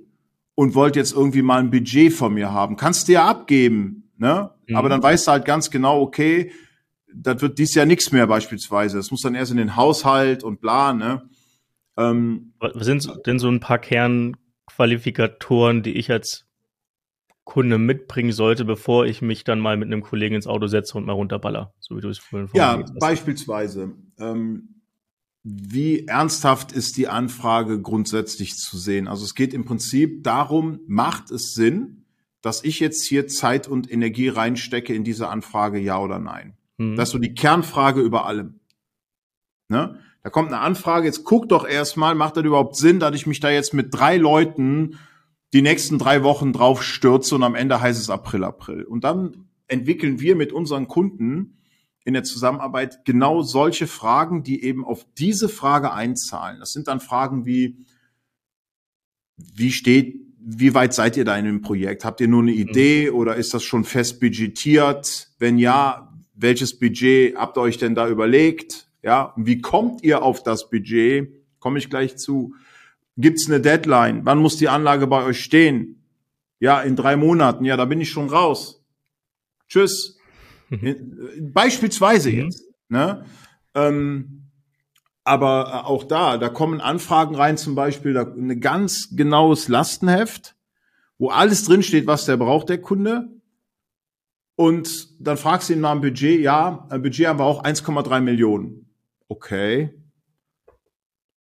und 0.59 0.75
wollt 0.75 0.97
jetzt 0.97 1.13
irgendwie 1.13 1.43
mal 1.43 1.61
ein 1.61 1.71
Budget 1.71 2.13
von 2.13 2.35
mir 2.35 2.51
haben? 2.51 2.75
Kannst 2.75 3.07
du 3.07 3.13
ja 3.13 3.29
abgeben, 3.29 4.11
ne? 4.17 4.51
Mhm. 4.67 4.75
Aber 4.75 4.89
dann 4.89 5.01
weißt 5.01 5.29
du 5.29 5.31
halt 5.31 5.45
ganz 5.45 5.71
genau, 5.71 6.01
okay, 6.01 6.51
das 7.15 7.41
wird 7.41 7.61
dies 7.61 7.77
Jahr 7.77 7.87
nichts 7.87 8.11
mehr 8.11 8.27
beispielsweise. 8.27 8.99
Es 8.99 9.13
muss 9.13 9.23
dann 9.23 9.37
erst 9.37 9.53
in 9.53 9.57
den 9.57 9.77
Haushalt 9.77 10.43
und 10.43 10.61
bla, 10.61 10.93
ne? 10.93 11.31
Ähm, 11.97 12.55
Was 12.59 12.87
sind 12.87 13.09
denn 13.25 13.39
so 13.39 13.47
ein 13.47 13.61
paar 13.61 13.79
Kernqualifikatoren, 13.79 15.85
die 15.85 15.93
ich 15.93 16.11
als 16.11 16.49
Kunde 17.45 17.79
mitbringen 17.79 18.33
sollte, 18.33 18.65
bevor 18.65 19.07
ich 19.07 19.23
mich 19.23 19.45
dann 19.45 19.61
mal 19.61 19.77
mit 19.77 19.87
einem 19.87 20.03
Kollegen 20.03 20.35
ins 20.35 20.49
Auto 20.49 20.67
setze 20.67 20.99
und 20.99 21.07
mal 21.07 21.13
runterballer, 21.13 21.73
so 21.79 21.97
wie 21.97 22.01
du 22.01 22.09
es 22.09 22.19
vorhin 22.19 22.49
Ja, 22.55 22.85
beispielsweise. 22.99 23.93
Ähm, 24.19 24.78
wie 25.51 26.07
ernsthaft 26.07 26.73
ist 26.73 26.97
die 26.97 27.09
Anfrage 27.09 27.81
grundsätzlich 27.81 28.57
zu 28.57 28.77
sehen? 28.77 29.09
Also 29.09 29.25
es 29.25 29.35
geht 29.35 29.55
im 29.55 29.65
Prinzip 29.65 30.23
darum, 30.23 30.81
macht 30.87 31.31
es 31.31 31.55
Sinn, 31.55 32.05
dass 32.43 32.63
ich 32.65 32.81
jetzt 32.81 33.07
hier 33.07 33.27
Zeit 33.27 33.67
und 33.67 33.91
Energie 33.91 34.29
reinstecke 34.29 34.95
in 34.95 35.05
diese 35.05 35.29
Anfrage, 35.29 35.79
ja 35.79 35.99
oder 35.99 36.19
nein? 36.19 36.57
Mhm. 36.77 36.97
Das 36.97 37.09
ist 37.09 37.13
so 37.13 37.19
die 37.19 37.35
Kernfrage 37.35 38.01
über 38.01 38.27
allem. 38.27 38.61
Ne? 39.69 39.99
Da 40.23 40.31
kommt 40.31 40.49
eine 40.49 40.61
Anfrage, 40.61 41.07
jetzt 41.07 41.25
guck 41.25 41.49
doch 41.49 41.67
erstmal, 41.67 42.15
macht 42.15 42.37
das 42.37 42.45
überhaupt 42.45 42.77
Sinn, 42.77 43.01
dass 43.01 43.15
ich 43.15 43.27
mich 43.27 43.41
da 43.41 43.51
jetzt 43.51 43.73
mit 43.73 43.89
drei 43.91 44.17
Leuten 44.17 44.99
die 45.55 45.63
nächsten 45.63 45.99
drei 45.99 46.23
Wochen 46.23 46.53
drauf 46.53 46.83
stürze 46.83 47.35
und 47.35 47.43
am 47.43 47.55
Ende 47.55 47.81
heißt 47.81 48.01
es 48.01 48.11
April, 48.11 48.45
April. 48.45 48.85
Und 48.85 49.05
dann 49.05 49.49
entwickeln 49.67 50.21
wir 50.21 50.37
mit 50.37 50.53
unseren 50.53 50.89
Kunden 50.89 51.58
in 52.09 52.15
der 52.15 52.25
Zusammenarbeit 52.25 53.05
genau 53.05 53.43
solche 53.43 53.87
Fragen, 53.87 54.43
die 54.43 54.65
eben 54.65 54.83
auf 54.83 55.05
diese 55.19 55.47
Frage 55.47 55.93
einzahlen. 55.93 56.59
Das 56.59 56.73
sind 56.73 56.89
dann 56.89 57.01
Fragen 57.01 57.45
wie, 57.45 57.77
wie 59.37 59.71
steht, 59.71 60.19
wie 60.39 60.73
weit 60.73 60.95
seid 60.95 61.19
ihr 61.19 61.27
da 61.27 61.37
in 61.37 61.45
dem 61.45 61.61
Projekt? 61.61 62.07
Habt 62.07 62.23
ihr 62.23 62.29
nur 62.29 62.41
eine 62.41 62.53
Idee 62.53 63.11
mhm. 63.11 63.17
oder 63.17 63.37
ist 63.37 63.53
das 63.53 63.63
schon 63.63 63.85
fest 63.85 64.21
budgetiert? 64.21 65.29
Wenn 65.39 65.59
ja, 65.59 66.11
welches 66.33 66.79
Budget 66.79 67.37
habt 67.37 67.59
ihr 67.59 67.61
euch 67.61 67.77
denn 67.77 67.95
da 67.95 68.09
überlegt? 68.09 68.89
Ja, 69.03 69.35
wie 69.37 69.61
kommt 69.61 70.03
ihr 70.03 70.23
auf 70.23 70.43
das 70.43 70.71
Budget? 70.71 71.29
Komme 71.59 71.79
ich 71.79 71.91
gleich 71.91 72.17
zu. 72.17 72.55
Gibt 73.19 73.39
es 73.39 73.49
eine 73.49 73.61
Deadline? 73.61 74.23
Wann 74.25 74.39
muss 74.39 74.57
die 74.57 74.71
Anlage 74.71 75.09
bei 75.09 75.23
euch 75.25 75.45
stehen? 75.45 76.03
Ja, 76.59 76.81
in 76.81 76.97
drei 76.97 77.17
Monaten. 77.17 77.67
Ja, 77.67 77.77
da 77.77 77.85
bin 77.85 78.01
ich 78.01 78.09
schon 78.09 78.31
raus. 78.31 78.83
Tschüss. 79.69 80.18
Beispielsweise 81.41 82.31
mhm. 82.31 82.37
jetzt. 82.37 82.65
Ne? 82.89 83.25
Ähm, 83.75 84.51
aber 85.25 85.87
auch 85.87 86.05
da, 86.05 86.39
da 86.39 86.49
kommen 86.49 86.81
Anfragen 86.81 87.35
rein, 87.35 87.59
zum 87.59 87.75
Beispiel 87.75 88.15
da, 88.15 88.23
ein 88.23 88.61
ganz 88.61 89.11
genaues 89.15 89.69
Lastenheft, 89.69 90.57
wo 91.19 91.29
alles 91.29 91.65
drinsteht, 91.65 92.07
was 92.07 92.25
der 92.25 92.39
braucht, 92.39 92.71
der 92.71 92.81
Kunde. 92.81 93.29
Und 94.57 95.09
dann 95.21 95.37
fragst 95.37 95.69
du 95.69 95.75
ihn 95.75 95.81
nach 95.81 95.93
dem 95.93 96.01
Budget, 96.01 96.41
ja, 96.41 96.87
ein 96.89 97.03
Budget 97.03 97.27
haben 97.27 97.39
wir 97.39 97.45
auch 97.45 97.63
1,3 97.63 98.21
Millionen. 98.21 98.95
Okay. 99.29 99.95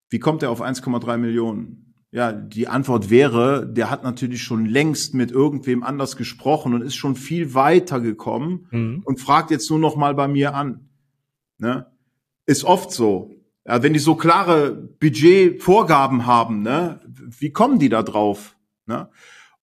Wie 0.10 0.20
kommt 0.20 0.44
er 0.44 0.50
auf 0.50 0.62
1,3 0.62 1.18
Millionen? 1.18 1.85
Ja, 2.16 2.32
die 2.32 2.70
Antwort 2.70 3.10
wäre, 3.10 3.68
der 3.68 3.90
hat 3.90 4.06
natürlich 4.06 4.42
schon 4.42 4.66
längst 4.66 5.14
mit 5.14 5.32
irgendwem 5.32 5.84
anders 5.84 6.16
gesprochen 6.16 6.74
und 6.74 6.82
ist 6.82 6.96
schon 6.96 7.18
viel 7.18 7.54
weiter 7.54 8.00
gekommen 8.00 8.70
mhm. 8.72 9.02
und 9.04 9.20
fragt 9.20 9.52
jetzt 9.52 9.70
nur 9.70 9.80
noch 9.80 9.98
mal 9.98 10.16
bei 10.16 10.30
mir 10.30 10.56
an. 10.56 10.88
Ne? 11.58 11.88
Ist 12.46 12.64
oft 12.64 12.94
so. 12.94 13.36
Ja, 13.66 13.84
wenn 13.84 13.92
die 13.92 14.00
so 14.00 14.16
klare 14.16 14.72
Budgetvorgaben 14.72 16.26
haben, 16.26 16.62
ne, 16.62 17.02
wie 17.38 17.52
kommen 17.52 17.80
die 17.80 17.90
da 17.90 18.02
drauf? 18.02 18.56
Ne? 18.86 19.10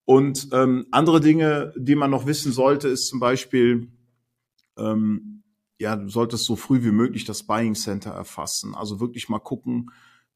Und 0.04 0.48
ähm, 0.52 0.84
andere 0.90 1.22
Dinge, 1.22 1.72
die 1.78 1.94
man 1.94 2.10
noch 2.10 2.26
wissen 2.26 2.52
sollte, 2.52 2.86
ist 2.88 3.06
zum 3.06 3.18
Beispiel, 3.18 3.88
ähm, 4.76 5.42
ja, 5.78 5.96
du 5.96 6.10
solltest 6.10 6.44
so 6.44 6.56
früh 6.56 6.84
wie 6.84 6.92
möglich 6.92 7.24
das 7.24 7.44
Buying 7.44 7.76
Center 7.76 8.10
erfassen. 8.10 8.74
Also 8.74 9.00
wirklich 9.00 9.30
mal 9.30 9.38
gucken, 9.38 9.90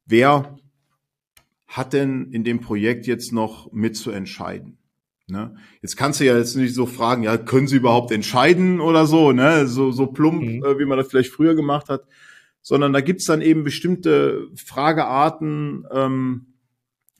wer 0.07 0.57
hat 1.67 1.93
denn 1.93 2.31
in 2.33 2.45
dem 2.45 2.61
Projekt 2.61 3.07
jetzt 3.07 3.33
noch 3.33 3.73
mitzuentscheiden? 3.73 4.79
Ne? 5.29 5.57
Jetzt 5.83 5.97
kannst 5.97 6.21
du 6.21 6.25
ja 6.25 6.37
jetzt 6.37 6.55
nicht 6.55 6.75
so 6.75 6.87
fragen, 6.87 7.25
ja, 7.25 7.37
können 7.37 7.67
sie 7.67 7.77
überhaupt 7.77 8.13
entscheiden 8.13 8.81
oder 8.81 9.07
so, 9.07 9.33
ne? 9.33 9.67
So, 9.67 9.91
so 9.91 10.07
plump, 10.07 10.43
mhm. 10.43 10.65
äh, 10.65 10.79
wie 10.79 10.85
man 10.85 10.99
das 10.99 11.09
vielleicht 11.09 11.33
früher 11.33 11.57
gemacht 11.57 11.89
hat. 11.89 12.07
Sondern 12.63 12.93
da 12.93 13.01
gibt's 13.01 13.25
dann 13.25 13.43
eben 13.43 13.65
bestimmte 13.65 14.49
Fragearten, 14.55 15.85
ähm, 15.91 16.47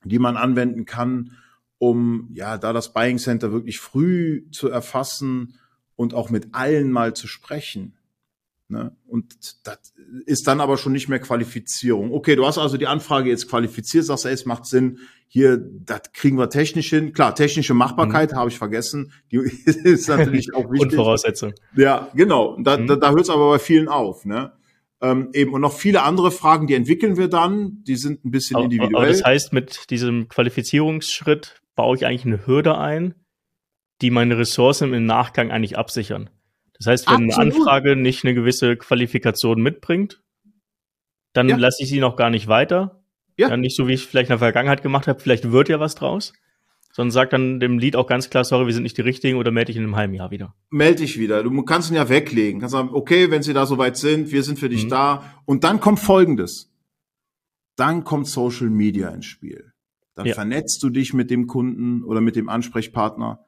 die 0.05 0.19
man 0.19 0.37
anwenden 0.37 0.85
kann, 0.85 1.33
um 1.79 2.29
ja 2.33 2.57
da 2.57 2.71
das 2.71 2.93
Buying 2.93 3.17
Center 3.17 3.51
wirklich 3.51 3.79
früh 3.79 4.45
zu 4.51 4.69
erfassen 4.69 5.55
und 5.95 6.13
auch 6.13 6.29
mit 6.29 6.53
allen 6.53 6.91
mal 6.91 7.13
zu 7.13 7.27
sprechen. 7.27 7.97
Ne? 8.69 8.95
Und 9.07 9.35
das 9.65 9.93
ist 10.25 10.47
dann 10.47 10.59
aber 10.59 10.77
schon 10.77 10.91
nicht 10.91 11.07
mehr 11.07 11.19
Qualifizierung. 11.19 12.11
Okay, 12.11 12.35
du 12.35 12.45
hast 12.45 12.57
also 12.57 12.77
die 12.77 12.87
Anfrage 12.87 13.29
jetzt 13.29 13.49
qualifiziert, 13.49 14.03
sagst, 14.03 14.25
ey, 14.25 14.33
es 14.33 14.45
macht 14.45 14.65
Sinn, 14.65 14.99
hier, 15.29 15.57
das 15.57 16.11
kriegen 16.13 16.37
wir 16.37 16.49
technisch 16.49 16.89
hin. 16.89 17.13
Klar, 17.13 17.35
technische 17.35 17.73
Machbarkeit 17.73 18.31
mhm. 18.31 18.35
habe 18.37 18.49
ich 18.49 18.57
vergessen. 18.57 19.13
Die 19.31 19.37
ist 19.65 20.09
natürlich 20.09 20.53
auch 20.53 20.69
wichtig. 20.71 20.91
Und 20.91 20.95
Voraussetzung. 20.95 21.53
Ja, 21.75 22.09
genau. 22.13 22.57
Da, 22.61 22.77
mhm. 22.77 22.87
da, 22.87 22.95
da 22.97 23.09
hört 23.11 23.21
es 23.21 23.29
aber 23.29 23.49
bei 23.49 23.59
vielen 23.59 23.87
auf. 23.87 24.25
Ne? 24.25 24.51
Ähm, 25.01 25.29
eben 25.33 25.53
und 25.53 25.61
noch 25.61 25.73
viele 25.73 26.03
andere 26.03 26.31
Fragen, 26.31 26.67
die 26.67 26.73
entwickeln 26.73 27.17
wir 27.17 27.27
dann. 27.29 27.83
Die 27.83 27.95
sind 27.95 28.25
ein 28.25 28.31
bisschen 28.31 28.59
individuell. 28.59 28.95
Aber 28.95 29.07
das 29.07 29.23
heißt, 29.23 29.53
mit 29.53 29.89
diesem 29.89 30.27
Qualifizierungsschritt 30.27 31.61
baue 31.75 31.95
ich 31.95 32.05
eigentlich 32.05 32.25
eine 32.25 32.47
Hürde 32.47 32.77
ein, 32.77 33.15
die 34.01 34.09
meine 34.09 34.37
Ressourcen 34.37 34.93
im 34.93 35.05
Nachgang 35.05 35.51
eigentlich 35.51 35.77
absichern. 35.77 36.29
Das 36.77 36.87
heißt, 36.87 37.07
wenn 37.07 37.29
Absolut. 37.29 37.33
eine 37.33 37.55
Anfrage 37.55 37.95
nicht 37.95 38.23
eine 38.23 38.33
gewisse 38.33 38.75
Qualifikation 38.75 39.61
mitbringt, 39.61 40.21
dann 41.33 41.49
ja. 41.49 41.57
lasse 41.57 41.83
ich 41.83 41.89
sie 41.89 41.99
noch 41.99 42.15
gar 42.15 42.29
nicht 42.29 42.47
weiter. 42.47 43.03
Ja. 43.37 43.49
Dann 43.49 43.61
nicht 43.61 43.75
so, 43.75 43.87
wie 43.87 43.93
ich 43.93 44.05
vielleicht 44.05 44.29
in 44.29 44.33
der 44.33 44.39
Vergangenheit 44.39 44.81
gemacht 44.81 45.07
habe, 45.07 45.19
vielleicht 45.19 45.51
wird 45.51 45.69
ja 45.69 45.79
was 45.79 45.95
draus. 45.95 46.33
Sondern 46.91 47.11
sagt 47.11 47.33
dann 47.33 47.59
dem 47.59 47.77
Lied 47.77 47.95
auch 47.95 48.07
ganz 48.07 48.31
klar, 48.31 48.43
sorry, 48.43 48.65
wir 48.65 48.73
sind 48.73 48.83
nicht 48.83 48.97
die 48.97 49.01
richtigen 49.01 49.37
oder 49.37 49.51
melde 49.51 49.67
dich 49.67 49.75
in 49.75 49.83
einem 49.83 49.95
halben 49.95 50.15
Jahr 50.15 50.31
wieder. 50.31 50.55
Melde 50.71 51.01
dich 51.01 51.19
wieder. 51.19 51.43
Du 51.43 51.61
kannst 51.63 51.91
ihn 51.91 51.95
ja 51.95 52.09
weglegen. 52.09 52.59
Kannst 52.59 52.73
sagen, 52.73 52.89
okay, 52.91 53.29
wenn 53.29 53.43
sie 53.43 53.53
da 53.53 53.67
soweit 53.67 53.97
sind, 53.97 54.31
wir 54.31 54.41
sind 54.41 54.57
für 54.57 54.69
dich 54.69 54.85
mhm. 54.85 54.89
da. 54.89 55.23
Und 55.45 55.63
dann 55.63 55.79
kommt 55.79 55.99
Folgendes. 55.99 56.73
Dann 57.75 58.03
kommt 58.03 58.27
Social 58.27 58.69
Media 58.69 59.09
ins 59.09 59.27
Spiel. 59.27 59.73
Dann 60.15 60.25
ja. 60.25 60.33
vernetzt 60.33 60.81
du 60.81 60.89
dich 60.89 61.13
mit 61.13 61.29
dem 61.29 61.45
Kunden 61.45 62.03
oder 62.03 62.21
mit 62.21 62.35
dem 62.35 62.49
Ansprechpartner 62.49 63.45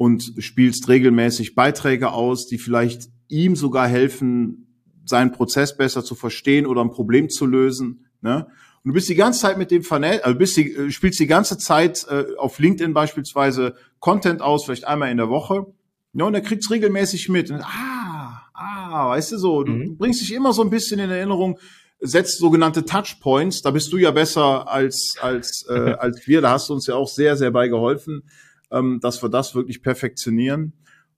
und 0.00 0.32
spielst 0.38 0.88
regelmäßig 0.88 1.54
Beiträge 1.54 2.12
aus, 2.12 2.46
die 2.46 2.56
vielleicht 2.56 3.10
ihm 3.28 3.54
sogar 3.54 3.86
helfen, 3.86 4.66
seinen 5.04 5.30
Prozess 5.30 5.76
besser 5.76 6.02
zu 6.02 6.14
verstehen 6.14 6.64
oder 6.64 6.80
ein 6.80 6.90
Problem 6.90 7.28
zu 7.28 7.44
lösen. 7.44 8.06
Ne? 8.22 8.46
Und 8.82 8.88
du 8.88 8.92
bist 8.94 9.10
die 9.10 9.14
ganze 9.14 9.40
Zeit 9.40 9.58
mit 9.58 9.70
dem 9.70 9.82
vernetzt, 9.82 10.24
also 10.24 10.38
bist 10.38 10.56
die, 10.56 10.74
äh, 10.74 10.90
spielst 10.90 11.20
die 11.20 11.26
ganze 11.26 11.58
Zeit 11.58 12.06
äh, 12.08 12.34
auf 12.38 12.58
LinkedIn 12.58 12.94
beispielsweise 12.94 13.74
Content 13.98 14.40
aus, 14.40 14.64
vielleicht 14.64 14.86
einmal 14.86 15.10
in 15.10 15.18
der 15.18 15.28
Woche. 15.28 15.66
Ja, 16.14 16.24
und 16.24 16.32
er 16.32 16.40
kriegt's 16.40 16.70
regelmäßig 16.70 17.28
mit. 17.28 17.50
Und, 17.50 17.60
ah, 17.60 18.40
ah, 18.54 19.10
weißt 19.10 19.32
du 19.32 19.36
so, 19.36 19.64
du 19.64 19.72
mhm. 19.72 19.98
bringst 19.98 20.22
dich 20.22 20.32
immer 20.32 20.54
so 20.54 20.62
ein 20.62 20.70
bisschen 20.70 20.98
in 20.98 21.10
Erinnerung, 21.10 21.58
setzt 22.00 22.38
sogenannte 22.38 22.86
Touchpoints. 22.86 23.60
Da 23.60 23.70
bist 23.70 23.92
du 23.92 23.98
ja 23.98 24.12
besser 24.12 24.66
als 24.66 25.16
als 25.20 25.66
äh, 25.68 25.92
als 25.98 26.26
wir. 26.26 26.40
Da 26.40 26.52
hast 26.52 26.70
du 26.70 26.72
uns 26.72 26.86
ja 26.86 26.94
auch 26.94 27.08
sehr 27.08 27.36
sehr 27.36 27.50
bei 27.50 27.68
geholfen 27.68 28.22
ähm, 28.70 29.00
dass 29.00 29.22
wir 29.22 29.28
das 29.28 29.54
wirklich 29.54 29.82
perfektionieren. 29.82 30.72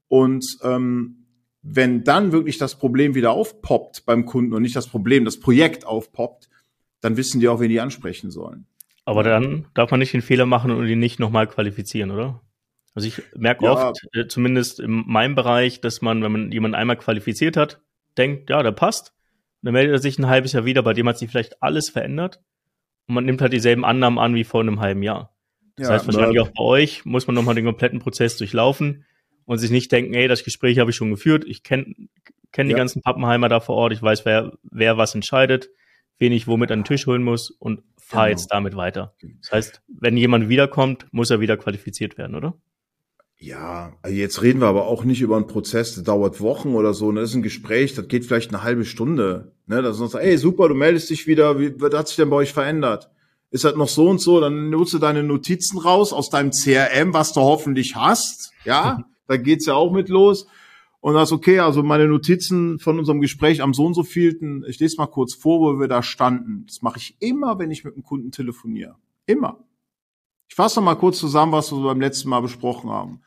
Und 0.08 0.44
ähm, 0.62 1.26
wenn 1.62 2.04
dann 2.04 2.32
wirklich 2.32 2.58
das 2.58 2.76
Problem 2.78 3.14
wieder 3.14 3.30
aufpoppt 3.32 4.04
beim 4.04 4.26
Kunden 4.26 4.52
und 4.52 4.62
nicht 4.62 4.76
das 4.76 4.88
Problem, 4.88 5.24
das 5.24 5.40
Projekt 5.40 5.86
aufpoppt, 5.86 6.48
dann 7.00 7.16
wissen 7.16 7.40
die 7.40 7.48
auch, 7.48 7.60
wen 7.60 7.68
die 7.68 7.80
ansprechen 7.80 8.30
sollen. 8.30 8.66
Aber 9.04 9.22
dann 9.22 9.66
darf 9.74 9.90
man 9.90 10.00
nicht 10.00 10.12
den 10.12 10.22
Fehler 10.22 10.46
machen 10.46 10.70
und 10.70 10.86
ihn 10.86 10.98
nicht 10.98 11.18
nochmal 11.18 11.46
qualifizieren, 11.48 12.10
oder? 12.10 12.40
Also 12.94 13.08
ich 13.08 13.22
merke 13.34 13.64
ja. 13.64 13.72
oft, 13.72 14.06
äh, 14.12 14.26
zumindest 14.26 14.80
in 14.80 15.04
meinem 15.06 15.34
Bereich, 15.34 15.80
dass 15.80 16.02
man, 16.02 16.22
wenn 16.22 16.32
man 16.32 16.52
jemanden 16.52 16.74
einmal 16.74 16.96
qualifiziert 16.96 17.56
hat, 17.56 17.80
denkt, 18.16 18.50
ja, 18.50 18.62
der 18.62 18.72
passt. 18.72 19.14
dann 19.62 19.72
meldet 19.72 19.94
er 19.94 19.98
sich 19.98 20.18
ein 20.18 20.28
halbes 20.28 20.52
Jahr 20.52 20.64
wieder, 20.64 20.82
bei 20.82 20.92
dem 20.92 21.08
hat 21.08 21.18
sich 21.18 21.30
vielleicht 21.30 21.62
alles 21.62 21.88
verändert. 21.88 22.40
Und 23.08 23.14
man 23.14 23.24
nimmt 23.24 23.40
halt 23.40 23.52
dieselben 23.52 23.84
Annahmen 23.84 24.18
an 24.18 24.34
wie 24.34 24.44
vor 24.44 24.60
einem 24.60 24.80
halben 24.80 25.02
Jahr. 25.02 25.32
Das 25.76 25.88
ja, 25.88 25.94
heißt, 25.94 26.06
wahrscheinlich 26.06 26.40
auch 26.40 26.50
bei 26.50 26.62
euch 26.62 27.04
muss 27.04 27.26
man 27.26 27.35
nochmal 27.35 27.54
den 27.54 27.64
kompletten 27.64 27.98
Prozess 27.98 28.37
durchlaufen 28.37 29.04
und 29.44 29.58
sich 29.58 29.70
nicht 29.70 29.90
denken, 29.90 30.14
ey, 30.14 30.28
das 30.28 30.44
Gespräch 30.44 30.78
habe 30.78 30.90
ich 30.90 30.96
schon 30.96 31.11
geführt, 31.11 31.44
ich 31.46 31.62
kenne 31.62 31.94
kenn 32.52 32.66
die 32.66 32.72
ja. 32.72 32.78
ganzen 32.78 33.02
Pappenheimer 33.02 33.48
da 33.48 33.61
vor 33.61 33.76
Ort, 33.76 33.92
ich 33.92 34.02
weiß, 34.02 34.24
wer, 34.24 34.52
wer 34.70 34.98
was 34.98 35.14
entscheidet, 35.14 35.70
wen 36.18 36.32
ich 36.32 36.46
womit 36.46 36.70
an 36.70 36.80
den 36.80 36.85
Tisch 36.85 37.06
holen 37.06 37.22
muss 37.22 37.50
und 37.50 37.82
fahre 37.98 38.26
genau. 38.26 38.38
jetzt 38.38 38.48
damit 38.48 38.76
weiter. 38.76 39.14
Das 39.40 39.52
heißt, 39.52 39.82
wenn 39.88 40.16
jemand 40.16 40.48
wiederkommt, 40.48 41.06
muss 41.11 41.30
er 41.30 41.40
wieder 41.40 41.56
qualifiziert 41.56 42.18
werden, 42.18 42.37
oder? 42.37 42.54
Ja, 43.38 43.94
also 44.02 44.14
jetzt 44.14 44.40
reden 44.42 44.61
wir 44.61 44.68
aber 44.68 44.87
auch 44.87 45.02
nicht 45.02 45.20
über 45.20 45.35
einen 45.35 45.48
Prozess, 45.48 45.94
der 45.94 46.04
dauert 46.04 46.40
Wochen 46.40 46.74
oder 46.74 46.94
so. 46.94 47.11
Ne? 47.11 47.22
Das 47.22 47.30
ist 47.30 47.37
ein 47.37 47.42
Gespräch, 47.42 47.92
das 47.94 48.06
geht 48.06 48.24
vielleicht 48.24 48.50
eine 48.50 48.62
halbe 48.62 48.85
Stunde. 48.85 49.56
Ne? 49.66 49.82
Da 49.82 49.92
sonst, 49.92 50.14
ey, 50.14 50.38
super, 50.38 50.68
du 50.68 50.74
meldest 50.74 51.11
dich 51.11 51.26
wieder, 51.26 51.58
wie, 51.58 51.80
was 51.80 51.92
hat 51.92 52.06
sich 52.06 52.16
denn 52.16 52.30
bei 52.30 52.37
euch 52.37 52.52
verändert? 52.52 53.11
Ist 53.52 53.64
halt 53.64 53.76
noch 53.76 53.88
so 53.88 54.08
und 54.08 54.18
so, 54.18 54.40
dann 54.40 54.70
nutze 54.70 54.98
deine 54.98 55.22
Notizen 55.22 55.78
raus 55.78 56.14
aus 56.14 56.30
deinem 56.30 56.52
CRM, 56.52 57.12
was 57.12 57.34
du 57.34 57.42
hoffentlich 57.42 57.94
hast. 57.96 58.50
Ja, 58.64 59.04
da 59.28 59.36
geht's 59.36 59.66
ja 59.66 59.74
auch 59.74 59.92
mit 59.92 60.08
los. 60.08 60.46
Und 61.00 61.14
das 61.14 61.32
okay, 61.32 61.58
also 61.58 61.82
meine 61.82 62.08
Notizen 62.08 62.78
von 62.78 62.98
unserem 62.98 63.20
Gespräch 63.20 63.60
am 63.60 63.74
so 63.74 63.84
und 63.84 63.92
so 63.94 64.04
vielten, 64.04 64.64
ich 64.66 64.80
lese 64.80 64.96
mal 64.96 65.06
kurz 65.06 65.34
vor, 65.34 65.60
wo 65.60 65.78
wir 65.78 65.88
da 65.88 66.02
standen. 66.02 66.64
Das 66.66 66.80
mache 66.80 66.98
ich 66.98 67.16
immer, 67.20 67.58
wenn 67.58 67.70
ich 67.70 67.84
mit 67.84 67.94
einem 67.94 68.04
Kunden 68.04 68.30
telefoniere. 68.30 68.96
Immer. 69.26 69.58
Ich 70.48 70.54
fasse 70.54 70.80
noch 70.80 70.84
mal 70.84 70.94
kurz 70.94 71.18
zusammen, 71.18 71.52
was 71.52 71.72
wir 71.72 71.82
beim 71.82 72.00
letzten 72.00 72.30
Mal 72.30 72.40
besprochen 72.40 72.88
haben. 72.88 73.20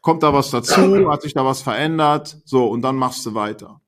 Kommt 0.00 0.22
da 0.22 0.32
was 0.32 0.50
dazu? 0.50 1.08
Hat 1.10 1.22
sich 1.22 1.34
da 1.34 1.44
was 1.44 1.62
verändert? 1.62 2.38
So, 2.44 2.68
und 2.68 2.82
dann 2.82 2.96
machst 2.96 3.26
du 3.26 3.34
weiter. 3.34 3.80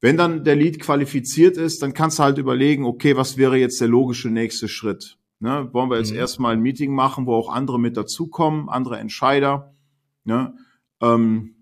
Wenn 0.00 0.16
dann 0.16 0.44
der 0.44 0.56
Lead 0.56 0.80
qualifiziert 0.80 1.56
ist, 1.56 1.82
dann 1.82 1.92
kannst 1.92 2.18
du 2.18 2.22
halt 2.22 2.38
überlegen, 2.38 2.84
okay, 2.84 3.16
was 3.16 3.36
wäre 3.36 3.56
jetzt 3.56 3.80
der 3.80 3.88
logische 3.88 4.28
nächste 4.28 4.68
Schritt? 4.68 5.18
Ne, 5.46 5.72
wollen 5.72 5.90
wir 5.90 5.98
jetzt 5.98 6.10
mhm. 6.10 6.18
erstmal 6.18 6.54
ein 6.54 6.60
Meeting 6.60 6.92
machen, 6.92 7.24
wo 7.26 7.34
auch 7.34 7.54
andere 7.54 7.78
mit 7.78 7.96
dazukommen, 7.96 8.68
andere 8.68 8.98
Entscheider? 8.98 9.76
Ne? 10.24 10.56
Ähm, 11.00 11.54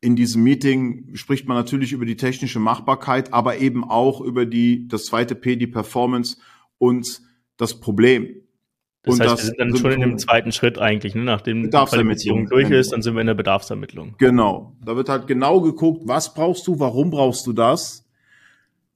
in 0.00 0.16
diesem 0.16 0.42
Meeting 0.42 1.14
spricht 1.14 1.46
man 1.46 1.58
natürlich 1.58 1.92
über 1.92 2.06
die 2.06 2.16
technische 2.16 2.58
Machbarkeit, 2.58 3.34
aber 3.34 3.58
eben 3.58 3.84
auch 3.84 4.22
über 4.22 4.46
die, 4.46 4.88
das 4.88 5.04
zweite 5.04 5.34
P, 5.34 5.56
die 5.56 5.66
Performance 5.66 6.38
und 6.78 7.20
das 7.58 7.78
Problem. 7.80 8.34
Das 9.02 9.12
und 9.12 9.20
heißt, 9.20 9.30
das 9.30 9.40
wir 9.40 9.46
sind 9.48 9.60
dann 9.60 9.76
schon 9.76 9.92
in 9.92 10.00
dem 10.00 10.16
zweiten 10.16 10.50
Schritt 10.50 10.78
eigentlich, 10.78 11.14
ne? 11.14 11.22
nachdem 11.24 11.64
die 11.64 11.68
Qualifizierung 11.68 12.46
durch 12.46 12.70
ist, 12.70 12.92
dann 12.92 13.02
sind 13.02 13.12
wir 13.12 13.20
in 13.20 13.26
der 13.26 13.34
Bedarfsermittlung. 13.34 14.14
Genau. 14.16 14.74
Da 14.82 14.96
wird 14.96 15.10
halt 15.10 15.26
genau 15.26 15.60
geguckt, 15.60 16.00
was 16.06 16.32
brauchst 16.32 16.66
du, 16.66 16.80
warum 16.80 17.10
brauchst 17.10 17.46
du 17.46 17.52
das, 17.52 18.06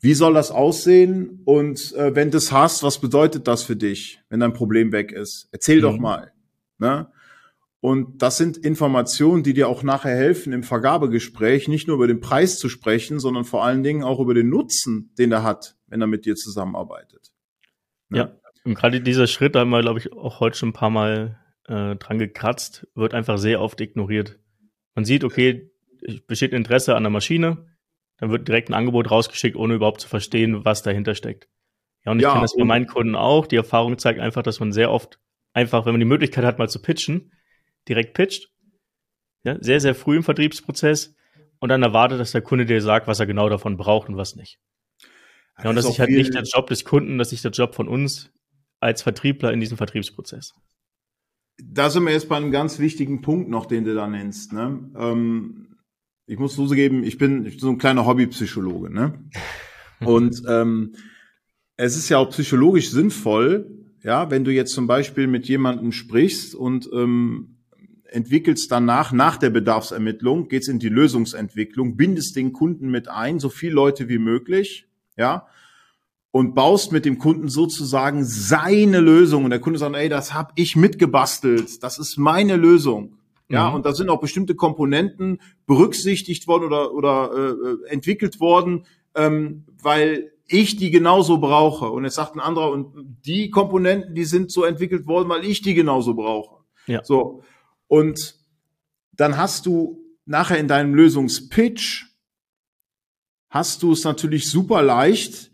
wie 0.05 0.12
soll 0.12 0.35
das 0.35 0.51
aussehen 0.51 1.40
und 1.47 1.95
äh, 1.95 2.14
wenn 2.14 2.31
du 2.31 2.37
es 2.37 2.53
hast, 2.53 2.83
was 2.83 3.01
bedeutet 3.01 3.49
das 3.49 3.62
für 3.62 3.75
dich, 3.75 4.21
wenn 4.29 4.38
dein 4.38 4.53
Problem 4.53 4.93
weg 4.93 5.12
ist? 5.12 5.49
Erzähl 5.51 5.79
mhm. 5.79 5.83
doch 5.83 5.99
mal. 5.99 6.33
Ne? 6.77 7.09
Und 7.81 8.21
das 8.21 8.37
sind 8.37 8.59
Informationen, 8.59 9.43
die 9.43 9.55
dir 9.55 9.67
auch 9.67 9.83
nachher 9.83 10.14
helfen, 10.14 10.53
im 10.53 10.62
Vergabegespräch 10.62 11.69
nicht 11.69 11.88
nur 11.88 11.97
über 11.97 12.07
den 12.07 12.21
Preis 12.21 12.59
zu 12.59 12.69
sprechen, 12.69 13.19
sondern 13.19 13.45
vor 13.45 13.64
allen 13.64 13.83
Dingen 13.83 14.05
auch 14.05 14.21
über 14.21 14.35
den 14.35 14.51
Nutzen, 14.51 15.11
den 15.17 15.33
er 15.33 15.43
hat, 15.43 15.79
wenn 15.87 16.03
er 16.03 16.07
mit 16.07 16.27
dir 16.27 16.37
zusammenarbeitet. 16.37 17.33
Ne? 18.11 18.19
Ja, 18.19 18.37
und 18.64 18.75
gerade 18.75 19.01
dieser 19.01 19.27
Schritt, 19.27 19.55
da 19.55 19.61
haben 19.61 19.71
wir, 19.71 19.81
glaube 19.81 20.01
ich, 20.01 20.12
auch 20.12 20.38
heute 20.38 20.59
schon 20.59 20.69
ein 20.69 20.75
paar 20.75 20.90
Mal 20.90 21.40
äh, 21.67 21.97
dran 21.97 22.19
gekratzt, 22.19 22.87
wird 22.95 23.14
einfach 23.14 23.38
sehr 23.38 23.62
oft 23.62 23.81
ignoriert. 23.81 24.38
Man 24.95 25.07
sieht, 25.07 25.25
okay, 25.25 25.71
besteht 26.27 26.53
Interesse 26.53 26.95
an 26.95 27.05
der 27.05 27.11
Maschine, 27.11 27.73
dann 28.18 28.31
wird 28.31 28.48
direkt 28.48 28.70
ein 28.70 28.74
Angebot 28.74 29.11
rausgeschickt, 29.11 29.57
ohne 29.57 29.74
überhaupt 29.74 30.00
zu 30.00 30.09
verstehen, 30.09 30.64
was 30.64 30.83
dahinter 30.83 31.14
steckt. 31.14 31.48
Ja, 32.05 32.12
und 32.12 32.18
ich 32.18 32.24
ja, 32.24 32.31
kenne 32.31 32.42
das 32.42 32.55
bei 32.57 32.64
meinen 32.64 32.87
Kunden 32.87 33.14
auch. 33.14 33.46
Die 33.46 33.57
Erfahrung 33.57 33.98
zeigt 33.98 34.20
einfach, 34.20 34.42
dass 34.42 34.61
man 34.61 34.72
sehr 34.72 34.90
oft 34.90 35.18
einfach, 35.53 35.87
wenn 35.87 35.92
man 35.92 36.00
die 36.00 36.07
Möglichkeit 36.07 36.44
hat, 36.44 36.59
mal 36.59 36.68
zu 36.68 36.81
pitchen, 36.81 37.33
direkt 37.88 38.14
pitcht. 38.14 38.50
Ja, 39.44 39.57
sehr, 39.61 39.81
sehr 39.81 39.94
früh 39.94 40.16
im 40.16 40.22
Vertriebsprozess 40.22 41.14
und 41.59 41.68
dann 41.68 41.83
erwartet, 41.83 42.20
dass 42.20 42.33
der 42.33 42.42
Kunde 42.42 42.66
dir 42.66 42.81
sagt, 42.81 43.07
was 43.07 43.20
er 43.20 43.27
genau 43.27 43.48
davon 43.48 43.77
braucht 43.77 44.09
und 44.09 44.16
was 44.16 44.37
nicht. 44.37 44.59
Ja, 45.62 45.70
und 45.70 45.77
das, 45.77 45.85
das 45.85 45.94
ist 45.94 46.00
halt 46.00 46.11
nicht 46.11 46.35
der 46.35 46.42
Job 46.42 46.66
des 46.66 46.85
Kunden, 46.85 47.18
das 47.18 47.33
ist 47.33 47.44
der 47.44 47.53
Job 47.53 47.74
von 47.74 47.88
uns, 47.88 48.33
als 48.81 49.03
Vertriebler 49.03 49.53
in 49.53 49.61
diesem 49.61 49.77
Vertriebsprozess? 49.77 50.55
Da 51.57 51.88
sind 51.88 52.05
wir 52.05 52.12
jetzt 52.12 52.29
bei 52.29 52.37
einem 52.37 52.50
ganz 52.50 52.79
wichtigen 52.79 53.22
Punkt 53.22 53.48
noch, 53.48 53.66
den 53.66 53.85
du 53.85 53.94
da 53.94 54.07
nennst. 54.07 54.53
Ne? 54.53 54.90
Ähm, 54.96 55.73
ich 56.26 56.38
muss 56.38 56.54
zugeben, 56.54 57.04
ich 57.04 57.18
bin, 57.18 57.44
ich 57.46 57.54
bin 57.54 57.60
so 57.60 57.70
ein 57.70 57.78
kleiner 57.78 58.06
Hobbypsychologe. 58.06 58.92
Ne? 58.92 59.14
Und 60.00 60.42
ähm, 60.48 60.94
es 61.76 61.96
ist 61.96 62.08
ja 62.08 62.18
auch 62.18 62.30
psychologisch 62.30 62.90
sinnvoll, 62.90 63.70
ja, 64.02 64.30
wenn 64.30 64.44
du 64.44 64.52
jetzt 64.52 64.72
zum 64.72 64.87
Beispiel 64.87 65.26
mit 65.26 65.48
jemandem 65.48 65.90
sprichst 65.90 66.54
und 66.54 66.88
ähm, 66.92 67.56
entwickelst 68.04 68.70
danach, 68.70 69.12
nach 69.12 69.38
der 69.38 69.48
Bedarfsermittlung, 69.48 70.48
geht's 70.48 70.68
in 70.68 70.78
die 70.78 70.90
Lösungsentwicklung, 70.90 71.96
bindest 71.96 72.37
den 72.37 72.52
Kunden 72.52 72.90
mit 72.90 73.08
ein, 73.08 73.40
so 73.40 73.48
viele 73.48 73.72
Leute 73.72 74.08
wie 74.10 74.18
möglich, 74.18 74.87
ja, 75.16 75.46
und 76.30 76.54
baust 76.54 76.92
mit 76.92 77.06
dem 77.06 77.18
Kunden 77.18 77.48
sozusagen 77.48 78.24
seine 78.24 79.00
Lösung 79.00 79.44
und 79.44 79.50
der 79.50 79.60
Kunde 79.60 79.78
sagt, 79.78 79.96
ey, 79.96 80.08
das 80.08 80.34
habe 80.34 80.52
ich 80.56 80.76
mitgebastelt, 80.76 81.82
das 81.82 81.98
ist 81.98 82.18
meine 82.18 82.56
Lösung. 82.56 83.16
Ja, 83.48 83.68
mhm. 83.68 83.76
und 83.76 83.87
da 83.87 83.92
sind 83.92 84.09
auch 84.09 84.20
bestimmte 84.20 84.54
Komponenten 84.54 85.40
berücksichtigt 85.66 86.46
worden 86.46 86.64
oder 86.64 86.94
oder 86.94 87.30
äh, 87.35 87.90
entwickelt 87.90 88.40
worden, 88.40 88.87
ähm, 89.14 89.64
weil 89.83 90.33
ich 90.46 90.76
die 90.76 90.90
genauso 90.90 91.38
brauche. 91.38 91.90
Und 91.90 92.04
jetzt 92.04 92.14
sagt 92.14 92.35
ein 92.35 92.40
anderer, 92.40 92.70
und 92.70 93.18
die 93.24 93.50
Komponenten, 93.50 94.14
die 94.14 94.24
sind 94.24 94.50
so 94.50 94.64
entwickelt 94.64 95.07
worden, 95.07 95.28
weil 95.28 95.44
ich 95.44 95.62
die 95.62 95.74
genauso 95.74 96.14
brauche. 96.14 96.64
Ja. 96.87 97.02
So. 97.04 97.42
Und 97.87 98.37
dann 99.12 99.37
hast 99.37 99.66
du 99.66 100.00
nachher 100.26 100.59
in 100.59 100.68
deinem 100.68 100.94
Lösungspitch 100.94 102.07
hast 103.50 103.83
du 103.83 103.92
es 103.92 104.04
natürlich 104.04 104.50
super 104.50 104.83
leicht, 104.83 105.52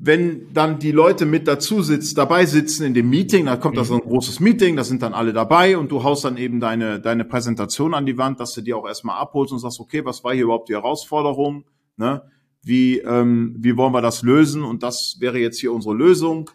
wenn 0.00 0.52
dann 0.54 0.78
die 0.78 0.92
Leute 0.92 1.26
mit 1.26 1.48
dazu 1.48 1.82
sitzt, 1.82 2.16
dabei 2.16 2.46
sitzen 2.46 2.84
in 2.84 2.94
dem 2.94 3.10
Meeting, 3.10 3.46
da 3.46 3.56
kommt 3.56 3.74
mhm. 3.74 3.78
da 3.78 3.84
so 3.84 3.94
ein 3.94 4.00
großes 4.00 4.38
Meeting, 4.38 4.76
da 4.76 4.84
sind 4.84 5.02
dann 5.02 5.12
alle 5.12 5.32
dabei 5.32 5.76
und 5.76 5.90
du 5.90 6.04
haust 6.04 6.24
dann 6.24 6.36
eben 6.36 6.60
deine, 6.60 7.00
deine 7.00 7.24
Präsentation 7.24 7.94
an 7.94 8.06
die 8.06 8.16
Wand, 8.16 8.38
dass 8.38 8.54
du 8.54 8.60
die 8.60 8.72
auch 8.74 8.86
erstmal 8.86 9.18
abholst 9.18 9.52
und 9.52 9.58
sagst, 9.58 9.80
okay, 9.80 10.04
was 10.04 10.22
war 10.22 10.32
hier 10.32 10.44
überhaupt 10.44 10.68
die 10.68 10.74
Herausforderung? 10.74 11.64
Ne? 11.96 12.22
Wie, 12.62 13.00
ähm, 13.00 13.56
wie 13.58 13.76
wollen 13.76 13.92
wir 13.92 14.00
das 14.00 14.22
lösen? 14.22 14.62
Und 14.62 14.84
das 14.84 15.16
wäre 15.18 15.38
jetzt 15.38 15.58
hier 15.58 15.72
unsere 15.72 15.94
Lösung. 15.94 16.48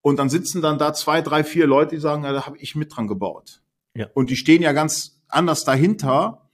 Und 0.00 0.20
dann 0.20 0.30
sitzen 0.30 0.62
dann 0.62 0.78
da 0.78 0.92
zwei, 0.92 1.22
drei, 1.22 1.42
vier 1.42 1.66
Leute, 1.66 1.96
die 1.96 2.00
sagen, 2.00 2.22
ja, 2.22 2.32
da 2.32 2.46
habe 2.46 2.56
ich 2.58 2.76
mit 2.76 2.94
dran 2.94 3.08
gebaut. 3.08 3.62
Ja. 3.94 4.06
Und 4.14 4.30
die 4.30 4.36
stehen 4.36 4.62
ja 4.62 4.72
ganz 4.72 5.20
anders 5.26 5.64
dahinter, 5.64 6.48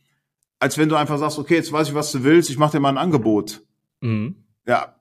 als 0.59 0.79
wenn 0.79 0.89
du 0.89 0.97
einfach 0.97 1.19
sagst, 1.19 1.39
okay, 1.39 1.57
jetzt 1.57 1.73
weiß 1.73 1.89
ich, 1.89 1.95
was 1.95 2.11
du 2.11 2.25
willst, 2.25 2.49
ich 2.49 2.59
mache 2.59 2.73
dir 2.73 2.81
mal 2.81 2.89
ein 2.89 2.99
Angebot. 2.99 3.63
Mhm. 4.01 4.45
Ja, 4.67 4.96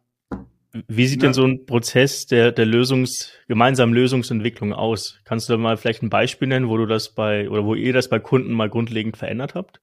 wie 0.87 1.07
sieht 1.07 1.21
ja. 1.21 1.27
denn 1.27 1.33
so 1.33 1.45
ein 1.45 1.65
Prozess 1.65 2.25
der, 2.25 2.51
der 2.51 2.65
Lösungs, 2.65 3.31
gemeinsamen 3.47 3.93
Lösungsentwicklung 3.93 4.73
aus? 4.73 5.19
Kannst 5.23 5.47
du 5.47 5.53
da 5.53 5.57
mal 5.57 5.77
vielleicht 5.77 6.03
ein 6.03 6.09
Beispiel 6.09 6.47
nennen, 6.47 6.67
wo 6.67 6.77
du 6.77 6.85
das 6.85 7.13
bei, 7.13 7.49
oder 7.49 7.65
wo 7.65 7.75
ihr 7.75 7.93
das 7.93 8.09
bei 8.09 8.19
Kunden 8.19 8.51
mal 8.53 8.69
grundlegend 8.69 9.17
verändert 9.17 9.55
habt? 9.55 9.81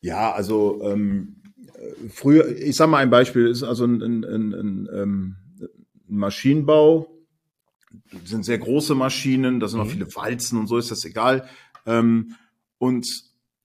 Ja, 0.00 0.32
also 0.32 0.82
ähm, 0.84 1.36
früher, 2.10 2.48
ich 2.56 2.76
sag 2.76 2.88
mal 2.88 2.98
ein 2.98 3.10
Beispiel, 3.10 3.48
ist 3.48 3.62
also 3.62 3.84
ein, 3.84 4.02
ein, 4.02 4.24
ein, 4.24 4.52
ein, 4.52 4.88
ähm, 4.92 5.36
ein 5.60 6.16
Maschinenbau, 6.16 7.10
das 8.12 8.30
sind 8.30 8.44
sehr 8.44 8.58
große 8.58 8.94
Maschinen, 8.94 9.60
da 9.60 9.68
sind 9.68 9.80
mhm. 9.80 9.86
auch 9.86 9.90
viele 9.90 10.14
Walzen 10.14 10.58
und 10.58 10.66
so, 10.66 10.78
ist 10.78 10.90
das 10.90 11.04
egal. 11.04 11.48
Ähm, 11.86 12.34
und 12.78 13.06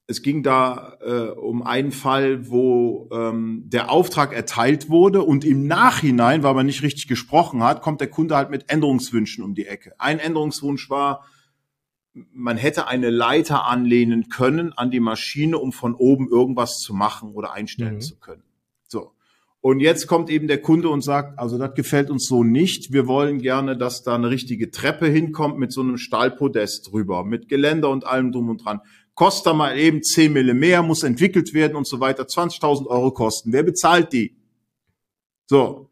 es 0.10 0.24
ging 0.24 0.42
da 0.42 0.98
äh, 1.02 1.30
um 1.40 1.62
einen 1.62 1.92
Fall, 1.92 2.50
wo 2.50 3.08
ähm, 3.14 3.66
der 3.68 3.92
Auftrag 3.92 4.34
erteilt 4.34 4.90
wurde 4.90 5.22
und 5.22 5.46
im 5.46 5.68
Nachhinein, 5.68 6.42
weil 6.42 6.56
man 6.56 6.66
nicht 6.66 6.82
richtig 6.82 7.08
gesprochen 7.08 7.62
hat, 7.62 7.84
kommt 7.84 8.02
der 8.02 8.10
Kunde 8.10 8.36
halt 8.36 8.50
mit 8.50 8.72
Änderungswünschen 8.72 9.44
um 9.44 9.54
die 9.54 9.68
Ecke. 9.68 9.94
Ein 10.00 10.18
Änderungswunsch 10.18 10.90
war, 10.90 11.28
man 12.14 12.58
hätte 12.58 12.88
eine 12.88 13.12
Leiter 13.12 13.68
anlehnen 13.68 14.30
können 14.30 14.74
an 14.74 14.90
die 14.90 15.00
Maschine, 15.00 15.60
um 15.60 15.72
von 15.72 15.94
oben 15.94 16.28
irgendwas 16.28 16.80
zu 16.80 16.96
machen 16.96 17.34
oder 17.34 17.54
einstellen 17.54 17.96
mhm. 17.96 18.02
zu 18.02 18.18
können. 18.18 18.44
So. 18.88 19.12
Und 19.62 19.80
jetzt 19.80 20.08
kommt 20.08 20.32
eben 20.32 20.48
der 20.48 20.60
Kunde 20.60 20.90
und 20.90 21.02
sagt, 21.02 21.38
also 21.38 21.60
das 21.60 21.76
gefällt 21.76 22.10
uns 22.10 22.26
so 22.26 22.44
nicht. 22.44 22.92
Wir 22.94 23.06
wollen 23.06 23.38
gerne, 23.40 23.78
dass 23.78 24.02
da 24.02 24.16
eine 24.16 24.32
richtige 24.32 24.72
Treppe 24.72 25.06
hinkommt 25.06 25.60
mit 25.60 25.72
so 25.72 25.82
einem 25.82 25.98
Stahlpodest 25.98 26.92
drüber, 26.92 27.24
mit 27.26 27.48
Geländer 27.48 27.90
und 27.90 28.08
allem 28.08 28.32
drum 28.32 28.50
und 28.50 28.66
dran. 28.66 28.80
Kostet 29.20 29.54
mal 29.54 29.78
eben 29.78 30.02
10 30.02 30.32
Mille 30.32 30.54
mehr, 30.54 30.82
muss 30.82 31.04
entwickelt 31.04 31.54
werden 31.54 31.76
und 31.76 31.86
so 31.86 32.00
weiter. 32.00 32.24
20.000 32.24 32.88
Euro 32.88 33.12
kosten. 33.12 33.52
Wer 33.52 33.64
bezahlt 33.64 34.14
die? 34.14 34.38
So. 35.46 35.90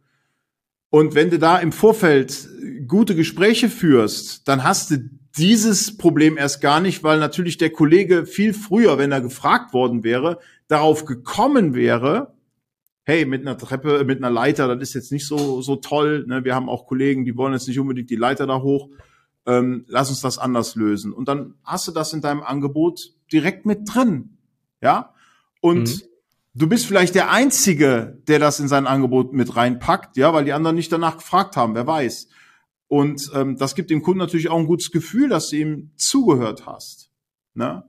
Und 0.90 1.14
wenn 1.14 1.30
du 1.30 1.38
da 1.38 1.58
im 1.58 1.74
Vorfeld 1.74 2.48
gute 2.88 3.16
Gespräche 3.16 3.68
führst, 3.68 4.48
dann 4.48 4.64
hast 4.64 4.92
du 4.92 5.10
dieses 5.38 5.98
Problem 5.98 6.38
erst 6.38 6.62
gar 6.62 6.80
nicht, 6.80 7.04
weil 7.04 7.20
natürlich 7.20 7.58
der 7.58 7.70
Kollege 7.70 8.26
viel 8.26 8.54
früher, 8.54 8.98
wenn 8.98 9.12
er 9.12 9.20
gefragt 9.20 9.74
worden 9.74 10.06
wäre, 10.06 10.40
darauf 10.70 11.04
gekommen 11.04 11.76
wäre, 11.76 12.34
hey, 13.04 13.26
mit 13.26 13.42
einer 13.42 13.58
Treppe, 13.58 14.06
mit 14.06 14.20
einer 14.20 14.32
Leiter, 14.32 14.74
das 14.74 14.88
ist 14.88 14.94
jetzt 14.94 15.12
nicht 15.12 15.28
so, 15.28 15.62
so 15.62 15.76
toll. 15.76 16.24
Ne? 16.30 16.46
Wir 16.46 16.56
haben 16.56 16.70
auch 16.70 16.88
Kollegen, 16.88 17.26
die 17.26 17.36
wollen 17.36 17.52
jetzt 17.52 17.68
nicht 17.68 17.78
unbedingt 17.78 18.10
die 18.10 18.16
Leiter 18.16 18.48
da 18.48 18.62
hoch. 18.62 18.88
Ähm, 19.46 19.84
lass 19.90 20.10
uns 20.10 20.22
das 20.22 20.38
anders 20.38 20.76
lösen. 20.76 21.12
Und 21.12 21.28
dann 21.28 21.56
hast 21.66 21.90
du 21.90 21.92
das 21.92 22.14
in 22.14 22.22
deinem 22.22 22.42
Angebot 22.42 23.17
direkt 23.32 23.66
mit 23.66 23.94
drin. 23.94 24.38
Ja. 24.82 25.14
Und 25.62 25.90
mhm. 25.90 26.02
du 26.56 26.68
bist 26.68 26.86
vielleicht 26.86 27.16
der 27.16 27.32
Einzige, 27.32 28.22
der 28.28 28.40
das 28.40 28.60
in 28.60 28.68
sein 28.68 28.88
Angebot 28.88 29.34
mit 29.34 29.56
reinpackt, 29.56 30.18
ja, 30.18 30.34
weil 30.34 30.46
die 30.46 30.54
anderen 30.54 30.76
nicht 30.76 30.92
danach 30.92 31.18
gefragt 31.18 31.58
haben, 31.58 31.76
wer 31.76 31.88
weiß. 31.88 32.28
Und 32.88 33.30
ähm, 33.34 33.58
das 33.58 33.76
gibt 33.76 33.90
dem 33.90 34.02
Kunden 34.02 34.20
natürlich 34.20 34.50
auch 34.50 34.58
ein 34.58 34.68
gutes 34.68 34.92
Gefühl, 34.92 35.30
dass 35.30 35.50
du 35.50 35.58
ihm 35.58 35.92
zugehört 35.98 36.66
hast. 36.66 37.10
Ne? 37.54 37.84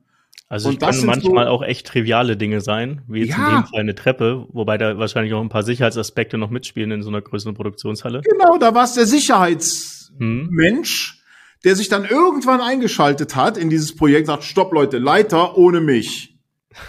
Also 0.48 0.70
es 0.70 0.78
kann 0.78 1.04
manchmal 1.04 1.44
so, 1.44 1.50
auch 1.50 1.62
echt 1.62 1.86
triviale 1.86 2.36
Dinge 2.36 2.62
sein, 2.62 3.02
wie 3.06 3.20
jetzt 3.20 3.36
ja. 3.36 3.48
in 3.48 3.54
dem 3.56 3.66
Fall 3.66 3.80
eine 3.80 3.94
Treppe, 3.94 4.46
wobei 4.50 4.78
da 4.78 4.98
wahrscheinlich 4.98 5.34
auch 5.34 5.42
ein 5.42 5.50
paar 5.50 5.62
Sicherheitsaspekte 5.62 6.38
noch 6.38 6.48
mitspielen 6.48 6.90
in 6.90 7.02
so 7.02 7.10
einer 7.10 7.20
größeren 7.20 7.54
Produktionshalle. 7.54 8.22
Genau, 8.22 8.56
da 8.56 8.74
war 8.74 8.84
es 8.84 8.94
der 8.94 9.06
Sicherheitsmensch, 9.06 11.12
hm. 11.12 11.17
Der 11.64 11.76
sich 11.76 11.88
dann 11.88 12.04
irgendwann 12.04 12.60
eingeschaltet 12.60 13.36
hat 13.36 13.56
in 13.56 13.70
dieses 13.70 13.94
Projekt, 13.96 14.26
sagt, 14.26 14.44
stopp 14.44 14.72
Leute, 14.72 14.98
Leiter 14.98 15.56
ohne 15.56 15.80
mich. 15.80 16.38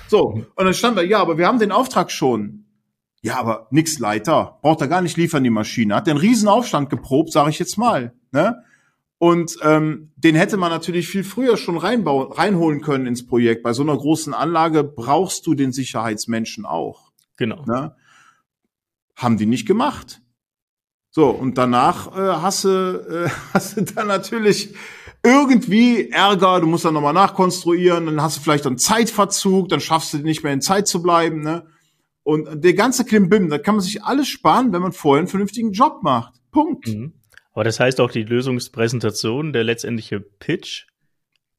So, 0.08 0.46
und 0.56 0.66
dann 0.66 0.74
stand 0.74 0.98
da, 0.98 1.02
ja, 1.02 1.20
aber 1.20 1.38
wir 1.38 1.48
haben 1.48 1.60
den 1.60 1.72
Auftrag 1.72 2.12
schon. 2.12 2.66
Ja, 3.22 3.38
aber 3.38 3.68
nix 3.72 4.00
Leiter, 4.00 4.60
braucht 4.62 4.82
er 4.82 4.88
gar 4.88 5.02
nicht 5.02 5.18
liefern, 5.18 5.44
die 5.44 5.50
Maschine. 5.50 5.96
Hat 5.96 6.08
den 6.08 6.18
Riesenaufstand 6.18 6.90
geprobt, 6.90 7.32
sage 7.32 7.50
ich 7.50 7.60
jetzt 7.60 7.78
mal. 7.78 8.14
Ne? 8.32 8.64
Und 9.18 9.58
ähm, 9.64 10.12
den 10.16 10.36
hätte 10.36 10.56
man 10.56 10.72
natürlich 10.72 11.10
viel 11.10 11.26
früher 11.26 11.58
schon 11.58 11.78
reinbauen, 11.78 12.32
reinholen 12.32 12.82
können 12.82 13.06
ins 13.06 13.26
Projekt. 13.26 13.64
Bei 13.64 13.74
so 13.74 13.84
einer 13.84 13.98
großen 13.98 14.34
Anlage 14.34 14.86
brauchst 14.86 15.46
du 15.46 15.54
den 15.54 15.74
Sicherheitsmenschen 15.74 16.66
auch. 16.66 17.12
Genau. 17.36 17.66
Ne? 17.66 17.96
Haben 19.18 19.38
die 19.38 19.46
nicht 19.46 19.68
gemacht. 19.68 20.22
So, 21.20 21.32
und 21.32 21.58
danach 21.58 22.16
äh, 22.16 22.42
hast, 22.42 22.64
du, 22.64 22.70
äh, 22.70 23.30
hast 23.54 23.76
du 23.76 23.82
dann 23.82 24.08
natürlich 24.08 24.74
irgendwie 25.22 26.10
Ärger, 26.12 26.62
du 26.62 26.68
musst 26.68 26.86
dann 26.86 26.94
nochmal 26.94 27.14
nachkonstruieren, 27.14 28.06
dann 28.06 28.22
hast 28.22 28.38
du 28.38 28.42
vielleicht 28.42 28.66
einen 28.66 28.78
Zeitverzug, 28.78 29.68
dann 29.68 29.82
schaffst 29.82 30.14
du 30.14 30.20
nicht 30.20 30.46
mehr 30.46 30.54
in 30.54 30.62
Zeit 30.62 30.88
zu 30.88 31.02
bleiben. 31.02 31.42
Ne? 31.42 31.66
Und 32.24 32.64
der 32.64 32.74
ganze 32.74 33.04
Klimbim, 33.04 33.50
da 33.50 33.58
kann 33.58 33.76
man 33.76 33.82
sich 33.82 34.02
alles 34.02 34.30
sparen, 34.30 34.72
wenn 34.72 34.82
man 34.82 34.94
vorher 34.94 35.20
einen 35.20 35.28
vernünftigen 35.28 35.74
Job 35.74 36.04
macht. 36.04 36.36
Punkt. 36.52 36.88
Mhm. 36.88 37.12
Aber 37.52 37.66
das 37.66 37.82
heißt 37.82 38.00
auch, 38.00 38.12
die 38.12 38.24
Lösungspräsentation, 38.24 39.52
der 39.52 39.66
letztendliche 39.66 40.22
Pitch, 40.22 40.86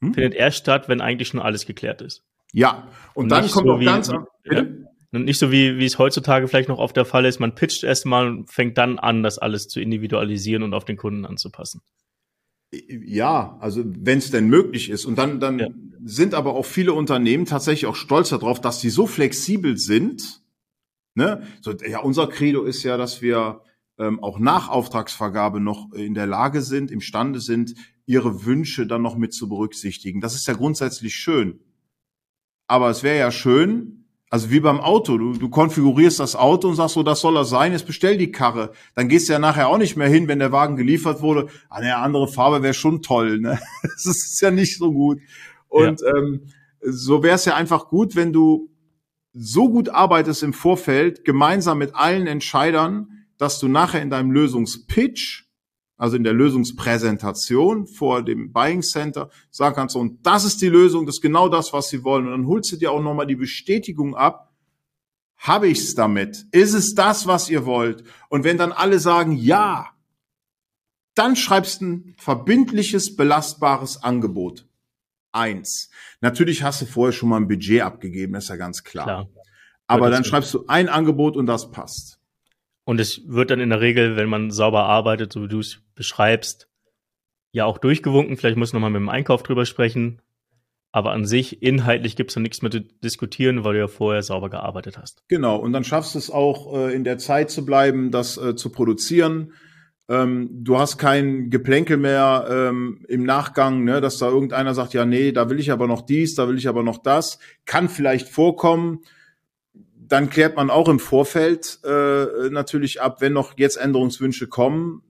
hm? 0.00 0.14
findet 0.14 0.32
erst 0.32 0.56
statt, 0.56 0.88
wenn 0.88 1.02
eigentlich 1.02 1.28
schon 1.28 1.40
alles 1.40 1.66
geklärt 1.66 2.00
ist. 2.00 2.24
Ja, 2.54 2.88
und, 3.12 3.24
und 3.24 3.28
dann 3.28 3.46
kommt 3.50 3.66
so 3.66 3.74
auch 3.74 3.84
ganz. 3.84 4.08
Ja, 4.08 4.64
und 5.12 5.24
nicht 5.24 5.38
so 5.38 5.50
wie, 5.50 5.78
wie 5.78 5.84
es 5.84 5.98
heutzutage 5.98 6.46
vielleicht 6.46 6.68
noch 6.68 6.78
oft 6.78 6.96
der 6.96 7.04
Fall 7.04 7.24
ist, 7.24 7.40
man 7.40 7.54
pitcht 7.54 7.82
erstmal 7.82 8.28
und 8.28 8.50
fängt 8.50 8.78
dann 8.78 8.98
an, 8.98 9.22
das 9.22 9.38
alles 9.38 9.66
zu 9.66 9.80
individualisieren 9.80 10.62
und 10.62 10.72
auf 10.72 10.84
den 10.84 10.96
Kunden 10.96 11.26
anzupassen. 11.26 11.82
Ja, 12.72 13.56
also 13.60 13.82
wenn 13.84 14.18
es 14.18 14.30
denn 14.30 14.48
möglich 14.48 14.90
ist. 14.90 15.04
Und 15.04 15.18
dann, 15.18 15.40
dann 15.40 15.58
ja. 15.58 15.68
sind 16.04 16.34
aber 16.34 16.54
auch 16.54 16.64
viele 16.64 16.92
Unternehmen 16.92 17.44
tatsächlich 17.44 17.86
auch 17.86 17.96
stolz 17.96 18.28
darauf, 18.28 18.60
dass 18.60 18.80
sie 18.80 18.90
so 18.90 19.08
flexibel 19.08 19.76
sind. 19.76 20.42
Ne? 21.16 21.42
So, 21.60 21.72
ja, 21.72 21.98
unser 22.00 22.28
Credo 22.28 22.62
ist 22.62 22.84
ja, 22.84 22.96
dass 22.96 23.20
wir 23.20 23.62
ähm, 23.98 24.22
auch 24.22 24.38
nach 24.38 24.68
Auftragsvergabe 24.68 25.58
noch 25.58 25.92
in 25.92 26.14
der 26.14 26.26
Lage 26.28 26.62
sind, 26.62 26.92
imstande 26.92 27.40
sind, 27.40 27.74
ihre 28.06 28.44
Wünsche 28.44 28.86
dann 28.86 29.02
noch 29.02 29.16
mit 29.16 29.34
zu 29.34 29.48
berücksichtigen. 29.48 30.20
Das 30.20 30.36
ist 30.36 30.46
ja 30.46 30.54
grundsätzlich 30.54 31.16
schön. 31.16 31.58
Aber 32.68 32.88
es 32.88 33.02
wäre 33.02 33.18
ja 33.18 33.32
schön, 33.32 33.99
also 34.30 34.50
wie 34.50 34.60
beim 34.60 34.80
Auto, 34.80 35.18
du, 35.18 35.32
du 35.32 35.48
konfigurierst 35.48 36.20
das 36.20 36.36
Auto 36.36 36.68
und 36.68 36.76
sagst 36.76 36.94
so, 36.94 37.02
das 37.02 37.20
soll 37.20 37.34
das 37.34 37.50
sein, 37.50 37.72
jetzt 37.72 37.86
bestell 37.86 38.16
die 38.16 38.30
Karre. 38.30 38.72
Dann 38.94 39.08
gehst 39.08 39.28
du 39.28 39.32
ja 39.32 39.40
nachher 39.40 39.66
auch 39.68 39.76
nicht 39.76 39.96
mehr 39.96 40.08
hin, 40.08 40.28
wenn 40.28 40.38
der 40.38 40.52
Wagen 40.52 40.76
geliefert 40.76 41.20
wurde. 41.20 41.48
Eine 41.68 41.96
andere 41.96 42.28
Farbe 42.28 42.62
wäre 42.62 42.72
schon 42.72 43.02
toll, 43.02 43.40
ne? 43.40 43.58
Das 43.82 44.06
ist 44.06 44.40
ja 44.40 44.52
nicht 44.52 44.78
so 44.78 44.92
gut. 44.92 45.18
Und 45.68 46.00
ja. 46.00 46.16
ähm, 46.16 46.46
so 46.80 47.24
wäre 47.24 47.34
es 47.34 47.44
ja 47.44 47.56
einfach 47.56 47.88
gut, 47.88 48.14
wenn 48.14 48.32
du 48.32 48.70
so 49.32 49.68
gut 49.68 49.88
arbeitest 49.88 50.44
im 50.44 50.52
Vorfeld, 50.52 51.24
gemeinsam 51.24 51.78
mit 51.78 51.96
allen 51.96 52.28
Entscheidern, 52.28 53.26
dass 53.36 53.58
du 53.58 53.66
nachher 53.66 54.00
in 54.00 54.10
deinem 54.10 54.30
Lösungspitch, 54.30 55.49
also 56.00 56.16
in 56.16 56.24
der 56.24 56.32
Lösungspräsentation 56.32 57.86
vor 57.86 58.22
dem 58.22 58.52
Buying 58.52 58.80
Center, 58.80 59.28
sagen 59.50 59.74
kannst, 59.74 59.94
und 59.96 60.26
das 60.26 60.44
ist 60.44 60.62
die 60.62 60.70
Lösung, 60.70 61.04
das 61.04 61.16
ist 61.16 61.20
genau 61.20 61.50
das, 61.50 61.74
was 61.74 61.90
sie 61.90 62.02
wollen. 62.04 62.24
Und 62.24 62.32
dann 62.32 62.46
holst 62.46 62.72
du 62.72 62.76
dir 62.76 62.90
auch 62.90 63.02
nochmal 63.02 63.26
die 63.26 63.36
Bestätigung 63.36 64.16
ab, 64.16 64.50
habe 65.36 65.68
ich's 65.68 65.94
damit? 65.94 66.46
Ist 66.52 66.72
es 66.72 66.94
das, 66.94 67.26
was 67.26 67.50
ihr 67.50 67.66
wollt? 67.66 68.04
Und 68.30 68.44
wenn 68.44 68.56
dann 68.56 68.72
alle 68.72 68.98
sagen, 68.98 69.32
ja, 69.32 69.90
dann 71.14 71.36
schreibst 71.36 71.82
du 71.82 71.86
ein 71.86 72.14
verbindliches, 72.16 73.14
belastbares 73.14 74.02
Angebot. 74.02 74.66
Eins. 75.32 75.90
Natürlich 76.22 76.62
hast 76.62 76.80
du 76.80 76.86
vorher 76.86 77.12
schon 77.12 77.28
mal 77.28 77.36
ein 77.36 77.46
Budget 77.46 77.82
abgegeben, 77.82 78.36
ist 78.36 78.48
ja 78.48 78.56
ganz 78.56 78.84
klar. 78.84 79.04
klar. 79.04 79.28
Aber 79.86 80.08
dann 80.08 80.24
schreibst 80.24 80.54
du 80.54 80.64
ein 80.66 80.88
Angebot 80.88 81.36
und 81.36 81.44
das 81.44 81.70
passt. 81.70 82.19
Und 82.84 83.00
es 83.00 83.22
wird 83.26 83.50
dann 83.50 83.60
in 83.60 83.70
der 83.70 83.80
Regel, 83.80 84.16
wenn 84.16 84.28
man 84.28 84.50
sauber 84.50 84.84
arbeitet, 84.84 85.32
so 85.32 85.42
wie 85.42 85.48
du 85.48 85.60
es 85.60 85.82
beschreibst, 85.94 86.68
ja 87.52 87.64
auch 87.64 87.78
durchgewunken. 87.78 88.36
Vielleicht 88.36 88.56
muss 88.56 88.72
man 88.72 88.82
mal 88.82 88.90
mit 88.90 89.00
dem 89.00 89.08
Einkauf 89.08 89.42
drüber 89.42 89.66
sprechen. 89.66 90.22
Aber 90.92 91.12
an 91.12 91.24
sich, 91.24 91.62
inhaltlich 91.62 92.16
gibt 92.16 92.30
es 92.30 92.34
da 92.34 92.40
nichts 92.40 92.62
mehr 92.62 92.70
zu 92.70 92.80
diskutieren, 92.80 93.62
weil 93.62 93.74
du 93.74 93.78
ja 93.80 93.86
vorher 93.86 94.24
sauber 94.24 94.50
gearbeitet 94.50 94.98
hast. 94.98 95.22
Genau, 95.28 95.56
und 95.56 95.72
dann 95.72 95.84
schaffst 95.84 96.14
du 96.14 96.18
es 96.18 96.30
auch, 96.30 96.74
äh, 96.74 96.94
in 96.94 97.04
der 97.04 97.18
Zeit 97.18 97.50
zu 97.50 97.64
bleiben, 97.64 98.10
das 98.10 98.36
äh, 98.36 98.56
zu 98.56 98.70
produzieren. 98.70 99.52
Ähm, 100.08 100.50
du 100.64 100.78
hast 100.78 100.98
kein 100.98 101.48
Geplänkel 101.50 101.96
mehr 101.96 102.48
ähm, 102.50 103.04
im 103.08 103.22
Nachgang, 103.22 103.84
ne, 103.84 104.00
dass 104.00 104.18
da 104.18 104.28
irgendeiner 104.28 104.74
sagt, 104.74 104.92
ja, 104.92 105.04
nee, 105.04 105.30
da 105.30 105.48
will 105.48 105.60
ich 105.60 105.70
aber 105.70 105.86
noch 105.86 106.02
dies, 106.02 106.34
da 106.34 106.48
will 106.48 106.58
ich 106.58 106.66
aber 106.66 106.82
noch 106.82 106.98
das. 106.98 107.38
Kann 107.66 107.88
vielleicht 107.88 108.28
vorkommen 108.28 109.02
dann 110.10 110.28
klärt 110.28 110.56
man 110.56 110.70
auch 110.70 110.88
im 110.88 110.98
Vorfeld 110.98 111.78
äh, 111.84 112.50
natürlich 112.50 113.00
ab, 113.00 113.20
wenn 113.20 113.32
noch 113.32 113.56
jetzt 113.56 113.76
Änderungswünsche 113.76 114.48
kommen, 114.48 115.02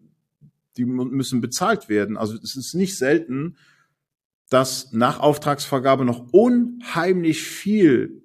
die 0.76 0.84
müssen 0.84 1.40
bezahlt 1.40 1.88
werden. 1.88 2.18
Also 2.18 2.36
es 2.36 2.54
ist 2.54 2.74
nicht 2.74 2.96
selten, 2.96 3.56
dass 4.50 4.92
nach 4.92 5.18
Auftragsvergabe 5.18 6.04
noch 6.04 6.32
unheimlich 6.32 7.42
viel 7.42 8.22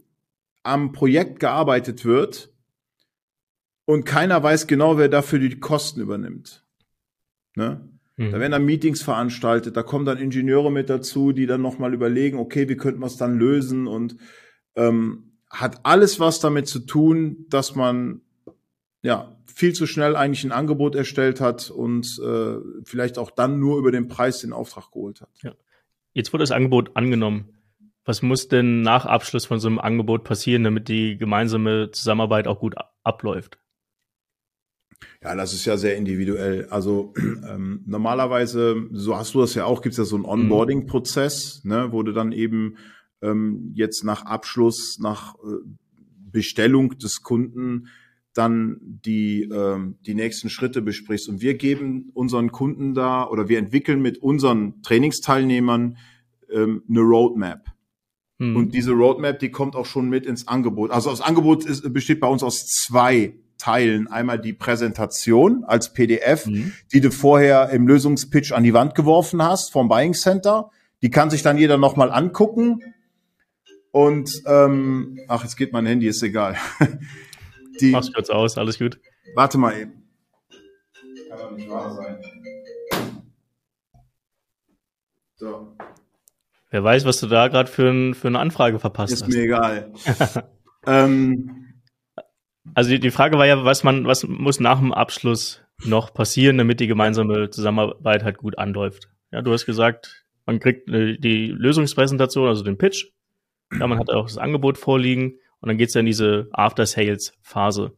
am 0.64 0.92
Projekt 0.92 1.40
gearbeitet 1.40 2.04
wird 2.04 2.52
und 3.86 4.04
keiner 4.04 4.44
weiß 4.44 4.68
genau, 4.68 4.98
wer 4.98 5.08
dafür 5.08 5.40
die 5.40 5.60
Kosten 5.60 6.02
übernimmt. 6.02 6.66
Ne? 7.56 7.90
Mhm. 8.18 8.32
Da 8.32 8.40
werden 8.40 8.52
dann 8.52 8.66
Meetings 8.66 9.02
veranstaltet, 9.02 9.78
da 9.78 9.84
kommen 9.84 10.06
dann 10.06 10.18
Ingenieure 10.18 10.72
mit 10.72 10.90
dazu, 10.90 11.32
die 11.32 11.46
dann 11.46 11.62
nochmal 11.62 11.94
überlegen, 11.94 12.38
okay, 12.38 12.68
wie 12.68 12.76
könnten 12.76 13.00
wir 13.00 13.08
es 13.08 13.16
dann 13.18 13.40
lösen 13.40 13.88
und 13.88 14.18
ähm, 14.76 15.35
hat 15.50 15.86
alles 15.86 16.20
was 16.20 16.40
damit 16.40 16.68
zu 16.68 16.80
tun, 16.80 17.46
dass 17.50 17.76
man 17.76 18.22
ja 19.02 19.36
viel 19.46 19.74
zu 19.74 19.88
schnell 19.88 20.16
eigentlich 20.16 20.44
ein 20.44 20.52
Angebot 20.52 20.96
erstellt 20.96 21.40
hat 21.40 21.70
und 21.70 22.20
äh, 22.20 22.58
vielleicht 22.84 23.18
auch 23.18 23.32
dann 23.32 23.60
nur 23.60 23.78
über 23.78 23.92
den 23.92 24.08
Preis 24.08 24.40
den 24.40 24.52
Auftrag 24.52 24.92
geholt 24.92 25.22
hat. 25.22 25.30
Ja. 25.42 25.54
Jetzt 26.14 26.34
wurde 26.34 26.44
das 26.44 26.52
Angebot 26.52 26.96
angenommen. 26.96 27.54
Was 28.04 28.22
muss 28.22 28.48
denn 28.48 28.82
nach 28.82 29.06
Abschluss 29.06 29.46
von 29.46 29.60
so 29.60 29.68
einem 29.68 29.80
Angebot 29.80 30.24
passieren, 30.24 30.64
damit 30.64 30.90
die 30.90 31.18
gemeinsame 31.18 31.90
Zusammenarbeit 31.92 32.48
auch 32.48 32.60
gut 32.60 32.76
abläuft? 33.04 33.58
Ja, 35.24 35.36
das 35.36 35.54
ist 35.54 35.66
ja 35.66 35.78
sehr 35.78 35.98
individuell. 35.98 36.68
Also 36.70 37.14
ähm, 37.18 37.84
normalerweise, 37.86 38.76
so 38.92 39.16
hast 39.16 39.34
du 39.34 39.42
das 39.42 39.56
ja 39.56 39.66
auch, 39.66 39.82
gibt 39.82 39.94
es 39.94 39.98
ja 39.98 40.04
so 40.04 40.16
einen 40.16 40.24
mhm. 40.24 40.30
Onboarding-Prozess, 40.30 41.64
ne, 41.64 41.92
wo 41.92 42.04
du 42.04 42.12
dann 42.12 42.32
eben 42.32 42.78
ähm, 43.26 43.72
jetzt 43.74 44.04
nach 44.04 44.26
Abschluss, 44.26 44.98
nach 45.00 45.36
äh, 45.36 45.68
Bestellung 46.32 46.98
des 46.98 47.24
Kunden 47.24 47.88
dann 48.34 48.78
die, 48.82 49.44
ähm, 49.44 49.96
die 50.06 50.14
nächsten 50.14 50.50
Schritte 50.50 50.82
besprichst. 50.82 51.30
Und 51.30 51.42
wir 51.42 51.56
geben 51.56 52.12
unseren 52.14 52.52
Kunden 52.52 52.94
da 52.94 53.28
oder 53.28 53.48
wir 53.48 53.58
entwickeln 53.58 54.02
mit 54.02 54.18
unseren 54.18 54.82
Trainingsteilnehmern 54.82 55.98
ähm, 56.52 56.84
eine 56.90 57.00
Roadmap. 57.00 57.66
Hm. 58.40 58.56
Und 58.56 58.74
diese 58.74 58.92
Roadmap, 58.92 59.40
die 59.40 59.52
kommt 59.52 59.76
auch 59.76 59.86
schon 59.86 60.10
mit 60.10 60.26
ins 60.26 60.48
Angebot. 60.48 60.92
Also 60.92 61.10
das 61.10 61.22
Angebot 61.22 61.66
ist, 61.66 61.94
besteht 61.94 62.20
bei 62.20 62.28
uns 62.28 62.44
aus 62.44 62.68
zwei 62.68 63.36
teilen. 63.58 64.08
Einmal 64.08 64.40
die 64.40 64.54
Präsentation 64.54 65.64
als 65.64 65.94
PDF, 65.94 66.46
mhm. 66.46 66.74
die 66.92 67.00
du 67.00 67.12
vorher 67.12 67.70
im 67.70 67.88
Lösungspitch 67.88 68.52
an 68.52 68.64
die 68.64 68.74
Wand 68.74 68.96
geworfen 68.96 69.42
hast 69.42 69.72
vom 69.72 69.88
Buying 69.88 70.14
Center. 70.14 70.72
Die 71.02 71.10
kann 71.10 71.30
sich 71.30 71.42
dann 71.42 71.58
jeder 71.58 71.78
nochmal 71.78 72.12
angucken. 72.12 72.82
Und 73.96 74.44
ähm, 74.46 75.22
ach, 75.30 75.44
jetzt 75.44 75.56
geht 75.56 75.72
mein 75.72 75.86
Handy, 75.86 76.08
ist 76.08 76.22
egal. 76.22 76.58
die, 77.80 77.92
Mach's 77.92 78.12
kurz 78.12 78.30
aus, 78.30 78.58
alles 78.58 78.78
gut. 78.78 79.00
Warte 79.36 79.58
mal 79.58 79.72
eben. 79.74 80.04
Kann 81.30 81.40
doch 81.40 81.52
nicht 81.52 81.70
wahr 81.70 81.96
sein. 81.96 82.22
So. 85.38 85.78
Wer 86.72 86.84
weiß, 86.84 87.06
was 87.06 87.22
du 87.22 87.28
da 87.28 87.48
gerade 87.48 87.72
für, 87.72 87.90
ein, 87.90 88.16
für 88.16 88.28
eine 88.28 88.40
Anfrage 88.40 88.80
verpasst 88.80 89.14
ist 89.14 89.22
hast. 89.22 89.30
Ist 89.30 89.36
mir 89.38 89.44
egal. 89.44 89.94
ähm, 90.86 91.82
also 92.74 92.90
die, 92.90 93.00
die 93.00 93.12
Frage 93.12 93.38
war 93.38 93.46
ja, 93.46 93.64
was 93.64 93.86
man, 93.86 94.06
was 94.06 94.28
muss 94.28 94.60
nach 94.60 94.80
dem 94.80 94.92
Abschluss 94.92 95.62
noch 95.86 96.14
passieren, 96.14 96.58
damit 96.58 96.82
die 96.82 96.88
gemeinsame 96.88 97.50
Zusammenarbeit 97.50 98.26
halt 98.26 98.40
gut 98.40 98.58
anläuft. 98.58 99.08
Ja, 99.32 99.42
du 99.42 99.54
hast 99.54 99.66
gesagt, 99.66 100.26
man 100.46 100.60
kriegt 100.60 100.90
äh, 100.90 101.18
die 101.18 101.48
Lösungspräsentation, 101.48 102.50
also 102.50 102.62
den 102.62 102.78
Pitch. 102.78 103.15
Ja, 103.72 103.88
man 103.88 104.00
hat 104.00 104.10
auch 104.10 104.28
das 104.28 104.38
Angebot 104.38 104.78
vorliegen 104.78 105.40
und 105.60 105.70
dann 105.70 105.78
geht's 105.78 105.94
ja 105.94 106.00
in 106.00 106.06
diese 106.06 106.50
After-Sales-Phase. 106.52 107.96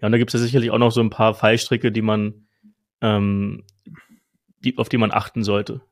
Ja, 0.00 0.06
und 0.06 0.12
da 0.12 0.18
gibt's 0.18 0.34
ja 0.34 0.40
sicherlich 0.40 0.70
auch 0.70 0.78
noch 0.78 0.92
so 0.92 1.00
ein 1.00 1.10
paar 1.10 1.34
Fallstricke, 1.34 1.92
die 1.92 2.02
man, 2.02 2.46
ähm, 3.00 3.64
die, 4.64 4.76
auf 4.78 4.88
die 4.88 4.98
man 4.98 5.12
achten 5.12 5.44
sollte. 5.44 5.82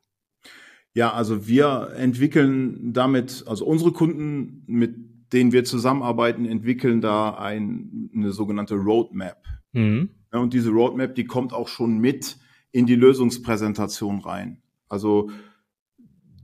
Ja, 0.94 1.12
also 1.12 1.46
wir 1.46 1.92
entwickeln 1.96 2.92
damit, 2.92 3.44
also 3.46 3.66
unsere 3.66 3.92
Kunden, 3.92 4.62
mit 4.66 4.96
denen 5.32 5.52
wir 5.52 5.64
zusammenarbeiten, 5.64 6.46
entwickeln 6.46 7.00
da 7.00 7.34
ein, 7.34 8.11
eine 8.14 8.32
sogenannte 8.32 8.76
Roadmap. 8.76 9.44
Mhm. 9.72 10.11
Ja, 10.32 10.38
und 10.38 10.54
diese 10.54 10.70
Roadmap, 10.70 11.14
die 11.14 11.26
kommt 11.26 11.52
auch 11.52 11.68
schon 11.68 11.98
mit 11.98 12.38
in 12.72 12.86
die 12.86 12.94
Lösungspräsentation 12.94 14.20
rein. 14.20 14.62
Also 14.88 15.30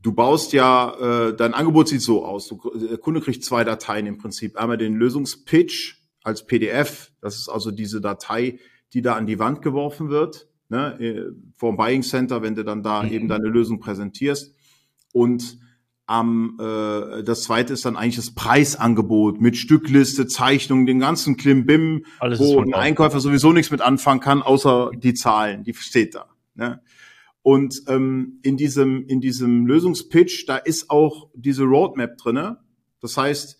du 0.02 0.12
baust 0.12 0.52
ja, 0.52 1.28
äh, 1.28 1.36
dein 1.36 1.54
Angebot 1.54 1.88
sieht 1.88 2.02
so 2.02 2.24
aus. 2.24 2.48
Du, 2.48 2.60
der 2.74 2.98
Kunde 2.98 3.20
kriegt 3.20 3.44
zwei 3.44 3.64
Dateien 3.64 4.06
im 4.06 4.18
Prinzip. 4.18 4.56
Einmal 4.56 4.76
den 4.76 4.94
Lösungspitch 4.94 5.98
als 6.22 6.46
PDF. 6.46 7.12
Das 7.20 7.36
ist 7.36 7.48
also 7.48 7.70
diese 7.70 8.00
Datei, 8.00 8.58
die 8.92 9.02
da 9.02 9.14
an 9.14 9.26
die 9.26 9.38
Wand 9.38 9.62
geworfen 9.62 10.10
wird 10.10 10.48
ne, 10.68 10.98
äh, 11.00 11.32
vom 11.56 11.76
Buying 11.76 12.02
Center, 12.02 12.42
wenn 12.42 12.54
du 12.56 12.64
dann 12.64 12.82
da 12.82 13.02
mhm. 13.04 13.12
eben 13.12 13.28
deine 13.28 13.48
Lösung 13.48 13.78
präsentierst. 13.78 14.54
Und 15.12 15.58
am, 16.06 16.58
äh, 16.60 17.22
das 17.22 17.44
zweite 17.44 17.72
ist 17.72 17.84
dann 17.84 17.96
eigentlich 17.96 18.16
das 18.16 18.34
Preisangebot 18.34 19.40
mit 19.40 19.56
Stückliste, 19.56 20.26
Zeichnung, 20.26 20.84
den 20.84 20.98
ganzen 20.98 21.36
Klimbim, 21.36 22.04
Alles 22.18 22.40
wo 22.40 22.60
ein 22.60 22.74
Einkäufer 22.74 23.20
sowieso 23.20 23.52
nichts 23.52 23.70
mit 23.70 23.80
anfangen 23.80 24.20
kann, 24.20 24.42
außer 24.42 24.90
die 24.96 25.14
Zahlen, 25.14 25.62
die 25.62 25.74
steht 25.74 26.14
da. 26.16 26.26
Ne? 26.54 26.82
Und 27.42 27.82
ähm, 27.88 28.38
in 28.42 28.56
diesem 28.56 29.06
in 29.06 29.20
diesem 29.20 29.66
Lösungspitch, 29.66 30.46
da 30.46 30.56
ist 30.56 30.90
auch 30.90 31.28
diese 31.34 31.64
Roadmap 31.64 32.16
drinne. 32.16 32.60
Das 33.00 33.16
heißt, 33.16 33.58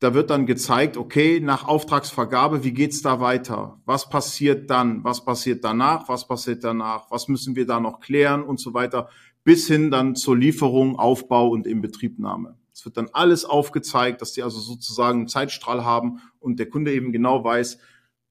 da 0.00 0.14
wird 0.14 0.30
dann 0.30 0.46
gezeigt, 0.46 0.96
okay, 0.96 1.40
nach 1.40 1.66
Auftragsvergabe, 1.66 2.62
wie 2.62 2.72
geht's 2.72 3.02
da 3.02 3.18
weiter? 3.18 3.80
Was 3.84 4.08
passiert 4.08 4.70
dann? 4.70 5.02
Was 5.02 5.24
passiert 5.24 5.64
danach? 5.64 6.08
Was 6.08 6.28
passiert 6.28 6.62
danach? 6.62 7.10
Was 7.10 7.28
müssen 7.28 7.56
wir 7.56 7.66
da 7.66 7.80
noch 7.80 8.00
klären 8.00 8.42
und 8.42 8.60
so 8.60 8.74
weiter? 8.74 9.08
Bis 9.42 9.66
hin 9.66 9.90
dann 9.90 10.14
zur 10.14 10.36
Lieferung, 10.36 10.98
Aufbau 10.98 11.48
und 11.48 11.66
Inbetriebnahme. 11.66 12.56
Es 12.72 12.84
wird 12.84 12.96
dann 12.96 13.08
alles 13.12 13.44
aufgezeigt, 13.44 14.22
dass 14.22 14.32
die 14.32 14.44
also 14.44 14.60
sozusagen 14.60 15.20
einen 15.20 15.28
Zeitstrahl 15.28 15.84
haben 15.84 16.20
und 16.38 16.60
der 16.60 16.68
Kunde 16.68 16.92
eben 16.92 17.10
genau 17.10 17.42
weiß, 17.42 17.78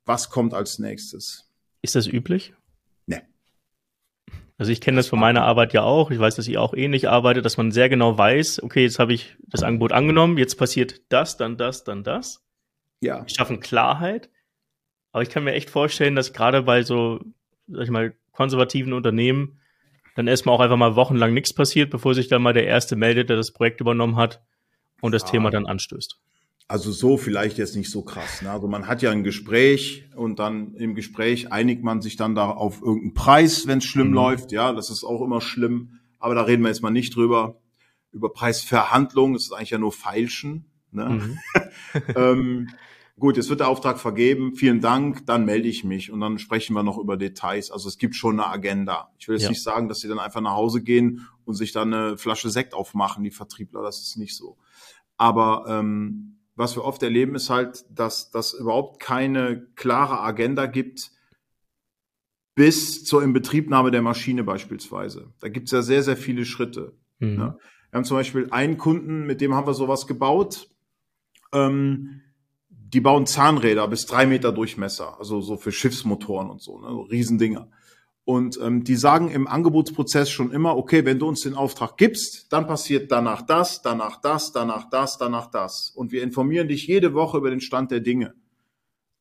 was 0.05 0.29
kommt 0.29 0.53
als 0.53 0.79
nächstes. 0.79 1.51
Ist 1.81 1.95
das 1.95 2.07
üblich? 2.07 2.53
Also 4.57 4.71
ich 4.71 4.81
kenne 4.81 4.97
das 4.97 5.07
von 5.07 5.19
meiner 5.19 5.43
Arbeit 5.43 5.73
ja 5.73 5.83
auch. 5.83 6.09
Ich 6.09 6.19
weiß, 6.19 6.35
dass 6.35 6.47
ihr 6.47 6.61
auch 6.61 6.73
ähnlich 6.73 7.07
arbeitet, 7.07 7.45
dass 7.45 7.57
man 7.57 7.71
sehr 7.71 7.89
genau 7.89 8.17
weiß, 8.17 8.63
okay, 8.63 8.83
jetzt 8.83 8.97
habe 8.97 9.13
ich 9.13 9.35
das 9.47 9.63
Angebot 9.63 9.91
angenommen, 9.91 10.37
jetzt 10.37 10.55
passiert 10.55 11.01
das, 11.09 11.37
dann 11.37 11.57
das, 11.57 11.83
dann 11.83 12.03
das. 12.03 12.43
Ja. 12.99 13.21
Wir 13.21 13.29
schaffen 13.29 13.59
Klarheit. 13.59 14.29
Aber 15.11 15.21
ich 15.21 15.29
kann 15.29 15.43
mir 15.43 15.53
echt 15.53 15.69
vorstellen, 15.69 16.15
dass 16.15 16.33
gerade 16.33 16.63
bei 16.63 16.81
so, 16.81 17.19
sag 17.67 17.83
ich 17.83 17.89
mal, 17.89 18.15
konservativen 18.31 18.93
Unternehmen 18.93 19.59
dann 20.15 20.27
erstmal 20.27 20.55
auch 20.55 20.59
einfach 20.59 20.77
mal 20.77 20.95
wochenlang 20.95 21.33
nichts 21.33 21.53
passiert, 21.53 21.91
bevor 21.91 22.15
sich 22.15 22.27
dann 22.27 22.41
mal 22.41 22.53
der 22.53 22.65
Erste 22.65 22.95
meldet, 22.95 23.29
der 23.29 23.37
das 23.37 23.51
Projekt 23.51 23.81
übernommen 23.81 24.15
hat 24.15 24.41
und 25.01 25.11
das 25.11 25.23
ja. 25.23 25.29
Thema 25.29 25.51
dann 25.51 25.67
anstößt. 25.67 26.19
Also 26.69 26.91
so 26.91 27.15
vielleicht 27.15 27.57
jetzt 27.57 27.77
nicht 27.77 27.89
so 27.89 28.01
krass. 28.01 28.41
Ne? 28.41 28.51
Also 28.51 28.67
man 28.67 28.87
hat 28.87 29.01
ja 29.01 29.11
ein 29.11 29.23
Gespräch 29.23 30.03
und 30.15 30.39
dann 30.39 30.73
im 30.75 30.95
Gespräch 30.95 31.51
einigt 31.51 31.81
man 31.81 32.01
sich 32.01 32.17
dann 32.17 32.35
da 32.35 32.49
auf 32.49 32.81
irgendeinen 32.81 33.13
Preis, 33.13 33.67
wenn 33.67 33.77
es 33.77 33.85
schlimm 33.85 34.09
mhm. 34.09 34.13
läuft. 34.13 34.51
Ja, 34.51 34.73
das 34.73 34.89
ist 34.89 35.05
auch 35.05 35.21
immer 35.21 35.39
schlimm. 35.39 35.99
Aber 36.19 36.35
da 36.35 36.41
reden 36.41 36.63
wir 36.63 36.69
jetzt 36.69 36.81
mal 36.81 36.91
nicht 36.91 37.15
drüber. 37.15 37.61
Über 38.11 38.33
Preisverhandlungen, 38.33 39.33
das 39.33 39.43
ist 39.43 39.53
eigentlich 39.53 39.69
ja 39.69 39.77
nur 39.77 39.93
Feilschen. 39.93 40.65
Ne? 40.91 41.05
Mhm. 41.05 41.39
ähm, 42.15 42.69
gut, 43.17 43.37
jetzt 43.37 43.49
wird 43.49 43.61
der 43.61 43.69
Auftrag 43.69 43.97
vergeben. 43.97 44.53
Vielen 44.55 44.81
Dank, 44.81 45.25
dann 45.25 45.45
melde 45.45 45.69
ich 45.69 45.85
mich 45.85 46.11
und 46.11 46.19
dann 46.19 46.37
sprechen 46.37 46.73
wir 46.73 46.83
noch 46.83 46.97
über 46.97 47.15
Details. 47.15 47.71
Also 47.71 47.87
es 47.87 47.97
gibt 47.97 48.15
schon 48.15 48.41
eine 48.41 48.49
Agenda. 48.49 49.13
Ich 49.19 49.29
will 49.29 49.35
jetzt 49.35 49.43
ja. 49.43 49.49
nicht 49.49 49.63
sagen, 49.63 49.87
dass 49.87 49.99
sie 49.99 50.09
dann 50.09 50.19
einfach 50.19 50.41
nach 50.41 50.55
Hause 50.55 50.83
gehen 50.83 51.27
und 51.45 51.53
sich 51.53 51.71
dann 51.71 51.93
eine 51.93 52.17
Flasche 52.17 52.49
Sekt 52.49 52.73
aufmachen, 52.73 53.23
die 53.23 53.31
Vertriebler. 53.31 53.83
Das 53.83 54.01
ist 54.01 54.17
nicht 54.17 54.35
so. 54.35 54.57
Aber 55.15 55.65
ähm, 55.69 56.36
was 56.57 56.75
wir 56.75 56.83
oft 56.83 57.01
erleben, 57.03 57.35
ist 57.35 57.49
halt, 57.49 57.85
dass 57.89 58.31
das 58.31 58.53
überhaupt 58.53 58.99
keine 58.99 59.67
klare 59.75 60.21
Agenda 60.21 60.65
gibt 60.65 61.11
bis 62.55 63.05
zur 63.05 63.21
Inbetriebnahme 63.21 63.91
der 63.91 64.01
Maschine 64.01 64.43
beispielsweise. 64.43 65.31
Da 65.39 65.47
gibt 65.47 65.67
es 65.67 65.71
ja 65.71 65.83
sehr, 65.83 66.01
sehr 66.01 66.17
viele 66.17 66.43
Schritte. 66.43 66.93
Mhm. 67.19 67.35
Ne? 67.35 67.57
Wir 67.91 67.97
haben 67.97 68.05
zum 68.05 68.17
Beispiel 68.17 68.47
einen 68.49 68.77
Kunden, 68.77 69.27
mit 69.27 69.39
dem 69.39 69.53
haben 69.53 69.67
wir 69.67 69.75
sowas 69.75 70.07
gebaut. 70.07 70.67
Ähm, 71.53 72.21
die 72.69 73.01
bauen 73.01 73.27
Zahnräder 73.27 73.87
bis 73.87 74.07
drei 74.07 74.25
Meter 74.25 74.51
Durchmesser, 74.51 75.19
also 75.19 75.41
so 75.41 75.57
für 75.57 75.71
Schiffsmotoren 75.71 76.49
und 76.49 76.61
so, 76.61 76.79
ne? 76.79 76.87
so 76.89 77.01
Riesendinger. 77.01 77.69
Und 78.27 78.59
ähm, 78.61 78.83
die 78.83 78.97
sagen 78.97 79.31
im 79.31 79.47
Angebotsprozess 79.47 80.29
schon 80.29 80.51
immer, 80.51 80.75
okay, 80.75 81.05
wenn 81.05 81.17
du 81.17 81.29
uns 81.29 81.43
den 81.43 81.53
Auftrag 81.53 81.95
gibst, 81.95 82.51
dann 82.51 82.67
passiert 82.67 83.09
danach 83.09 83.41
das, 83.41 83.81
danach 83.81 84.19
das, 84.19 84.51
danach 84.51 84.89
das, 84.89 85.17
danach 85.17 85.47
das. 85.47 85.91
Und 85.91 86.11
wir 86.11 86.23
informieren 86.23 86.67
dich 86.67 86.87
jede 86.87 87.13
Woche 87.13 87.37
über 87.37 87.49
den 87.49 87.61
Stand 87.61 87.89
der 87.89 88.01
Dinge. 88.01 88.33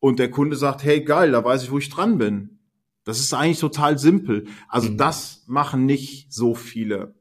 Und 0.01 0.19
der 0.19 0.29
Kunde 0.29 0.57
sagt, 0.57 0.83
hey, 0.83 1.05
geil, 1.05 1.31
da 1.31 1.45
weiß 1.45 1.63
ich, 1.63 1.71
wo 1.71 1.79
ich 1.79 1.89
dran 1.89 2.19
bin. 2.19 2.59
Das 3.05 3.21
ist 3.21 3.33
eigentlich 3.33 3.61
total 3.61 3.97
simpel. 3.97 4.49
Also 4.67 4.91
mhm. 4.91 4.97
das 4.97 5.45
machen 5.47 5.87
nicht 5.87 6.33
so 6.33 6.57
viele 6.57 7.15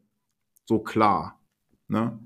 so 0.66 0.80
klar. 0.80 1.40
Ne? 1.88 2.18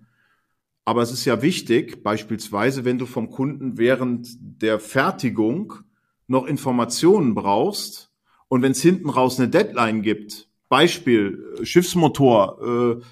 Aber 0.86 1.02
es 1.02 1.12
ist 1.12 1.26
ja 1.26 1.42
wichtig, 1.42 2.02
beispielsweise, 2.02 2.86
wenn 2.86 2.98
du 2.98 3.06
vom 3.06 3.30
Kunden 3.30 3.78
während 3.78 4.30
der 4.40 4.80
Fertigung 4.80 5.74
noch 6.28 6.46
Informationen 6.46 7.36
brauchst, 7.36 8.09
und 8.50 8.62
wenn 8.62 8.74
es 8.74 8.82
hinten 8.82 9.10
raus 9.10 9.40
eine 9.40 9.48
Deadline 9.48 10.02
gibt, 10.02 10.50
Beispiel 10.68 11.56
äh, 11.60 11.66
Schiffsmotor, 11.66 13.00
äh, 13.00 13.04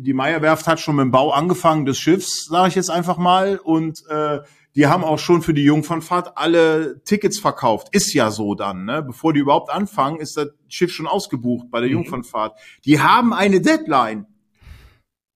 die 0.00 0.12
Meierwerft 0.12 0.66
hat 0.66 0.80
schon 0.80 0.96
mit 0.96 1.04
dem 1.04 1.10
Bau 1.10 1.30
angefangen 1.30 1.84
des 1.84 1.98
Schiffs, 1.98 2.46
sage 2.46 2.68
ich 2.68 2.74
jetzt 2.74 2.90
einfach 2.90 3.18
mal, 3.18 3.58
und 3.58 4.02
äh, 4.08 4.40
die 4.74 4.86
haben 4.86 5.02
auch 5.02 5.18
schon 5.18 5.42
für 5.42 5.54
die 5.54 5.64
Jungfernfahrt 5.64 6.36
alle 6.36 7.02
Tickets 7.04 7.38
verkauft. 7.38 7.88
Ist 7.92 8.12
ja 8.12 8.30
so 8.30 8.54
dann, 8.54 8.84
ne? 8.84 9.02
Bevor 9.02 9.32
die 9.32 9.40
überhaupt 9.40 9.70
anfangen, 9.70 10.20
ist 10.20 10.36
das 10.36 10.50
Schiff 10.68 10.92
schon 10.92 11.06
ausgebucht 11.06 11.70
bei 11.70 11.80
der 11.80 11.88
mhm. 11.88 11.96
Jungfernfahrt. 11.96 12.58
Die 12.84 13.00
haben 13.00 13.32
eine 13.32 13.60
Deadline. 13.60 14.26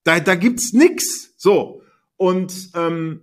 Da, 0.05 0.19
da 0.19 0.35
gibt's 0.35 0.71
nix. 0.71 1.33
So. 1.35 1.81
Und 2.15 2.69
ähm, 2.75 3.22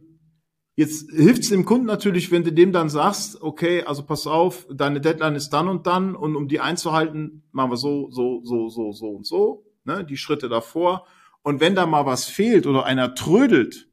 Jetzt 0.80 1.10
hilft 1.10 1.42
es 1.42 1.50
dem 1.50 1.66
Kunden 1.66 1.84
natürlich, 1.84 2.30
wenn 2.30 2.42
du 2.42 2.54
dem 2.54 2.72
dann 2.72 2.88
sagst, 2.88 3.42
okay, 3.42 3.82
also 3.82 4.02
pass 4.02 4.26
auf, 4.26 4.66
deine 4.72 5.02
Deadline 5.02 5.34
ist 5.34 5.50
dann 5.50 5.68
und 5.68 5.86
dann 5.86 6.16
und 6.16 6.36
um 6.36 6.48
die 6.48 6.58
einzuhalten, 6.58 7.42
machen 7.52 7.70
wir 7.70 7.76
so, 7.76 8.10
so, 8.10 8.40
so, 8.44 8.70
so, 8.70 8.90
so 8.90 9.10
und 9.10 9.26
so, 9.26 9.66
ne, 9.84 10.06
die 10.06 10.16
Schritte 10.16 10.48
davor. 10.48 11.04
Und 11.42 11.60
wenn 11.60 11.74
da 11.74 11.84
mal 11.84 12.06
was 12.06 12.24
fehlt 12.24 12.66
oder 12.66 12.86
einer 12.86 13.14
trödelt, 13.14 13.90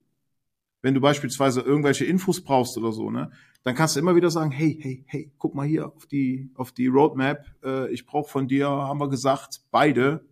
wenn 0.81 0.93
du 0.93 1.01
beispielsweise 1.01 1.59
irgendwelche 1.59 2.05
Infos 2.05 2.41
brauchst 2.41 2.77
oder 2.77 2.93
so, 2.93 3.11
ne, 3.11 3.31
dann 3.63 3.75
kannst 3.75 3.97
du 3.97 3.99
immer 3.99 4.15
wieder 4.15 4.31
sagen, 4.31 4.51
hey, 4.51 4.79
hey, 4.81 5.03
hey, 5.07 5.33
guck 5.37 5.55
mal 5.55 5.67
hier 5.67 5.93
auf 5.93 6.05
die, 6.05 6.51
auf 6.55 6.71
die 6.71 6.87
Roadmap, 6.87 7.43
äh, 7.65 7.91
ich 7.91 8.05
brauche 8.05 8.31
von 8.31 8.47
dir, 8.47 8.69
haben 8.69 9.01
wir 9.01 9.09
gesagt, 9.09 9.59
beide, 9.71 10.25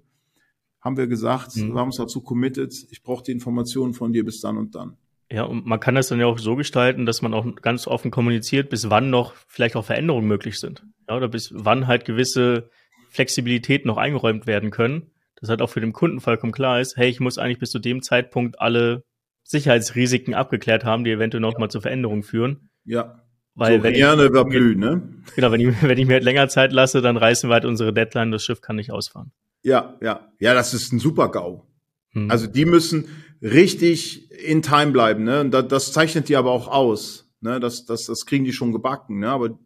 haben 0.79 0.95
wir 0.95 1.07
gesagt, 1.07 1.57
mhm. 1.57 1.73
wir 1.73 1.81
haben 1.81 1.87
uns 1.87 1.97
dazu 1.97 2.21
committed, 2.21 2.73
ich 2.91 3.03
brauche 3.03 3.25
die 3.25 3.33
Informationen 3.33 3.93
von 3.93 4.13
dir 4.13 4.23
bis 4.23 4.39
dann 4.39 4.55
und 4.55 4.73
dann. 4.73 4.95
Ja, 5.31 5.43
und 5.43 5.65
man 5.65 5.79
kann 5.79 5.95
das 5.95 6.07
dann 6.07 6.19
ja 6.19 6.27
auch 6.27 6.37
so 6.37 6.55
gestalten, 6.55 7.05
dass 7.05 7.21
man 7.21 7.33
auch 7.33 7.45
ganz 7.61 7.87
offen 7.87 8.11
kommuniziert, 8.11 8.69
bis 8.69 8.89
wann 8.89 9.09
noch 9.09 9.33
vielleicht 9.47 9.75
auch 9.75 9.85
Veränderungen 9.85 10.27
möglich 10.27 10.59
sind. 10.59 10.83
Ja, 11.09 11.17
oder 11.17 11.27
bis 11.27 11.51
wann 11.53 11.87
halt 11.87 12.05
gewisse 12.05 12.69
Flexibilität 13.09 13.85
noch 13.85 13.97
eingeräumt 13.97 14.45
werden 14.45 14.71
können. 14.71 15.11
Das 15.39 15.49
halt 15.49 15.61
auch 15.61 15.69
für 15.69 15.81
den 15.81 15.93
Kunden 15.93 16.19
vollkommen 16.21 16.53
klar 16.53 16.79
ist, 16.79 16.95
hey, 16.95 17.09
ich 17.09 17.19
muss 17.19 17.37
eigentlich 17.37 17.59
bis 17.59 17.71
zu 17.71 17.79
dem 17.79 18.01
Zeitpunkt 18.01 18.59
alle 18.61 19.03
Sicherheitsrisiken 19.43 20.33
abgeklärt 20.33 20.85
haben, 20.85 21.03
die 21.03 21.11
eventuell 21.11 21.41
noch 21.41 21.53
ja. 21.53 21.59
mal 21.59 21.69
zur 21.69 21.81
Veränderung 21.81 22.23
führen. 22.23 22.69
Ja. 22.83 23.21
Weil 23.55 23.77
so 23.77 23.83
wenn 23.83 23.93
gerne 23.93 24.29
plus, 24.29 24.75
ne? 24.75 25.01
Genau, 25.35 25.51
wenn 25.51 25.61
ich, 25.61 25.81
wenn 25.81 25.97
ich 25.97 26.07
mir 26.07 26.15
halt 26.15 26.23
länger 26.23 26.49
Zeit 26.49 26.71
lasse, 26.71 27.01
dann 27.01 27.15
reißen 27.15 27.49
wir 27.49 27.53
halt 27.53 27.65
unsere 27.65 27.93
Deadline, 27.93 28.31
das 28.31 28.43
Schiff 28.43 28.61
kann 28.61 28.75
nicht 28.75 28.91
ausfahren. 28.91 29.31
Ja, 29.63 29.97
ja. 30.01 30.27
Ja, 30.39 30.53
das 30.53 30.73
ist 30.73 30.91
ein 30.91 30.99
super 30.99 31.31
GAU. 31.31 31.65
Hm. 32.11 32.29
Also 32.29 32.47
die 32.47 32.65
müssen 32.65 33.07
richtig 33.45 34.31
in 34.31 34.61
Time 34.61 34.91
bleiben, 34.91 35.23
ne? 35.23 35.41
Und 35.41 35.51
das, 35.51 35.67
das 35.67 35.93
zeichnet 35.93 36.29
die 36.29 36.35
aber 36.35 36.51
auch 36.51 36.67
aus. 36.67 37.29
Ne? 37.41 37.59
Das, 37.59 37.85
das, 37.85 38.05
das 38.05 38.25
kriegen 38.25 38.43
die 38.43 38.53
schon 38.53 38.71
gebacken, 38.71 39.19
ne? 39.19 39.29
Aber 39.29 39.57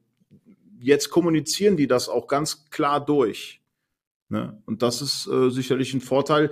jetzt 0.80 1.10
kommunizieren 1.10 1.78
die 1.78 1.88
das 1.88 2.10
auch 2.10 2.28
ganz 2.28 2.70
klar 2.70 3.04
durch. 3.04 3.62
Ne? 4.30 4.62
Und 4.66 4.82
das 4.82 5.02
ist 5.02 5.28
äh, 5.28 5.50
sicherlich 5.50 5.94
ein 5.94 6.02
Vorteil, 6.02 6.52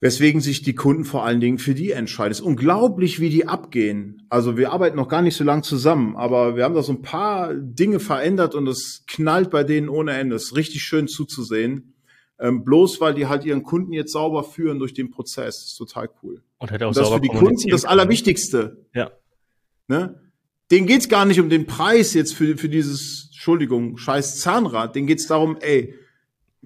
weswegen 0.00 0.40
sich 0.40 0.62
die 0.62 0.74
Kunden 0.74 1.04
vor 1.04 1.24
allen 1.24 1.40
Dingen 1.40 1.58
für 1.58 1.74
die 1.74 1.90
entscheiden. 1.92 2.32
Es 2.32 2.40
ist 2.40 2.44
unglaublich, 2.44 3.20
wie 3.20 3.30
die 3.30 3.46
abgehen. 3.46 4.26
Also 4.28 4.56
wir 4.56 4.72
arbeiten 4.72 4.96
noch 4.96 5.08
gar 5.08 5.22
nicht 5.22 5.36
so 5.36 5.44
lang 5.44 5.62
zusammen, 5.62 6.16
aber 6.16 6.56
wir 6.56 6.64
haben 6.64 6.74
da 6.74 6.82
so 6.82 6.92
ein 6.92 7.02
paar 7.02 7.54
Dinge 7.54 8.00
verändert 8.00 8.54
und 8.54 8.66
es 8.66 9.04
knallt 9.06 9.50
bei 9.50 9.64
denen 9.64 9.88
ohne 9.88 10.12
Ende. 10.12 10.36
Es 10.36 10.44
ist 10.44 10.56
richtig 10.56 10.82
schön 10.82 11.08
zuzusehen. 11.08 11.95
Ähm, 12.38 12.64
bloß 12.64 13.00
weil 13.00 13.14
die 13.14 13.26
halt 13.26 13.44
ihren 13.44 13.62
Kunden 13.62 13.92
jetzt 13.92 14.12
sauber 14.12 14.44
führen 14.44 14.78
durch 14.78 14.92
den 14.92 15.10
Prozess. 15.10 15.60
Das 15.60 15.66
ist 15.68 15.76
total 15.76 16.10
cool. 16.22 16.42
Und, 16.58 16.70
hat 16.70 16.82
auch 16.82 16.88
und 16.88 16.96
das 16.96 17.08
sauber 17.08 17.16
für 17.16 17.22
die 17.22 17.28
Kunden 17.28 17.70
das 17.70 17.84
Allerwichtigste. 17.84 18.84
Ja. 18.94 19.10
Ne? 19.88 20.20
Denen 20.70 20.86
geht's 20.86 21.08
gar 21.08 21.24
nicht 21.24 21.40
um 21.40 21.48
den 21.48 21.66
Preis 21.66 22.12
jetzt 22.12 22.34
für, 22.34 22.56
für 22.58 22.68
dieses, 22.68 23.28
Entschuldigung, 23.32 23.96
scheiß 23.96 24.40
Zahnrad. 24.40 24.96
Denen 24.96 25.06
geht's 25.06 25.26
darum, 25.26 25.56
ey, 25.60 25.94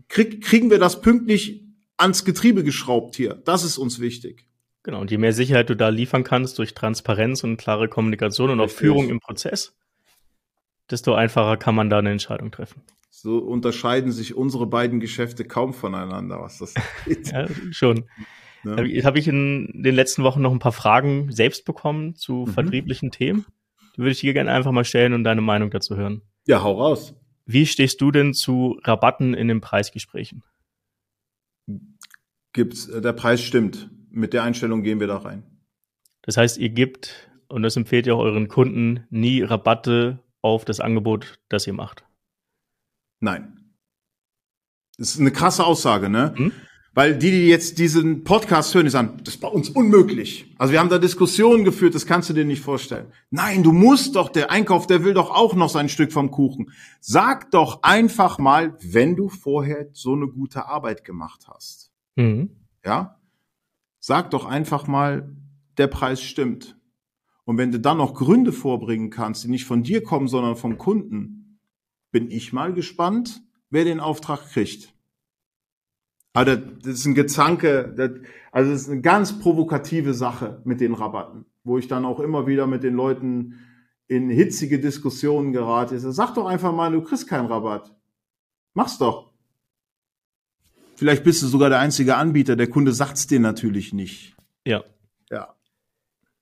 krieg, 0.09 0.43
kriegen 0.43 0.71
wir 0.71 0.79
das 0.79 1.03
pünktlich 1.03 1.65
ans 1.97 2.25
Getriebe 2.25 2.65
geschraubt 2.65 3.15
hier? 3.15 3.35
Das 3.45 3.63
ist 3.63 3.79
uns 3.79 4.01
wichtig. 4.01 4.47
Genau, 4.83 5.01
und 5.03 5.11
je 5.11 5.19
mehr 5.19 5.35
Sicherheit 5.35 5.69
du 5.69 5.77
da 5.77 5.91
liefern 5.91 6.25
kannst 6.25 6.59
durch 6.59 6.75
Transparenz 6.75 7.45
und 7.45 7.59
klare 7.59 7.89
Kommunikation 7.89 8.51
und 8.51 8.61
auch 8.61 8.71
Führung 8.71 9.11
im 9.11 9.21
Prozess, 9.21 9.75
desto 10.91 11.15
einfacher 11.15 11.59
kann 11.59 11.75
man 11.75 11.91
da 11.91 11.99
eine 11.99 12.11
Entscheidung 12.11 12.51
treffen. 12.51 12.83
So 13.11 13.39
unterscheiden 13.39 14.13
sich 14.13 14.37
unsere 14.37 14.67
beiden 14.67 15.01
Geschäfte 15.01 15.45
kaum 15.45 15.75
voneinander, 15.75 16.41
was 16.41 16.59
das 16.59 16.75
geht. 17.05 17.29
ja, 17.33 17.49
schon. 17.73 18.09
Ja. 18.65 18.77
Habe 19.05 19.19
ich 19.19 19.27
in 19.27 19.83
den 19.83 19.95
letzten 19.95 20.23
Wochen 20.23 20.41
noch 20.41 20.53
ein 20.53 20.59
paar 20.59 20.73
Fragen 20.73 21.33
selbst 21.33 21.65
bekommen 21.65 22.15
zu 22.15 22.45
mhm. 22.47 22.53
vertrieblichen 22.53 23.11
Themen. 23.11 23.47
Die 23.95 23.99
würde 23.99 24.13
ich 24.13 24.21
dir 24.21 24.33
gerne 24.33 24.53
einfach 24.53 24.71
mal 24.71 24.85
stellen 24.85 25.13
und 25.13 25.25
deine 25.25 25.41
Meinung 25.41 25.71
dazu 25.71 25.97
hören. 25.97 26.23
Ja, 26.47 26.63
hau 26.63 26.81
raus. 26.81 27.15
Wie 27.47 27.67
stehst 27.67 28.01
du 28.01 28.13
denn 28.13 28.33
zu 28.33 28.79
Rabatten 28.85 29.35
in 29.35 29.49
den 29.49 29.61
Preisgesprächen? 29.61 30.45
Gibt's, 32.53 32.89
äh, 32.89 33.01
der 33.01 33.13
Preis 33.13 33.43
stimmt. 33.43 33.91
Mit 34.11 34.33
der 34.33 34.45
Einstellung 34.45 34.83
gehen 34.83 35.01
wir 35.01 35.07
da 35.07 35.19
rein. 35.19 35.43
Das 36.23 36.37
heißt, 36.37 36.59
ihr 36.59 36.71
gebt, 36.71 37.31
und 37.49 37.63
das 37.63 37.77
empfehlt 37.77 38.07
ihr 38.07 38.15
auch 38.15 38.21
euren 38.21 38.49
Kunden, 38.49 39.07
nie 39.11 39.43
Rabatte 39.43 40.21
auf 40.43 40.65
das 40.65 40.81
Angebot, 40.81 41.39
das 41.49 41.67
ihr 41.67 41.73
macht. 41.73 42.05
Nein. 43.21 43.57
Das 44.99 45.11
ist 45.11 45.21
eine 45.21 45.31
krasse 45.31 45.65
Aussage, 45.65 46.09
ne? 46.09 46.35
Hm? 46.37 46.53
Weil 46.93 47.17
die, 47.17 47.31
die 47.31 47.47
jetzt 47.47 47.79
diesen 47.79 48.25
Podcast 48.25 48.75
hören, 48.75 48.85
die 48.85 48.91
sagen, 48.91 49.19
das 49.23 49.35
ist 49.35 49.41
bei 49.41 49.49
uns 49.49 49.71
unmöglich. 49.71 50.53
Also 50.59 50.73
wir 50.73 50.81
haben 50.81 50.89
da 50.89 50.99
Diskussionen 50.99 51.63
geführt, 51.63 51.95
das 51.95 52.05
kannst 52.05 52.29
du 52.29 52.33
dir 52.33 52.45
nicht 52.45 52.63
vorstellen. 52.63 53.13
Nein, 53.31 53.63
du 53.63 53.71
musst 53.71 54.17
doch, 54.17 54.29
der 54.29 54.51
Einkauf, 54.51 54.89
der 54.89 55.05
will 55.05 55.15
doch 55.15 55.31
auch 55.31 55.55
noch 55.55 55.71
sein 55.71 55.89
Stück 55.89 56.13
vom 56.13 56.33
Kuchen. 56.33 56.73
Sag 57.01 57.53
doch 57.53 57.85
einfach 57.85 58.39
mal, 58.39 58.77
wenn 58.81 59.15
du 59.15 59.29
vorher 59.29 59.89
so 59.93 60.15
eine 60.15 60.27
gute 60.27 60.67
Arbeit 60.67 61.05
gemacht 61.05 61.47
hast. 61.47 61.93
Mhm. 62.17 62.51
Ja? 62.85 63.21
Sag 64.01 64.33
doch 64.33 64.45
einfach 64.45 64.89
mal, 64.89 65.37
der 65.79 65.87
Preis 65.87 66.21
stimmt. 66.21 66.77
Und 67.45 67.57
wenn 67.57 67.71
du 67.71 67.79
dann 67.79 67.99
noch 67.99 68.15
Gründe 68.15 68.53
vorbringen 68.53 69.11
kannst, 69.11 69.45
die 69.45 69.49
nicht 69.49 69.65
von 69.65 69.85
dir 69.85 70.03
kommen, 70.03 70.27
sondern 70.27 70.57
vom 70.57 70.77
Kunden, 70.77 71.40
bin 72.11 72.31
ich 72.31 72.53
mal 72.53 72.73
gespannt, 72.73 73.43
wer 73.71 73.85
den 73.85 74.01
Auftrag 74.01 74.51
kriegt. 74.51 74.93
Aber 76.33 76.57
das, 76.57 76.87
ist 76.87 77.07
ein 77.07 77.15
Gezanke, 77.15 77.93
das, 77.97 78.11
also 78.53 78.71
das 78.71 78.83
ist 78.83 78.89
eine 78.89 79.01
ganz 79.01 79.39
provokative 79.41 80.15
Sache 80.15 80.61
mit 80.65 80.81
den 80.81 80.95
Rabatten, 80.95 81.45
wo 81.65 81.79
ich 81.79 81.89
dann 81.89 82.05
auch 82.05 82.21
immer 82.21 82.47
wieder 82.47 82.67
mit 82.67 82.83
den 82.83 82.95
Leuten 82.95 83.59
in 84.07 84.31
hitzige 84.31 84.79
Diskussionen 84.79 85.53
gerate. 85.53 85.99
Sag 85.99 86.35
doch 86.35 86.47
einfach 86.47 86.73
mal, 86.73 86.93
du 86.93 87.03
kriegst 87.03 87.29
keinen 87.29 87.47
Rabatt. 87.47 87.95
Mach's 88.75 88.99
doch. 88.99 89.31
Vielleicht 90.97 91.25
bist 91.25 91.43
du 91.43 91.47
sogar 91.47 91.71
der 91.71 91.79
einzige 91.79 92.17
Anbieter, 92.17 92.57
der 92.57 92.69
Kunde 92.69 92.93
sagt's 92.93 93.27
dir 93.27 93.41
natürlich 93.41 93.93
nicht. 93.93 94.37
Ja. 94.67 94.85
Ja. 95.31 95.55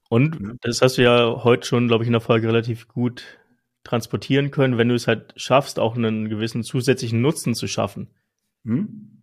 Und 0.09 0.59
das 0.63 0.83
hast 0.83 0.99
du 0.99 1.03
ja 1.03 1.45
heute 1.45 1.67
schon, 1.67 1.89
glaube 1.89 2.05
ich, 2.05 2.09
in 2.09 2.13
der 2.13 2.21
Folge 2.21 2.49
relativ 2.49 2.89
gut 2.89 3.39
transportieren 3.85 4.51
können, 4.51 4.79
wenn 4.79 4.89
du 4.89 4.95
es 4.95 5.07
halt 5.07 5.33
schaffst, 5.37 5.79
auch 5.79 5.97
einen 5.97 6.29
gewissen 6.29 6.63
zusätzlichen 6.63 7.21
Nutzen 7.21 7.55
zu 7.55 7.67
schaffen. 7.67 8.09
Hm? 8.65 9.19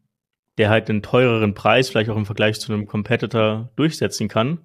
der 0.57 0.69
halt 0.69 0.89
einen 0.89 1.01
teureren 1.01 1.53
Preis 1.53 1.89
vielleicht 1.89 2.09
auch 2.09 2.17
im 2.17 2.25
Vergleich 2.25 2.59
zu 2.59 2.71
einem 2.71 2.85
Competitor 2.85 3.71
durchsetzen 3.75 4.27
kann, 4.27 4.59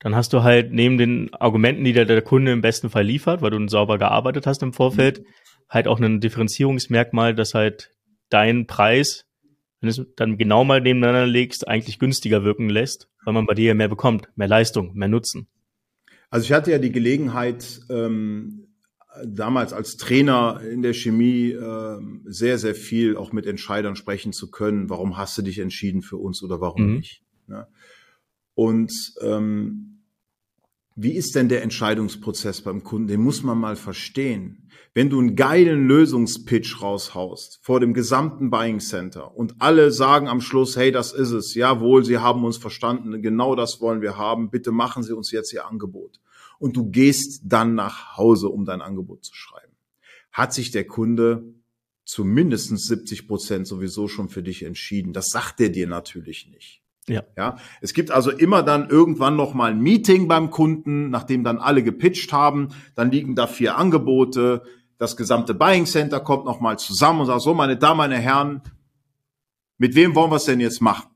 dann 0.00 0.14
hast 0.14 0.32
du 0.32 0.42
halt 0.42 0.72
neben 0.72 0.98
den 0.98 1.32
Argumenten, 1.34 1.84
die 1.84 1.92
der, 1.92 2.04
der 2.04 2.22
Kunde 2.22 2.52
im 2.52 2.60
besten 2.60 2.90
Fall 2.90 3.04
liefert, 3.04 3.42
weil 3.42 3.50
du 3.50 3.68
sauber 3.68 3.98
gearbeitet 3.98 4.46
hast 4.46 4.62
im 4.62 4.72
Vorfeld, 4.72 5.20
mhm. 5.20 5.24
halt 5.68 5.88
auch 5.88 6.00
ein 6.00 6.20
Differenzierungsmerkmal, 6.20 7.34
dass 7.34 7.54
halt 7.54 7.90
dein 8.28 8.66
Preis, 8.66 9.26
wenn 9.80 9.90
du 9.90 10.02
es 10.02 10.06
dann 10.16 10.38
genau 10.38 10.64
mal 10.64 10.80
nebeneinander 10.80 11.26
legst, 11.26 11.68
eigentlich 11.68 11.98
günstiger 11.98 12.44
wirken 12.44 12.68
lässt, 12.68 13.08
weil 13.24 13.34
man 13.34 13.46
bei 13.46 13.54
dir 13.54 13.74
mehr 13.74 13.88
bekommt, 13.88 14.28
mehr 14.36 14.48
Leistung, 14.48 14.94
mehr 14.94 15.08
Nutzen. 15.08 15.48
Also 16.30 16.44
ich 16.44 16.52
hatte 16.52 16.72
ja 16.72 16.78
die 16.78 16.92
Gelegenheit, 16.92 17.80
ähm, 17.90 18.63
damals 19.24 19.72
als 19.72 19.96
Trainer 19.96 20.60
in 20.60 20.82
der 20.82 20.92
Chemie 20.92 21.50
äh, 21.50 21.98
sehr, 22.24 22.58
sehr 22.58 22.74
viel 22.74 23.16
auch 23.16 23.32
mit 23.32 23.46
Entscheidern 23.46 23.96
sprechen 23.96 24.32
zu 24.32 24.50
können. 24.50 24.90
Warum 24.90 25.16
hast 25.16 25.38
du 25.38 25.42
dich 25.42 25.58
entschieden 25.58 26.02
für 26.02 26.16
uns 26.16 26.42
oder 26.42 26.60
warum 26.60 26.88
mhm. 26.88 26.96
nicht? 26.96 27.22
Ne? 27.46 27.66
Und 28.54 28.92
ähm, 29.20 30.02
wie 30.96 31.12
ist 31.12 31.34
denn 31.34 31.48
der 31.48 31.62
Entscheidungsprozess 31.62 32.60
beim 32.60 32.84
Kunden? 32.84 33.08
Den 33.08 33.20
muss 33.20 33.42
man 33.42 33.58
mal 33.58 33.76
verstehen. 33.76 34.68
Wenn 34.94 35.10
du 35.10 35.18
einen 35.18 35.34
geilen 35.34 35.88
Lösungspitch 35.88 36.80
raushaust 36.80 37.58
vor 37.62 37.80
dem 37.80 37.94
gesamten 37.94 38.48
Buying 38.48 38.78
Center 38.78 39.36
und 39.36 39.56
alle 39.58 39.90
sagen 39.90 40.28
am 40.28 40.40
Schluss, 40.40 40.76
hey, 40.76 40.92
das 40.92 41.12
ist 41.12 41.32
es, 41.32 41.54
jawohl, 41.56 42.04
Sie 42.04 42.18
haben 42.18 42.44
uns 42.44 42.58
verstanden, 42.58 43.20
genau 43.20 43.56
das 43.56 43.80
wollen 43.80 44.02
wir 44.02 44.16
haben, 44.16 44.50
bitte 44.50 44.70
machen 44.70 45.02
Sie 45.02 45.12
uns 45.12 45.32
jetzt 45.32 45.52
Ihr 45.52 45.66
Angebot 45.66 46.20
und 46.64 46.78
du 46.78 46.86
gehst 46.90 47.42
dann 47.44 47.74
nach 47.74 48.16
Hause, 48.16 48.48
um 48.48 48.64
dein 48.64 48.80
Angebot 48.80 49.22
zu 49.22 49.34
schreiben. 49.34 49.74
Hat 50.32 50.54
sich 50.54 50.70
der 50.70 50.86
Kunde 50.86 51.44
zu 52.06 52.24
mindestens 52.24 52.86
70 52.86 53.28
Prozent 53.28 53.66
sowieso 53.66 54.08
schon 54.08 54.30
für 54.30 54.42
dich 54.42 54.62
entschieden. 54.62 55.12
Das 55.12 55.26
sagt 55.26 55.60
er 55.60 55.68
dir 55.68 55.86
natürlich 55.86 56.48
nicht. 56.50 56.80
Ja. 57.06 57.22
Ja. 57.36 57.56
Es 57.82 57.92
gibt 57.92 58.10
also 58.10 58.30
immer 58.30 58.62
dann 58.62 58.88
irgendwann 58.88 59.36
noch 59.36 59.52
mal 59.52 59.72
ein 59.72 59.80
Meeting 59.82 60.26
beim 60.26 60.48
Kunden, 60.48 61.10
nachdem 61.10 61.44
dann 61.44 61.58
alle 61.58 61.82
gepitcht 61.82 62.32
haben. 62.32 62.70
Dann 62.94 63.10
liegen 63.10 63.34
da 63.34 63.46
vier 63.46 63.76
Angebote. 63.76 64.62
Das 64.96 65.18
gesamte 65.18 65.52
Buying 65.52 65.84
Center 65.84 66.18
kommt 66.18 66.46
noch 66.46 66.60
mal 66.60 66.78
zusammen 66.78 67.20
und 67.20 67.26
sagt 67.26 67.42
so, 67.42 67.52
meine 67.52 67.76
Damen, 67.76 67.98
meine 67.98 68.18
Herren, 68.18 68.62
mit 69.76 69.94
wem 69.94 70.14
wollen 70.14 70.30
wir 70.30 70.36
es 70.36 70.44
denn 70.44 70.60
jetzt 70.60 70.80
machen? 70.80 71.13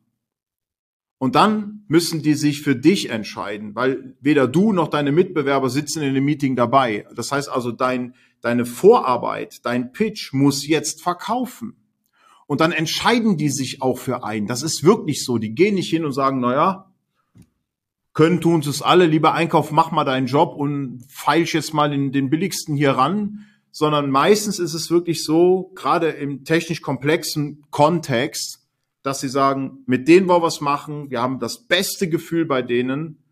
Und 1.18 1.34
dann 1.34 1.84
müssen 1.88 2.22
die 2.22 2.34
sich 2.34 2.62
für 2.62 2.76
dich 2.76 3.10
entscheiden, 3.10 3.74
weil 3.74 4.16
weder 4.20 4.46
du 4.46 4.72
noch 4.72 4.88
deine 4.88 5.10
Mitbewerber 5.10 5.68
sitzen 5.68 6.02
in 6.02 6.14
dem 6.14 6.24
Meeting 6.24 6.54
dabei. 6.54 7.06
Das 7.14 7.32
heißt 7.32 7.48
also, 7.48 7.72
dein, 7.72 8.14
deine 8.40 8.64
Vorarbeit, 8.64 9.64
dein 9.64 9.92
Pitch 9.92 10.32
muss 10.32 10.66
jetzt 10.66 11.02
verkaufen. 11.02 11.74
Und 12.46 12.60
dann 12.60 12.72
entscheiden 12.72 13.36
die 13.36 13.50
sich 13.50 13.82
auch 13.82 13.98
für 13.98 14.24
einen. 14.24 14.46
Das 14.46 14.62
ist 14.62 14.84
wirklich 14.84 15.24
so. 15.24 15.38
Die 15.38 15.54
gehen 15.54 15.74
nicht 15.74 15.90
hin 15.90 16.04
und 16.04 16.12
sagen, 16.12 16.40
na 16.40 16.52
ja, 16.54 16.92
können 18.14 18.40
tun 18.40 18.60
es 18.60 18.80
alle, 18.80 19.06
lieber 19.06 19.34
Einkauf, 19.34 19.70
mach 19.70 19.90
mal 19.90 20.04
deinen 20.04 20.26
Job 20.26 20.54
und 20.56 21.04
feilsch 21.08 21.54
jetzt 21.54 21.74
mal 21.74 21.92
in 21.92 22.10
den 22.10 22.30
billigsten 22.30 22.76
hier 22.76 22.92
ran. 22.92 23.44
Sondern 23.70 24.10
meistens 24.10 24.58
ist 24.58 24.72
es 24.72 24.90
wirklich 24.90 25.24
so, 25.24 25.72
gerade 25.74 26.08
im 26.08 26.44
technisch 26.44 26.80
komplexen 26.80 27.64
Kontext, 27.70 28.57
dass 29.08 29.20
sie 29.20 29.28
sagen, 29.28 29.78
mit 29.86 30.06
denen 30.06 30.28
wollen 30.28 30.42
wir 30.42 30.46
was 30.46 30.60
machen, 30.60 31.10
wir 31.10 31.22
haben 31.22 31.38
das 31.38 31.66
beste 31.66 32.08
Gefühl 32.08 32.44
bei 32.44 32.60
denen. 32.60 33.24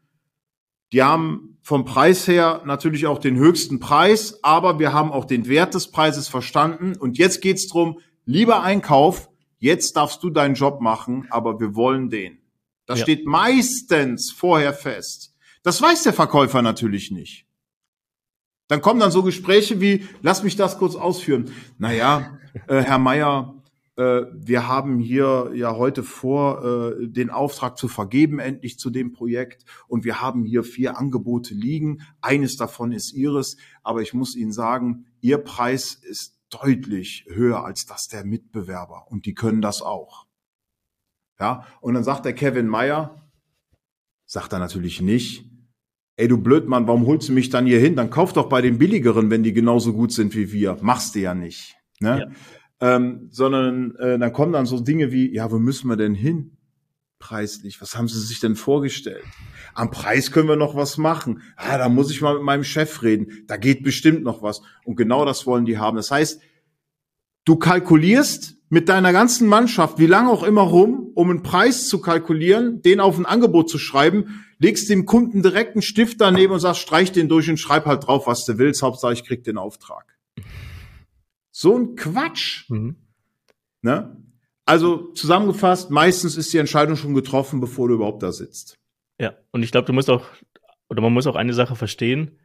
Die 0.92 1.02
haben 1.02 1.58
vom 1.62 1.84
Preis 1.84 2.26
her 2.26 2.62
natürlich 2.64 3.06
auch 3.06 3.18
den 3.18 3.36
höchsten 3.36 3.78
Preis, 3.78 4.42
aber 4.42 4.78
wir 4.78 4.94
haben 4.94 5.12
auch 5.12 5.26
den 5.26 5.48
Wert 5.48 5.74
des 5.74 5.90
Preises 5.90 6.28
verstanden. 6.28 6.96
Und 6.96 7.18
jetzt 7.18 7.42
geht's 7.42 7.68
drum, 7.68 7.98
lieber 8.24 8.62
Einkauf, 8.62 9.28
jetzt 9.58 9.96
darfst 9.96 10.22
du 10.22 10.30
deinen 10.30 10.54
Job 10.54 10.80
machen, 10.80 11.26
aber 11.28 11.60
wir 11.60 11.74
wollen 11.74 12.08
den. 12.08 12.38
Das 12.86 13.00
ja. 13.00 13.04
steht 13.04 13.26
meistens 13.26 14.32
vorher 14.32 14.72
fest. 14.72 15.34
Das 15.62 15.82
weiß 15.82 16.04
der 16.04 16.12
Verkäufer 16.14 16.62
natürlich 16.62 17.10
nicht. 17.10 17.46
Dann 18.68 18.80
kommen 18.80 19.00
dann 19.00 19.10
so 19.10 19.22
Gespräche 19.22 19.80
wie, 19.80 20.06
lass 20.22 20.42
mich 20.42 20.56
das 20.56 20.78
kurz 20.78 20.94
ausführen. 20.94 21.50
Naja, 21.78 22.38
äh, 22.66 22.80
Herr 22.82 22.98
Meier, 22.98 23.54
wir 23.96 24.68
haben 24.68 24.98
hier 24.98 25.52
ja 25.54 25.74
heute 25.74 26.02
vor, 26.02 26.64
äh, 26.64 27.08
den 27.08 27.30
Auftrag 27.30 27.78
zu 27.78 27.88
vergeben, 27.88 28.38
endlich 28.38 28.78
zu 28.78 28.90
dem 28.90 29.12
Projekt. 29.12 29.64
Und 29.88 30.04
wir 30.04 30.20
haben 30.20 30.44
hier 30.44 30.64
vier 30.64 30.98
Angebote 30.98 31.54
liegen. 31.54 32.02
Eines 32.20 32.56
davon 32.56 32.92
ist 32.92 33.12
Ihres. 33.14 33.56
Aber 33.82 34.02
ich 34.02 34.12
muss 34.12 34.36
Ihnen 34.36 34.52
sagen, 34.52 35.06
Ihr 35.20 35.38
Preis 35.38 35.94
ist 35.94 36.38
deutlich 36.50 37.24
höher 37.28 37.64
als 37.64 37.86
das 37.86 38.08
der 38.08 38.24
Mitbewerber. 38.24 39.06
Und 39.08 39.24
die 39.24 39.34
können 39.34 39.62
das 39.62 39.80
auch. 39.80 40.26
Ja, 41.40 41.66
und 41.80 41.94
dann 41.94 42.04
sagt 42.04 42.24
der 42.24 42.34
Kevin 42.34 42.66
Meyer, 42.66 43.22
sagt 44.26 44.52
er 44.52 44.58
natürlich 44.58 45.00
nicht, 45.00 45.44
ey 46.16 46.28
du 46.28 46.38
Blödmann, 46.38 46.86
warum 46.86 47.06
holst 47.06 47.28
du 47.28 47.32
mich 47.32 47.50
dann 47.50 47.66
hier 47.66 47.80
hin? 47.80 47.96
Dann 47.96 48.10
kauf 48.10 48.32
doch 48.32 48.48
bei 48.48 48.62
den 48.62 48.78
billigeren, 48.78 49.30
wenn 49.30 49.42
die 49.42 49.52
genauso 49.52 49.92
gut 49.92 50.12
sind 50.12 50.34
wie 50.34 50.52
wir. 50.52 50.78
Machst 50.80 51.14
du 51.14 51.20
ja 51.20 51.34
nicht. 51.34 51.76
Ne? 52.00 52.20
Ja 52.20 52.36
ähm, 52.80 53.28
sondern 53.30 53.94
äh, 53.96 54.18
dann 54.18 54.32
kommen 54.32 54.52
dann 54.52 54.66
so 54.66 54.80
Dinge 54.80 55.12
wie, 55.12 55.32
ja, 55.32 55.50
wo 55.50 55.58
müssen 55.58 55.88
wir 55.88 55.96
denn 55.96 56.14
hin? 56.14 56.56
Preislich, 57.18 57.80
was 57.80 57.96
haben 57.96 58.08
Sie 58.08 58.20
sich 58.20 58.40
denn 58.40 58.56
vorgestellt? 58.56 59.24
Am 59.74 59.90
Preis 59.90 60.32
können 60.32 60.48
wir 60.48 60.56
noch 60.56 60.76
was 60.76 60.98
machen. 60.98 61.42
Ah, 61.56 61.78
da 61.78 61.88
muss 61.88 62.10
ich 62.10 62.20
mal 62.20 62.34
mit 62.34 62.42
meinem 62.42 62.64
Chef 62.64 63.02
reden. 63.02 63.44
Da 63.46 63.56
geht 63.56 63.82
bestimmt 63.82 64.22
noch 64.22 64.42
was. 64.42 64.60
Und 64.84 64.96
genau 64.96 65.24
das 65.24 65.46
wollen 65.46 65.64
die 65.64 65.78
haben. 65.78 65.96
Das 65.96 66.10
heißt, 66.10 66.40
du 67.46 67.56
kalkulierst 67.56 68.56
mit 68.68 68.88
deiner 68.88 69.12
ganzen 69.12 69.48
Mannschaft, 69.48 69.98
wie 69.98 70.06
lange 70.06 70.30
auch 70.30 70.42
immer 70.42 70.62
rum, 70.62 71.10
um 71.14 71.30
einen 71.30 71.42
Preis 71.42 71.88
zu 71.88 72.00
kalkulieren, 72.00 72.82
den 72.82 73.00
auf 73.00 73.16
ein 73.16 73.26
Angebot 73.26 73.70
zu 73.70 73.78
schreiben, 73.78 74.44
legst 74.58 74.90
dem 74.90 75.06
Kunden 75.06 75.42
direkt 75.42 75.74
einen 75.74 75.82
Stift 75.82 76.20
daneben 76.20 76.52
und 76.52 76.60
sagst, 76.60 76.80
streich 76.80 77.12
den 77.12 77.28
durch 77.28 77.48
und 77.48 77.58
schreib 77.58 77.86
halt 77.86 78.06
drauf, 78.06 78.26
was 78.26 78.44
du 78.44 78.58
willst. 78.58 78.82
Hauptsache, 78.82 79.12
ich 79.12 79.24
krieg 79.24 79.44
den 79.44 79.56
Auftrag. 79.56 80.16
So 81.58 81.74
ein 81.78 81.94
Quatsch. 81.96 82.68
Mhm. 82.68 82.96
Ne? 83.80 84.14
Also 84.66 85.10
zusammengefasst, 85.12 85.90
meistens 85.90 86.36
ist 86.36 86.52
die 86.52 86.58
Entscheidung 86.58 86.96
schon 86.96 87.14
getroffen, 87.14 87.60
bevor 87.60 87.88
du 87.88 87.94
überhaupt 87.94 88.22
da 88.22 88.30
sitzt. 88.30 88.78
Ja, 89.18 89.38
und 89.52 89.62
ich 89.62 89.70
glaube, 89.70 89.86
du 89.86 89.94
musst 89.94 90.10
auch, 90.10 90.26
oder 90.90 91.00
man 91.00 91.14
muss 91.14 91.26
auch 91.26 91.34
eine 91.34 91.54
Sache 91.54 91.74
verstehen, 91.74 92.38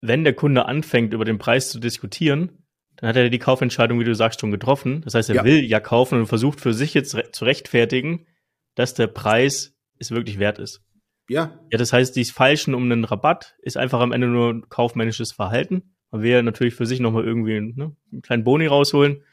wenn 0.00 0.24
der 0.24 0.34
Kunde 0.34 0.66
anfängt, 0.66 1.14
über 1.14 1.24
den 1.24 1.38
Preis 1.38 1.70
zu 1.70 1.78
diskutieren, 1.78 2.64
dann 2.96 3.10
hat 3.10 3.14
er 3.14 3.30
die 3.30 3.38
Kaufentscheidung, 3.38 4.00
wie 4.00 4.04
du 4.04 4.16
sagst, 4.16 4.40
schon 4.40 4.50
getroffen. 4.50 5.02
Das 5.02 5.14
heißt, 5.14 5.28
er 5.28 5.36
ja. 5.36 5.44
will 5.44 5.64
ja 5.64 5.78
kaufen 5.78 6.18
und 6.18 6.26
versucht 6.26 6.60
für 6.60 6.74
sich 6.74 6.94
jetzt 6.94 7.16
zu 7.30 7.44
rechtfertigen, 7.44 8.26
dass 8.74 8.94
der 8.94 9.06
Preis 9.06 9.76
es 10.00 10.10
wirklich 10.10 10.40
wert 10.40 10.58
ist. 10.58 10.82
Ja. 11.28 11.56
Ja, 11.70 11.78
das 11.78 11.92
heißt, 11.92 12.16
dies 12.16 12.32
Falschen 12.32 12.74
um 12.74 12.82
einen 12.82 13.04
Rabatt 13.04 13.54
ist 13.62 13.76
einfach 13.76 14.00
am 14.00 14.10
Ende 14.10 14.26
nur 14.26 14.68
kaufmännisches 14.68 15.30
Verhalten. 15.30 15.91
Man 16.12 16.22
will 16.22 16.30
ja 16.30 16.42
natürlich 16.42 16.74
für 16.74 16.86
sich 16.86 17.00
nochmal 17.00 17.24
irgendwie 17.24 17.60
ne, 17.60 17.96
einen 18.12 18.22
kleinen 18.22 18.44
Boni 18.44 18.66
rausholen 18.66 19.24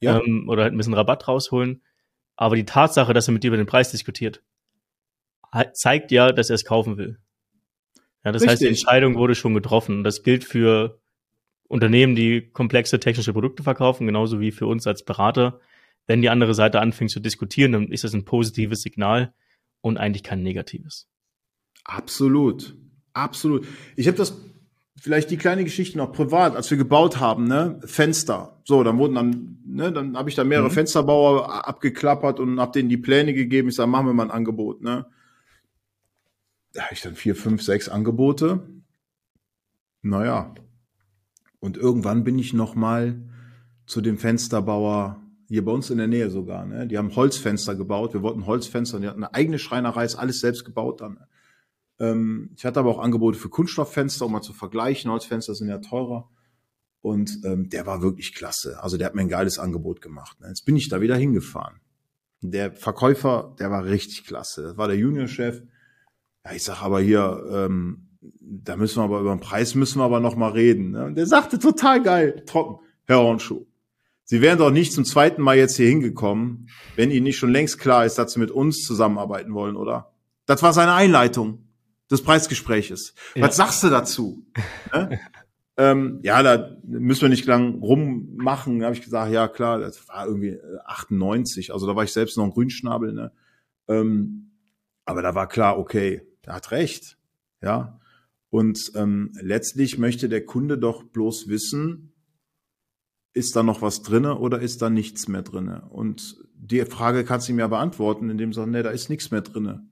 ja. 0.00 0.18
ähm, 0.20 0.48
oder 0.48 0.62
halt 0.62 0.72
ein 0.72 0.78
bisschen 0.78 0.94
Rabatt 0.94 1.28
rausholen. 1.28 1.82
Aber 2.36 2.56
die 2.56 2.64
Tatsache, 2.64 3.12
dass 3.12 3.28
er 3.28 3.32
mit 3.32 3.44
dir 3.44 3.48
über 3.48 3.58
den 3.58 3.66
Preis 3.66 3.90
diskutiert, 3.90 4.42
zeigt 5.74 6.10
ja, 6.10 6.32
dass 6.32 6.48
er 6.48 6.54
es 6.54 6.64
kaufen 6.64 6.96
will. 6.96 7.18
Ja, 8.24 8.32
das 8.32 8.42
Richtig. 8.42 8.50
heißt, 8.50 8.62
die 8.62 8.68
Entscheidung 8.68 9.16
wurde 9.16 9.34
schon 9.34 9.54
getroffen. 9.54 10.04
Das 10.04 10.22
gilt 10.22 10.44
für 10.44 11.00
Unternehmen, 11.68 12.14
die 12.16 12.50
komplexe 12.50 13.00
technische 13.00 13.32
Produkte 13.32 13.62
verkaufen, 13.62 14.06
genauso 14.06 14.40
wie 14.40 14.52
für 14.52 14.66
uns 14.66 14.86
als 14.86 15.04
Berater. 15.04 15.60
Wenn 16.06 16.22
die 16.22 16.30
andere 16.30 16.54
Seite 16.54 16.80
anfängt 16.80 17.10
zu 17.10 17.20
diskutieren, 17.20 17.72
dann 17.72 17.92
ist 17.92 18.04
das 18.04 18.14
ein 18.14 18.24
positives 18.24 18.82
Signal 18.82 19.34
und 19.80 19.98
eigentlich 19.98 20.22
kein 20.22 20.42
negatives. 20.42 21.08
Absolut. 21.84 22.76
Absolut. 23.12 23.66
Ich 23.96 24.06
habe 24.06 24.16
das 24.16 24.36
vielleicht 24.96 25.30
die 25.30 25.36
kleine 25.36 25.64
Geschichte 25.64 25.98
noch 25.98 26.12
privat, 26.12 26.56
als 26.56 26.70
wir 26.70 26.78
gebaut 26.78 27.20
haben, 27.20 27.44
ne, 27.44 27.80
Fenster. 27.84 28.60
So, 28.64 28.82
dann 28.82 28.98
wurden 28.98 29.14
dann, 29.14 29.58
ne, 29.64 29.92
dann 29.92 30.16
habe 30.16 30.28
ich 30.28 30.36
da 30.36 30.44
mehrere 30.44 30.68
mhm. 30.68 30.74
Fensterbauer 30.74 31.66
abgeklappert 31.66 32.40
und 32.40 32.60
habe 32.60 32.72
denen 32.72 32.88
die 32.88 32.96
Pläne 32.96 33.34
gegeben. 33.34 33.68
Ich 33.68 33.76
sage, 33.76 33.90
machen 33.90 34.06
wir 34.06 34.12
mal 34.12 34.24
ein 34.24 34.30
Angebot, 34.30 34.82
ne. 34.82 35.06
Da 36.72 36.82
habe 36.82 36.94
ich 36.94 37.02
dann 37.02 37.16
vier, 37.16 37.34
fünf, 37.34 37.62
sechs 37.62 37.88
Angebote. 37.88 38.60
Naja. 40.02 40.54
Und 41.58 41.76
irgendwann 41.76 42.24
bin 42.24 42.38
ich 42.38 42.52
noch 42.52 42.74
mal 42.74 43.20
zu 43.86 44.00
dem 44.00 44.18
Fensterbauer 44.18 45.20
hier 45.48 45.64
bei 45.64 45.72
uns 45.72 45.90
in 45.90 45.98
der 45.98 46.06
Nähe 46.06 46.30
sogar. 46.30 46.64
Ne? 46.64 46.86
Die 46.86 46.96
haben 46.96 47.14
Holzfenster 47.16 47.74
gebaut. 47.74 48.14
Wir 48.14 48.22
wollten 48.22 48.46
Holzfenster. 48.46 49.00
Die 49.00 49.08
hatten 49.08 49.24
eine 49.24 49.34
eigene 49.34 49.58
Schreinerei, 49.58 50.04
ist 50.04 50.14
alles 50.14 50.38
selbst 50.38 50.64
gebaut 50.64 51.00
dann. 51.00 51.18
Ähm, 52.00 52.50
ich 52.56 52.64
hatte 52.64 52.80
aber 52.80 52.90
auch 52.90 52.98
Angebote 52.98 53.38
für 53.38 53.50
Kunststofffenster, 53.50 54.26
um 54.26 54.32
mal 54.32 54.40
zu 54.40 54.54
vergleichen. 54.54 55.10
Holzfenster 55.10 55.54
sind 55.54 55.68
ja 55.68 55.78
teurer. 55.78 56.28
Und 57.02 57.40
ähm, 57.44 57.68
der 57.70 57.86
war 57.86 58.02
wirklich 58.02 58.34
klasse. 58.34 58.82
Also 58.82 58.96
der 58.96 59.06
hat 59.06 59.14
mir 59.14 59.22
ein 59.22 59.28
geiles 59.28 59.58
Angebot 59.58 60.00
gemacht. 60.02 60.40
Ne? 60.40 60.48
Jetzt 60.48 60.64
bin 60.64 60.76
ich 60.76 60.88
da 60.88 61.00
wieder 61.00 61.16
hingefahren. 61.16 61.80
Der 62.42 62.72
Verkäufer, 62.72 63.54
der 63.58 63.70
war 63.70 63.84
richtig 63.84 64.26
klasse. 64.26 64.62
Das 64.62 64.76
war 64.76 64.88
der 64.88 64.96
Juniorchef. 64.96 65.62
Ja, 66.44 66.52
ich 66.52 66.64
sag 66.64 66.82
aber 66.82 67.00
hier, 67.00 67.42
ähm, 67.52 68.08
da 68.40 68.76
müssen 68.76 68.98
wir 68.98 69.04
aber 69.04 69.20
über 69.20 69.34
den 69.34 69.40
Preis 69.40 69.74
müssen 69.74 69.98
wir 69.98 70.04
aber 70.04 70.20
noch 70.20 70.36
mal 70.36 70.52
reden. 70.52 70.92
Ne? 70.92 71.04
Und 71.04 71.14
der 71.16 71.26
sagte 71.26 71.58
total 71.58 72.02
geil, 72.02 72.42
trocken, 72.46 72.84
Herr 73.04 73.18
Hornschuh. 73.18 73.66
Sie 74.24 74.40
wären 74.42 74.58
doch 74.58 74.70
nicht 74.70 74.92
zum 74.92 75.04
zweiten 75.04 75.42
Mal 75.42 75.56
jetzt 75.56 75.76
hier 75.76 75.88
hingekommen, 75.88 76.68
wenn 76.96 77.10
Ihnen 77.10 77.24
nicht 77.24 77.38
schon 77.38 77.50
längst 77.50 77.78
klar 77.78 78.06
ist, 78.06 78.16
dass 78.16 78.34
Sie 78.34 78.40
mit 78.40 78.50
uns 78.50 78.84
zusammenarbeiten 78.84 79.54
wollen, 79.54 79.76
oder? 79.76 80.14
Das 80.46 80.62
war 80.62 80.72
seine 80.72 80.92
Einleitung 80.92 81.69
des 82.10 82.22
Preisgespräches. 82.22 83.14
Ja. 83.34 83.42
Was 83.42 83.56
sagst 83.56 83.82
du 83.82 83.88
dazu? 83.88 84.46
ne? 84.92 85.20
ähm, 85.76 86.20
ja, 86.22 86.42
da 86.42 86.76
müssen 86.82 87.22
wir 87.22 87.28
nicht 87.28 87.46
lang 87.46 87.80
rummachen. 87.80 88.80
Da 88.80 88.86
habe 88.86 88.96
ich 88.96 89.02
gesagt, 89.02 89.32
ja 89.32 89.48
klar, 89.48 89.78
das 89.78 90.08
war 90.08 90.26
irgendwie 90.26 90.58
98, 90.84 91.68
äh, 91.68 91.72
also 91.72 91.86
da 91.86 91.96
war 91.96 92.04
ich 92.04 92.12
selbst 92.12 92.36
noch 92.36 92.44
ein 92.44 92.50
Grünschnabel. 92.50 93.12
Ne? 93.12 93.32
Ähm, 93.88 94.52
aber 95.04 95.22
da 95.22 95.34
war 95.34 95.48
klar, 95.48 95.78
okay, 95.78 96.22
der 96.44 96.54
hat 96.54 96.70
recht. 96.70 97.18
Ja. 97.62 98.00
Und 98.50 98.92
ähm, 98.96 99.32
letztlich 99.40 99.98
möchte 99.98 100.28
der 100.28 100.44
Kunde 100.44 100.76
doch 100.76 101.04
bloß 101.04 101.48
wissen, 101.48 102.12
ist 103.32 103.54
da 103.54 103.62
noch 103.62 103.80
was 103.80 104.02
drinne 104.02 104.38
oder 104.38 104.60
ist 104.60 104.82
da 104.82 104.90
nichts 104.90 105.28
mehr 105.28 105.42
drinne? 105.42 105.88
Und 105.90 106.36
die 106.54 106.84
Frage 106.84 107.24
kannst 107.24 107.48
du 107.48 107.52
ihm 107.52 107.60
ja 107.60 107.68
beantworten, 107.68 108.28
indem 108.28 108.50
du 108.50 108.56
sagst, 108.56 108.70
nee, 108.70 108.82
da 108.82 108.90
ist 108.90 109.08
nichts 109.08 109.30
mehr 109.30 109.40
drinne. 109.40 109.88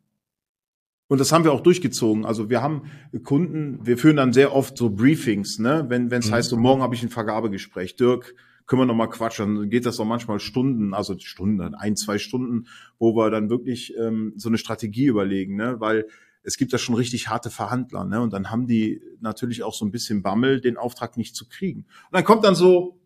Und 1.09 1.19
das 1.19 1.33
haben 1.33 1.45
wir 1.45 1.53
auch 1.53 1.63
durchgezogen. 1.63 2.27
Also 2.27 2.51
wir 2.51 2.63
haben 2.63 2.83
Kunden, 3.25 3.85
wir 3.85 3.97
führen 3.97 4.17
dann 4.17 4.35
sehr 4.35 4.55
oft 4.55 4.77
so 4.77 4.91
Briefings, 4.91 5.59
ne? 5.59 5.87
Wenn 5.89 6.13
es 6.13 6.29
mhm. 6.29 6.35
heißt, 6.35 6.51
so 6.51 6.57
morgen 6.57 6.83
habe 6.83 6.95
ich 6.95 7.03
ein 7.03 7.09
Vergabegespräch. 7.09 7.97
Dirk, 7.97 8.35
können 8.67 8.83
wir 8.83 8.87
noch 8.87 8.95
mal 8.95 9.09
quatschen. 9.09 9.57
Dann 9.57 9.71
geht 9.71 9.87
das 9.87 9.99
auch 9.99 10.05
manchmal 10.05 10.39
Stunden, 10.39 10.93
also 10.93 11.19
Stunden, 11.19 11.75
ein, 11.75 11.97
zwei 11.97 12.19
Stunden, 12.19 12.67
wo 12.99 13.17
wir 13.17 13.31
dann 13.31 13.49
wirklich 13.49 13.95
ähm, 13.99 14.35
so 14.37 14.51
eine 14.51 14.59
Strategie 14.59 15.07
überlegen, 15.07 15.57
ne? 15.57 15.81
Weil 15.81 16.07
es 16.43 16.59
gibt 16.59 16.73
da 16.75 16.79
schon 16.79 16.95
richtig 16.95 17.29
harte 17.29 17.49
Verhandler, 17.49 18.05
ne? 18.05 18.21
Und 18.21 18.35
dann 18.35 18.51
haben 18.51 18.67
die 18.67 19.01
natürlich 19.21 19.63
auch 19.63 19.75
so 19.75 19.87
ein 19.87 19.91
bisschen 19.91 20.23
Bammel, 20.23 20.61
den 20.61 20.77
Auftrag 20.77 21.17
nicht 21.17 21.35
zu 21.35 21.49
kriegen. 21.49 21.81
Und 21.81 22.13
dann 22.13 22.25
kommt 22.25 22.45
dann 22.45 22.55
so, 22.55 23.01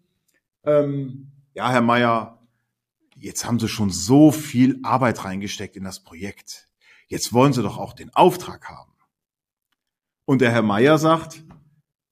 ähm, 0.65 1.29
ja, 1.55 1.71
Herr 1.71 1.83
Meier, 1.83 2.43
jetzt 3.17 3.47
haben 3.47 3.61
Sie 3.61 3.69
schon 3.69 3.91
so 3.91 4.33
viel 4.33 4.81
Arbeit 4.83 5.25
reingesteckt 5.25 5.77
in 5.77 5.85
das 5.85 6.03
Projekt 6.03 6.69
jetzt 7.13 7.35
wollen 7.35 7.53
Sie 7.53 7.63
doch 7.63 7.77
auch 7.77 7.93
den 7.93 8.13
Auftrag 8.15 8.69
haben. 8.69 8.91
Und 10.25 10.41
der 10.41 10.51
Herr 10.51 10.63
Meier 10.63 10.97
sagt, 10.97 11.45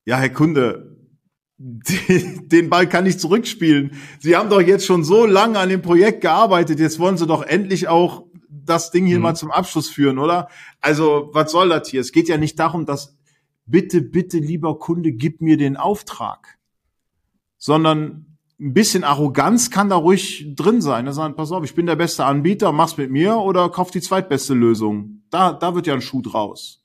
ja, 0.05 0.19
Herr 0.19 0.29
Kunde, 0.29 0.99
den 1.57 2.69
Ball 2.69 2.87
kann 2.87 3.07
ich 3.07 3.19
zurückspielen. 3.19 3.93
Sie 4.19 4.37
haben 4.37 4.51
doch 4.51 4.61
jetzt 4.61 4.85
schon 4.85 5.03
so 5.03 5.25
lange 5.25 5.59
an 5.59 5.71
dem 5.71 5.81
Projekt 5.81 6.21
gearbeitet, 6.21 6.79
jetzt 6.79 6.99
wollen 6.99 7.17
Sie 7.17 7.27
doch 7.27 7.43
endlich 7.43 7.89
auch 7.89 8.27
das 8.49 8.91
Ding 8.91 9.07
hier 9.07 9.17
mhm. 9.17 9.23
mal 9.23 9.35
zum 9.35 9.51
Abschluss 9.51 9.89
führen, 9.89 10.19
oder? 10.19 10.49
Also, 10.81 11.31
was 11.33 11.51
soll 11.51 11.71
das 11.71 11.89
hier? 11.89 12.03
Es 12.03 12.13
geht 12.13 12.29
ja 12.29 12.37
nicht 12.37 12.59
darum, 12.59 12.85
dass 12.85 13.17
bitte, 13.65 14.03
bitte, 14.03 14.39
lieber 14.39 14.79
Kunde, 14.79 15.13
gib 15.13 15.41
mir 15.41 15.57
den 15.57 15.79
Auftrag, 15.79 16.59
sondern 17.57 18.30
ein 18.61 18.75
bisschen 18.75 19.05
Arroganz 19.05 19.71
kann 19.71 19.89
da 19.89 19.97
ruhig 19.97 20.55
drin 20.55 20.83
sein. 20.83 21.07
Da 21.07 21.13
sagen, 21.13 21.35
pass 21.35 21.51
auf, 21.51 21.65
ich 21.65 21.75
bin 21.75 21.87
der 21.87 21.97
beste 21.97 22.25
Anbieter, 22.25 22.73
mach's 22.73 22.97
mit 22.97 23.11
mir 23.11 23.37
oder 23.37 23.71
kauf 23.71 23.91
die 23.91 24.03
zweitbeste 24.03 24.55
Lösung. 24.55 25.23
Da, 25.31 25.53
da 25.53 25.75
wird 25.75 25.87
ja 25.87 25.95
ein 25.95 26.03
Schuh 26.03 26.21
draus. 26.21 26.85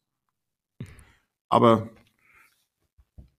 Aber 1.50 1.90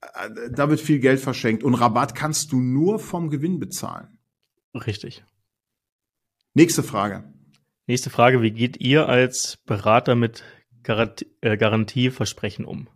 äh, 0.00 0.50
da 0.50 0.68
wird 0.68 0.80
viel 0.80 0.98
Geld 0.98 1.20
verschenkt 1.20 1.64
und 1.64 1.74
Rabatt 1.74 2.14
kannst 2.14 2.52
du 2.52 2.60
nur 2.60 2.98
vom 2.98 3.30
Gewinn 3.30 3.58
bezahlen. 3.58 4.18
Richtig. 4.74 5.24
Nächste 6.52 6.82
Frage. 6.82 7.24
Nächste 7.86 8.10
Frage, 8.10 8.42
wie 8.42 8.50
geht 8.50 8.80
ihr 8.80 9.08
als 9.08 9.58
Berater 9.64 10.14
mit 10.14 10.44
Garantie, 10.82 11.26
äh, 11.40 11.56
Garantieversprechen 11.56 12.64
um? 12.64 12.88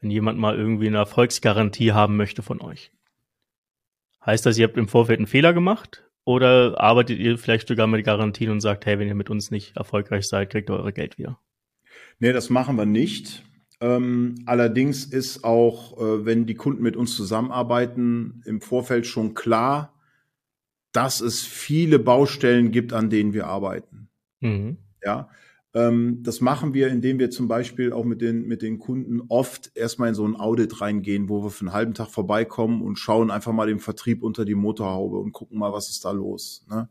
Wenn 0.00 0.10
jemand 0.10 0.38
mal 0.38 0.56
irgendwie 0.56 0.86
eine 0.86 0.98
Erfolgsgarantie 0.98 1.92
haben 1.92 2.16
möchte 2.16 2.42
von 2.42 2.60
euch. 2.60 2.92
Heißt 4.24 4.46
das, 4.46 4.58
ihr 4.58 4.66
habt 4.66 4.76
im 4.76 4.88
Vorfeld 4.88 5.18
einen 5.18 5.26
Fehler 5.26 5.52
gemacht? 5.52 6.04
Oder 6.24 6.80
arbeitet 6.80 7.18
ihr 7.18 7.36
vielleicht 7.36 7.66
sogar 7.66 7.88
mit 7.88 8.04
Garantien 8.04 8.50
und 8.50 8.60
sagt, 8.60 8.86
hey, 8.86 8.98
wenn 8.98 9.08
ihr 9.08 9.14
mit 9.14 9.30
uns 9.30 9.50
nicht 9.50 9.76
erfolgreich 9.76 10.28
seid, 10.28 10.50
kriegt 10.50 10.70
ihr 10.70 10.76
eure 10.76 10.92
Geld 10.92 11.18
wieder? 11.18 11.40
Nee, 12.20 12.32
das 12.32 12.48
machen 12.48 12.76
wir 12.76 12.86
nicht. 12.86 13.42
Ähm, 13.80 14.36
allerdings 14.46 15.04
ist 15.04 15.42
auch, 15.42 15.98
äh, 15.98 16.24
wenn 16.24 16.46
die 16.46 16.54
Kunden 16.54 16.84
mit 16.84 16.96
uns 16.96 17.16
zusammenarbeiten, 17.16 18.42
im 18.46 18.60
Vorfeld 18.60 19.08
schon 19.08 19.34
klar, 19.34 19.92
dass 20.92 21.20
es 21.20 21.42
viele 21.42 21.98
Baustellen 21.98 22.70
gibt, 22.70 22.92
an 22.92 23.10
denen 23.10 23.32
wir 23.32 23.48
arbeiten. 23.48 24.08
Mhm. 24.40 24.76
Ja, 25.02 25.28
das 25.74 26.42
machen 26.42 26.74
wir, 26.74 26.88
indem 26.88 27.18
wir 27.18 27.30
zum 27.30 27.48
Beispiel 27.48 27.94
auch 27.94 28.04
mit 28.04 28.20
den, 28.20 28.46
mit 28.46 28.60
den 28.60 28.78
Kunden 28.78 29.22
oft 29.28 29.74
erstmal 29.74 30.10
in 30.10 30.14
so 30.14 30.26
ein 30.26 30.36
Audit 30.36 30.82
reingehen, 30.82 31.30
wo 31.30 31.42
wir 31.42 31.50
für 31.50 31.62
einen 31.62 31.72
halben 31.72 31.94
Tag 31.94 32.10
vorbeikommen 32.10 32.82
und 32.82 32.96
schauen 32.96 33.30
einfach 33.30 33.52
mal 33.52 33.68
den 33.68 33.78
Vertrieb 33.78 34.22
unter 34.22 34.44
die 34.44 34.54
Motorhaube 34.54 35.16
und 35.16 35.32
gucken 35.32 35.58
mal, 35.58 35.72
was 35.72 35.88
ist 35.88 36.04
da 36.04 36.10
los. 36.10 36.66
Ne? 36.68 36.90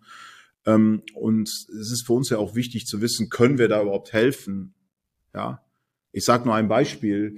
Ähm, 0.65 1.03
und 1.13 1.47
es 1.47 1.91
ist 1.91 2.07
für 2.07 2.13
uns 2.13 2.31
ja 2.31 2.39
auch 2.39 2.55
wichtig 2.55 2.87
zu 2.87 3.01
wissen, 3.01 3.29
können 3.29 3.59
wir 3.59 3.67
da 3.67 3.83
überhaupt 3.83 4.13
helfen? 4.13 4.73
Ja, 5.35 5.63
ich 6.11 6.25
sage 6.25 6.45
nur 6.45 6.55
ein 6.55 6.67
Beispiel. 6.67 7.37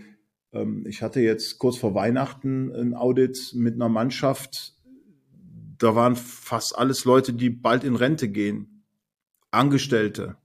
Ähm, 0.54 0.86
ich 0.88 1.02
hatte 1.02 1.20
jetzt 1.20 1.60
kurz 1.60 1.78
vor 1.78 1.94
Weihnachten 1.94 2.74
ein 2.74 2.94
Audit 2.94 3.52
mit 3.54 3.76
einer 3.76 3.90
Mannschaft. 3.90 4.76
Da 5.78 5.94
waren 5.94 6.16
fast 6.16 6.78
alles 6.78 7.04
Leute, 7.04 7.34
die 7.34 7.50
bald 7.50 7.84
in 7.84 7.98
Rente 7.98 8.30
gehen. 8.30 8.86
Angestellte 9.52 10.38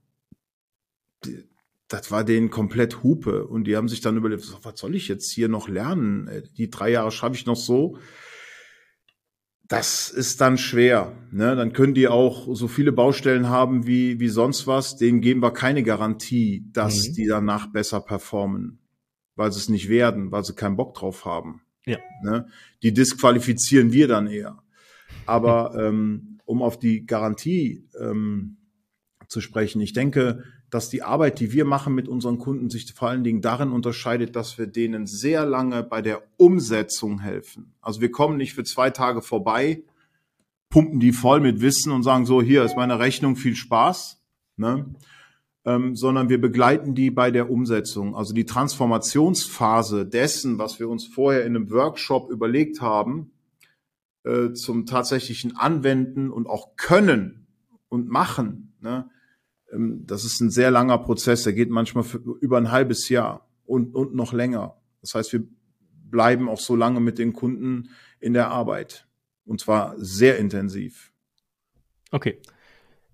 das 1.89 2.11
war 2.11 2.23
denen 2.23 2.51
komplett 2.51 3.03
Hupe 3.03 3.47
und 3.47 3.65
die 3.65 3.75
haben 3.75 3.89
sich 3.89 3.99
dann 3.99 4.15
überlegt, 4.15 4.47
was 4.63 4.79
soll 4.79 4.95
ich 4.95 5.07
jetzt 5.07 5.31
hier 5.31 5.49
noch 5.49 5.67
lernen? 5.67 6.27
Äh, 6.27 6.43
die 6.55 6.69
drei 6.69 6.91
Jahre 6.91 7.11
schaffe 7.11 7.35
ich 7.35 7.45
noch 7.45 7.55
so. 7.55 7.97
Das 9.67 10.09
ist 10.09 10.41
dann 10.41 10.57
schwer. 10.57 11.15
Ne? 11.31 11.55
Dann 11.55 11.73
können 11.73 11.93
die 11.93 12.07
auch 12.07 12.55
so 12.55 12.67
viele 12.67 12.91
Baustellen 12.91 13.49
haben 13.49 13.85
wie, 13.85 14.19
wie 14.19 14.29
sonst 14.29 14.65
was. 14.65 14.97
Denen 14.97 15.21
geben 15.21 15.41
wir 15.41 15.51
keine 15.51 15.83
Garantie, 15.83 16.65
dass 16.71 17.09
mhm. 17.09 17.13
die 17.13 17.27
danach 17.27 17.67
besser 17.67 18.01
performen, 18.01 18.79
weil 19.35 19.51
sie 19.51 19.59
es 19.59 19.69
nicht 19.69 19.89
werden, 19.89 20.31
weil 20.31 20.43
sie 20.43 20.55
keinen 20.55 20.75
Bock 20.75 20.95
drauf 20.95 21.25
haben. 21.25 21.61
Ja. 21.85 21.97
Ne? 22.23 22.47
Die 22.81 22.93
disqualifizieren 22.93 23.91
wir 23.93 24.07
dann 24.07 24.27
eher. 24.27 24.63
Aber 25.25 25.75
ähm, 25.79 26.39
um 26.45 26.61
auf 26.61 26.79
die 26.79 27.05
Garantie 27.05 27.87
ähm, 27.99 28.57
zu 29.27 29.41
sprechen, 29.41 29.81
ich 29.81 29.93
denke, 29.93 30.43
dass 30.69 30.89
die 30.89 31.01
Arbeit, 31.01 31.39
die 31.39 31.51
wir 31.51 31.65
machen 31.65 31.95
mit 31.95 32.07
unseren 32.07 32.37
Kunden, 32.37 32.69
sich 32.69 32.93
vor 32.93 33.09
allen 33.09 33.23
Dingen 33.23 33.41
darin 33.41 33.71
unterscheidet, 33.71 34.35
dass 34.35 34.57
wir 34.57 34.67
denen 34.67 35.07
sehr 35.07 35.45
lange 35.45 35.83
bei 35.83 36.01
der 36.01 36.23
Umsetzung 36.37 37.19
helfen. 37.19 37.73
Also 37.81 38.01
wir 38.01 38.11
kommen 38.11 38.37
nicht 38.37 38.53
für 38.53 38.63
zwei 38.63 38.89
Tage 38.89 39.21
vorbei, 39.21 39.83
pumpen 40.69 40.99
die 40.99 41.11
voll 41.11 41.39
mit 41.39 41.61
Wissen 41.61 41.91
und 41.91 42.03
sagen 42.03 42.25
so, 42.25 42.41
hier 42.41 42.63
ist 42.63 42.75
meine 42.75 42.99
Rechnung, 42.99 43.35
viel 43.35 43.55
Spaß, 43.55 44.21
ne? 44.57 44.93
ähm, 45.65 45.95
sondern 45.95 46.29
wir 46.29 46.39
begleiten 46.39 46.93
die 46.93 47.09
bei 47.09 47.31
der 47.31 47.49
Umsetzung. 47.49 48.15
Also 48.15 48.33
die 48.33 48.45
Transformationsphase 48.45 50.05
dessen, 50.05 50.59
was 50.59 50.79
wir 50.79 50.87
uns 50.87 51.07
vorher 51.07 51.45
in 51.45 51.55
einem 51.55 51.71
Workshop 51.71 52.29
überlegt 52.29 52.81
haben, 52.81 53.31
äh, 54.23 54.53
zum 54.53 54.85
tatsächlichen 54.85 55.57
Anwenden 55.57 56.29
und 56.29 56.47
auch 56.47 56.75
können 56.75 57.47
und 57.87 58.09
machen, 58.09 58.73
ne? 58.81 59.09
Ähm, 59.71 60.05
das 60.05 60.25
ist 60.25 60.39
ein 60.41 60.49
sehr 60.49 60.71
langer 60.71 60.97
Prozess, 60.97 61.43
der 61.43 61.53
geht 61.53 61.69
manchmal 61.69 62.05
über 62.41 62.57
ein 62.57 62.71
halbes 62.71 63.09
Jahr 63.09 63.47
und, 63.65 63.95
und 63.95 64.15
noch 64.15 64.33
länger. 64.33 64.75
Das 65.01 65.15
heißt, 65.15 65.33
wir 65.33 65.43
bleiben 66.09 66.49
auch 66.49 66.59
so 66.59 66.75
lange 66.75 66.99
mit 66.99 67.19
den 67.19 67.33
Kunden 67.33 67.89
in 68.19 68.33
der 68.33 68.49
Arbeit. 68.49 69.07
Und 69.45 69.59
zwar 69.61 69.95
sehr 69.97 70.37
intensiv. 70.37 71.11
Okay. 72.11 72.37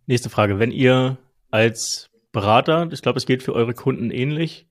Nächste 0.07 0.29
Frage. 0.29 0.59
Wenn 0.59 0.71
ihr 0.71 1.17
als 1.49 2.09
Berater, 2.31 2.89
ich 2.91 3.01
glaube, 3.01 3.17
es 3.17 3.25
geht 3.25 3.43
für 3.43 3.53
eure 3.53 3.73
Kunden 3.73 4.11
ähnlich, 4.11 4.67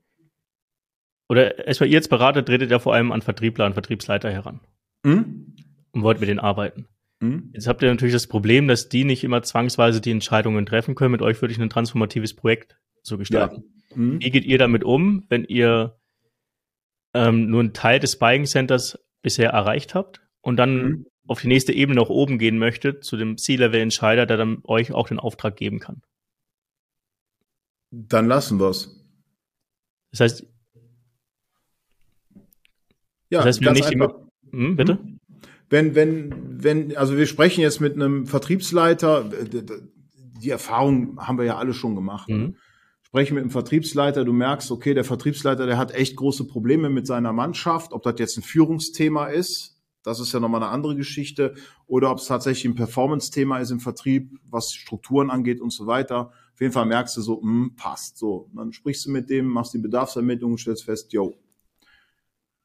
oder 1.29 1.67
erstmal 1.67 1.89
ihr 1.89 1.99
als 1.99 2.09
Berater 2.09 2.45
tretet 2.45 2.71
ja 2.71 2.79
vor 2.79 2.95
allem 2.95 3.11
an 3.11 3.23
Vertriebler, 3.23 3.65
an 3.65 3.73
Vertriebsleiter 3.73 4.31
heran. 4.31 4.61
Mhm. 5.03 5.57
Und 5.93 6.03
wollt 6.03 6.21
mit 6.21 6.29
denen 6.29 6.41
arbeiten. 6.41 6.87
Mhm. 7.25 7.51
Jetzt 7.53 7.67
habt 7.67 7.83
ihr 7.83 7.89
natürlich 7.89 8.13
das 8.13 8.27
Problem, 8.27 8.69
dass 8.69 8.89
die 8.89 9.05
nicht 9.05 9.25
immer 9.25 9.43
zwangsweise 9.43 10.01
die 10.01 10.11
Entscheidungen 10.11 10.67
treffen 10.67 10.95
können. 10.95 11.13
Mit 11.13 11.23
euch 11.23 11.41
würde 11.41 11.53
ich 11.53 11.61
ein 11.61 11.71
transformatives 11.71 12.35
Projekt 12.35 12.77
so 13.03 13.19
gestalten. 13.19 13.65
Ja. 13.91 13.97
Mhm. 13.97 14.21
Wie 14.21 14.31
geht 14.31 14.45
ihr 14.45 14.59
damit 14.59 14.85
um, 14.85 15.25
wenn 15.29 15.45
ihr 15.45 15.99
ähm, 17.15 17.49
nur 17.49 17.61
einen 17.61 17.73
Teil 17.73 18.01
des 18.01 18.19
Buying 18.19 18.45
Centers 18.45 18.99
bisher 19.23 19.51
erreicht 19.51 19.95
habt 19.95 20.21
und 20.41 20.57
dann 20.57 20.83
mhm. 20.83 21.07
auf 21.27 21.41
die 21.41 21.49
nächste 21.49 21.73
Ebene 21.73 22.01
nach 22.01 22.11
oben 22.11 22.39
gehen 22.39 22.59
möchtet, 22.59 23.05
zu 23.05 23.17
dem 23.17 23.39
C-Level-Entscheider, 23.39 24.27
der 24.27 24.37
dann 24.37 24.59
euch 24.65 24.93
auch 24.93 25.09
den 25.09 25.19
Auftrag 25.19 25.57
geben 25.57 25.79
kann? 25.79 26.03
Dann 27.91 28.27
lassen 28.27 28.59
wir's. 28.59 29.01
Das 30.11 30.21
heißt, 30.21 30.47
ja, 33.31 33.39
das 33.39 33.47
heißt, 33.47 33.61
wir 33.63 33.73
nicht 33.73 33.87
einfach. 33.87 34.15
Die, 34.43 34.51
hm, 34.53 34.77
bitte? 34.77 34.99
Wenn, 35.75 35.97
wenn, 35.97 36.63
wenn, 36.63 36.97
also 36.97 37.17
wir 37.17 37.27
sprechen 37.27 37.61
jetzt 37.61 37.81
mit 37.81 37.95
einem 37.95 38.27
Vertriebsleiter, 38.27 39.29
die 40.41 40.51
Erfahrung 40.51 41.19
haben 41.19 41.37
wir 41.37 41.47
ja 41.47 41.57
alle 41.57 41.75
schon 41.75 41.97
gemacht. 41.97 42.29
Mhm. 42.29 42.55
Sprechen 43.03 43.35
mit 43.35 43.43
einem 43.43 43.51
Vertriebsleiter, 43.51 44.25
du 44.25 44.33
merkst, 44.33 44.71
okay, 44.71 44.95
der 44.95 45.03
Vertriebsleiter, 45.03 45.67
der 45.67 45.77
hat 45.77 45.93
echt 45.93 46.15
große 46.15 46.47
Probleme 46.47 46.91
mit 46.91 47.09
seiner 47.09 47.33
Mannschaft, 47.33 47.93
ob 47.93 48.05
das 48.05 48.15
jetzt 48.21 48.37
ein 48.37 48.45
Führungsthema 48.45 49.27
ist, 49.27 49.83
das 50.05 50.21
ist 50.21 50.33
ja 50.33 50.39
nochmal 50.39 50.63
eine 50.63 50.71
andere 50.71 50.95
Geschichte, 50.95 51.57
oder 51.89 52.13
ob 52.13 52.19
es 52.19 52.27
tatsächlich 52.27 52.67
ein 52.67 52.77
Performance-Thema 52.77 53.59
ist 53.59 53.73
im 53.73 53.81
Vertrieb, 53.81 54.31
was 54.49 54.75
Strukturen 54.75 55.29
angeht 55.29 55.61
und 55.61 55.73
so 55.73 55.89
weiter. 55.89 56.31
Auf 56.53 56.61
jeden 56.61 56.73
Fall 56.73 56.87
merkst 56.87 57.17
du 57.17 57.21
so, 57.21 57.41
mh, 57.41 57.43
hm, 57.43 57.75
passt. 57.75 58.17
So, 58.17 58.49
dann 58.55 58.73
sprichst 58.73 59.07
du 59.07 59.11
mit 59.11 59.29
dem, 59.29 59.47
machst 59.47 59.75
die 59.75 59.79
Bedarfsermittlung 59.79 60.53
und 60.53 60.59
stellst 60.59 60.85
fest, 60.85 61.13
yo, 61.13 61.35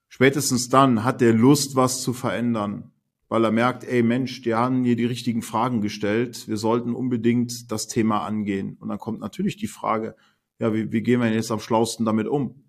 spätestens 0.09 0.69
dann 0.69 1.03
hat 1.03 1.21
der 1.21 1.33
Lust, 1.33 1.75
was 1.75 2.03
zu 2.03 2.13
verändern 2.13 2.91
weil 3.29 3.45
er 3.45 3.51
merkt, 3.51 3.83
ey 3.83 4.01
Mensch, 4.01 4.41
die 4.41 4.55
haben 4.55 4.83
hier 4.83 4.95
die 4.95 5.05
richtigen 5.05 5.43
Fragen 5.43 5.81
gestellt. 5.81 6.47
Wir 6.47 6.57
sollten 6.57 6.95
unbedingt 6.95 7.71
das 7.71 7.87
Thema 7.87 8.25
angehen. 8.25 8.75
Und 8.79 8.89
dann 8.89 8.97
kommt 8.97 9.19
natürlich 9.19 9.55
die 9.55 9.67
Frage, 9.67 10.15
ja, 10.57 10.73
wie, 10.73 10.91
wie 10.91 11.01
gehen 11.01 11.21
wir 11.21 11.31
jetzt 11.31 11.51
am 11.51 11.59
schlausten 11.59 12.05
damit 12.05 12.27
um? 12.27 12.63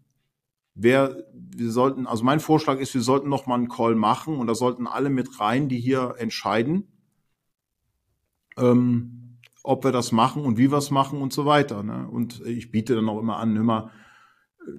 Wer, 0.75 1.25
wir 1.33 1.71
sollten, 1.71 2.07
also 2.07 2.25
mein 2.25 2.41
Vorschlag 2.41 2.79
ist, 2.79 2.95
wir 2.95 3.01
sollten 3.01 3.29
noch 3.29 3.47
mal 3.47 3.57
einen 3.57 3.69
Call 3.69 3.95
machen 3.97 4.37
und 4.37 4.47
da 4.47 4.55
sollten 4.55 4.87
alle 4.87 5.11
mit 5.11 5.41
rein, 5.41 5.69
die 5.69 5.81
hier 5.81 6.15
entscheiden, 6.19 6.93
ähm, 8.57 9.39
ob 9.63 9.83
wir 9.83 9.93
das 9.93 10.13
machen 10.13 10.45
und 10.45 10.59
wie 10.59 10.71
wir 10.71 10.79
es 10.79 10.91
machen 10.91 11.21
und 11.23 11.33
so 11.33 11.47
weiter. 11.47 11.83
Ne? 11.83 12.07
Und 12.09 12.45
ich 12.47 12.71
biete 12.71 12.95
dann 12.95 13.09
auch 13.09 13.19
immer 13.19 13.39
an, 13.39 13.57
immer, 13.57 13.91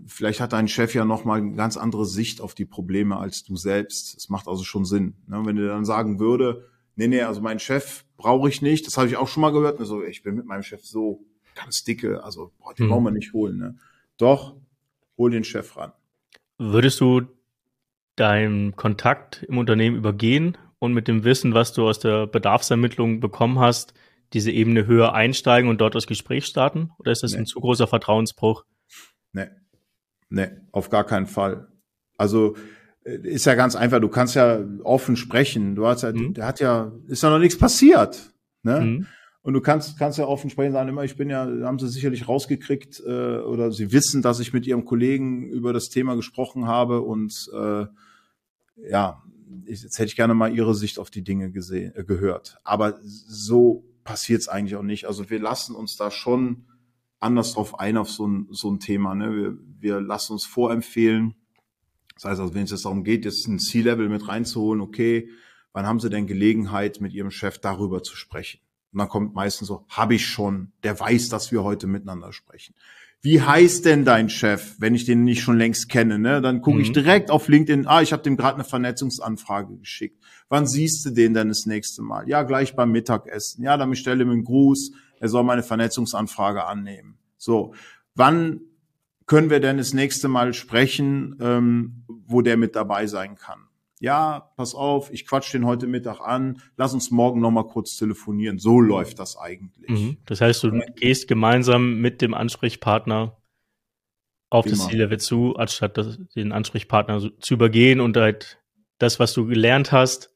vielleicht 0.05 0.39
hat 0.39 0.53
dein 0.53 0.67
Chef 0.67 0.93
ja 0.93 1.05
noch 1.05 1.25
mal 1.25 1.39
eine 1.39 1.55
ganz 1.55 1.77
andere 1.77 2.05
Sicht 2.05 2.41
auf 2.41 2.53
die 2.53 2.65
Probleme 2.65 3.17
als 3.17 3.43
du 3.43 3.55
selbst. 3.55 4.15
Es 4.17 4.29
macht 4.29 4.47
also 4.47 4.63
schon 4.63 4.85
Sinn. 4.85 5.15
Ne? 5.27 5.41
Wenn 5.45 5.57
er 5.57 5.67
dann 5.67 5.85
sagen 5.85 6.19
würde, 6.19 6.67
nee, 6.95 7.07
nee, 7.07 7.21
also 7.21 7.41
mein 7.41 7.59
Chef 7.59 8.05
brauche 8.17 8.49
ich 8.49 8.61
nicht, 8.61 8.87
das 8.87 8.97
habe 8.97 9.07
ich 9.07 9.17
auch 9.17 9.27
schon 9.27 9.41
mal 9.41 9.51
gehört. 9.51 9.79
Also 9.79 10.03
ich 10.03 10.23
bin 10.23 10.35
mit 10.35 10.45
meinem 10.45 10.63
Chef 10.63 10.83
so 10.85 11.25
ganz 11.55 11.83
dicke, 11.83 12.23
also 12.23 12.51
boah, 12.59 12.73
den 12.73 12.85
hm. 12.85 12.89
brauchen 12.89 13.03
wir 13.05 13.11
nicht 13.11 13.33
holen. 13.33 13.57
Ne? 13.57 13.77
Doch, 14.17 14.55
hol 15.17 15.31
den 15.31 15.43
Chef 15.43 15.75
ran. 15.77 15.91
Würdest 16.57 17.01
du 17.01 17.23
deinen 18.15 18.75
Kontakt 18.75 19.43
im 19.43 19.57
Unternehmen 19.57 19.97
übergehen 19.97 20.57
und 20.79 20.93
mit 20.93 21.07
dem 21.07 21.23
Wissen, 21.23 21.53
was 21.53 21.73
du 21.73 21.87
aus 21.87 21.99
der 21.99 22.27
Bedarfsermittlung 22.27 23.19
bekommen 23.19 23.59
hast, 23.59 23.93
diese 24.33 24.51
Ebene 24.51 24.85
höher 24.85 25.13
einsteigen 25.13 25.69
und 25.69 25.81
dort 25.81 25.95
das 25.95 26.07
Gespräch 26.07 26.45
starten? 26.45 26.91
Oder 26.99 27.11
ist 27.11 27.23
das 27.23 27.33
nee. 27.33 27.39
ein 27.39 27.45
zu 27.45 27.59
großer 27.59 27.87
Vertrauensbruch? 27.87 28.63
Nee, 29.33 29.47
Nee, 30.31 30.49
auf 30.71 30.89
gar 30.89 31.03
keinen 31.03 31.27
Fall. 31.27 31.67
Also 32.17 32.55
äh, 33.03 33.17
ist 33.17 33.45
ja 33.45 33.55
ganz 33.55 33.75
einfach, 33.75 33.99
du 33.99 34.07
kannst 34.07 34.35
ja 34.35 34.63
offen 34.83 35.17
sprechen. 35.17 35.75
Du 35.75 35.85
hast 35.85 36.03
ja, 36.03 36.11
mhm. 36.13 36.33
der 36.33 36.47
hat 36.47 36.59
ja, 36.59 36.91
ist 37.07 37.21
ja 37.21 37.29
noch 37.29 37.39
nichts 37.39 37.57
passiert. 37.57 38.33
Ne? 38.63 38.81
Mhm. 38.81 39.07
Und 39.43 39.53
du 39.53 39.61
kannst, 39.61 39.99
kannst 39.99 40.19
ja 40.19 40.25
offen 40.25 40.49
sprechen, 40.49 40.71
sagen 40.71 40.87
immer, 40.87 41.03
ich 41.03 41.17
bin 41.17 41.29
ja, 41.29 41.45
haben 41.63 41.79
sie 41.79 41.89
sicherlich 41.89 42.27
rausgekriegt, 42.27 43.01
äh, 43.05 43.39
oder 43.39 43.71
sie 43.71 43.91
wissen, 43.91 44.21
dass 44.21 44.39
ich 44.39 44.53
mit 44.53 44.65
ihrem 44.67 44.85
Kollegen 44.85 45.49
über 45.49 45.73
das 45.73 45.89
Thema 45.89 46.15
gesprochen 46.15 46.67
habe 46.67 47.01
und 47.01 47.49
äh, 47.53 47.85
ja, 48.89 49.23
ich, 49.65 49.83
jetzt 49.83 49.97
hätte 49.97 50.07
ich 50.07 50.15
gerne 50.15 50.33
mal 50.33 50.55
ihre 50.55 50.75
Sicht 50.75 50.99
auf 50.99 51.09
die 51.09 51.23
Dinge 51.23 51.51
gesehen, 51.51 51.91
äh, 51.95 52.03
gehört. 52.03 52.59
Aber 52.63 52.99
so 53.01 53.83
passiert 54.03 54.41
es 54.41 54.47
eigentlich 54.47 54.75
auch 54.75 54.83
nicht. 54.83 55.05
Also 55.05 55.29
wir 55.29 55.39
lassen 55.39 55.75
uns 55.75 55.97
da 55.97 56.11
schon 56.11 56.67
anders 57.21 57.53
drauf 57.53 57.79
ein 57.79 57.97
auf 57.97 58.09
so 58.09 58.27
ein, 58.27 58.47
so 58.51 58.69
ein 58.69 58.79
Thema. 58.79 59.15
Ne? 59.15 59.35
Wir, 59.35 59.57
wir 59.79 60.01
lassen 60.01 60.33
uns 60.33 60.45
vorempfehlen. 60.45 61.35
Das 62.15 62.25
heißt 62.25 62.41
also, 62.41 62.53
wenn 62.53 62.63
es 62.63 62.71
jetzt 62.71 62.85
darum 62.85 63.03
geht, 63.03 63.25
jetzt 63.25 63.47
ein 63.47 63.59
C-Level 63.59 64.09
mit 64.09 64.27
reinzuholen, 64.27 64.81
okay, 64.81 65.29
wann 65.71 65.85
haben 65.85 65.99
Sie 65.99 66.09
denn 66.09 66.27
Gelegenheit, 66.27 66.99
mit 66.99 67.13
Ihrem 67.13 67.31
Chef 67.31 67.59
darüber 67.59 68.03
zu 68.03 68.15
sprechen? 68.15 68.59
Und 68.91 68.99
dann 68.99 69.07
kommt 69.07 69.33
meistens 69.33 69.69
so, 69.69 69.85
habe 69.87 70.15
ich 70.15 70.25
schon, 70.25 70.73
der 70.83 70.99
weiß, 70.99 71.29
dass 71.29 71.51
wir 71.51 71.63
heute 71.63 71.87
miteinander 71.87 72.33
sprechen. 72.33 72.75
Wie 73.23 73.39
heißt 73.39 73.85
denn 73.85 74.03
dein 74.03 74.29
Chef, 74.29 74.75
wenn 74.79 74.95
ich 74.95 75.05
den 75.05 75.23
nicht 75.23 75.41
schon 75.41 75.57
längst 75.57 75.89
kenne? 75.89 76.17
Ne? 76.17 76.41
Dann 76.41 76.61
gucke 76.61 76.77
mhm. 76.77 76.83
ich 76.83 76.91
direkt 76.91 77.29
auf 77.29 77.47
LinkedIn, 77.47 77.85
ah, 77.85 78.01
ich 78.01 78.13
habe 78.13 78.23
dem 78.23 78.35
gerade 78.35 78.55
eine 78.55 78.63
Vernetzungsanfrage 78.63 79.77
geschickt. 79.77 80.21
Wann 80.49 80.65
siehst 80.65 81.05
du 81.05 81.11
den 81.11 81.35
denn 81.35 81.49
das 81.49 81.67
nächste 81.67 82.01
Mal? 82.01 82.27
Ja, 82.27 82.41
gleich 82.41 82.75
beim 82.75 82.91
Mittagessen. 82.91 83.63
Ja, 83.63 83.77
dann 83.77 83.95
stelle 83.95 84.23
ihm 84.23 84.31
einen 84.31 84.43
Gruß 84.43 84.91
er 85.21 85.29
soll 85.29 85.43
meine 85.43 85.63
Vernetzungsanfrage 85.63 86.65
annehmen. 86.65 87.17
So, 87.37 87.73
wann 88.15 88.59
können 89.25 89.49
wir 89.49 89.61
denn 89.61 89.77
das 89.77 89.93
nächste 89.93 90.27
Mal 90.27 90.53
sprechen, 90.53 91.37
ähm, 91.39 92.03
wo 92.25 92.41
der 92.41 92.57
mit 92.57 92.75
dabei 92.75 93.07
sein 93.07 93.35
kann? 93.35 93.69
ja, 94.01 94.51
pass 94.57 94.73
auf, 94.73 95.13
ich 95.13 95.27
quatsch 95.27 95.53
den 95.53 95.65
heute 95.65 95.85
Mittag 95.85 96.19
an, 96.21 96.59
lass 96.75 96.93
uns 96.95 97.11
morgen 97.11 97.39
nochmal 97.39 97.67
kurz 97.67 97.95
telefonieren. 97.95 98.57
So 98.57 98.81
läuft 98.81 99.19
das 99.19 99.37
eigentlich. 99.37 99.87
Mhm. 99.87 100.17
Das 100.25 100.41
heißt, 100.41 100.63
du 100.63 100.71
gehst 100.95 101.27
gemeinsam 101.27 102.01
mit 102.01 102.23
dem 102.23 102.33
Ansprechpartner 102.33 103.37
auf 104.49 104.65
Immer. 104.65 104.75
das 104.75 104.87
C-Level 104.87 105.19
zu, 105.19 105.55
anstatt 105.55 105.97
das, 105.97 106.17
den 106.35 106.51
Ansprechpartner 106.51 107.29
zu 107.39 107.53
übergehen 107.53 107.99
und 107.99 108.17
halt 108.17 108.59
das, 108.97 109.19
was 109.19 109.33
du 109.33 109.45
gelernt 109.45 109.91
hast, 109.91 110.35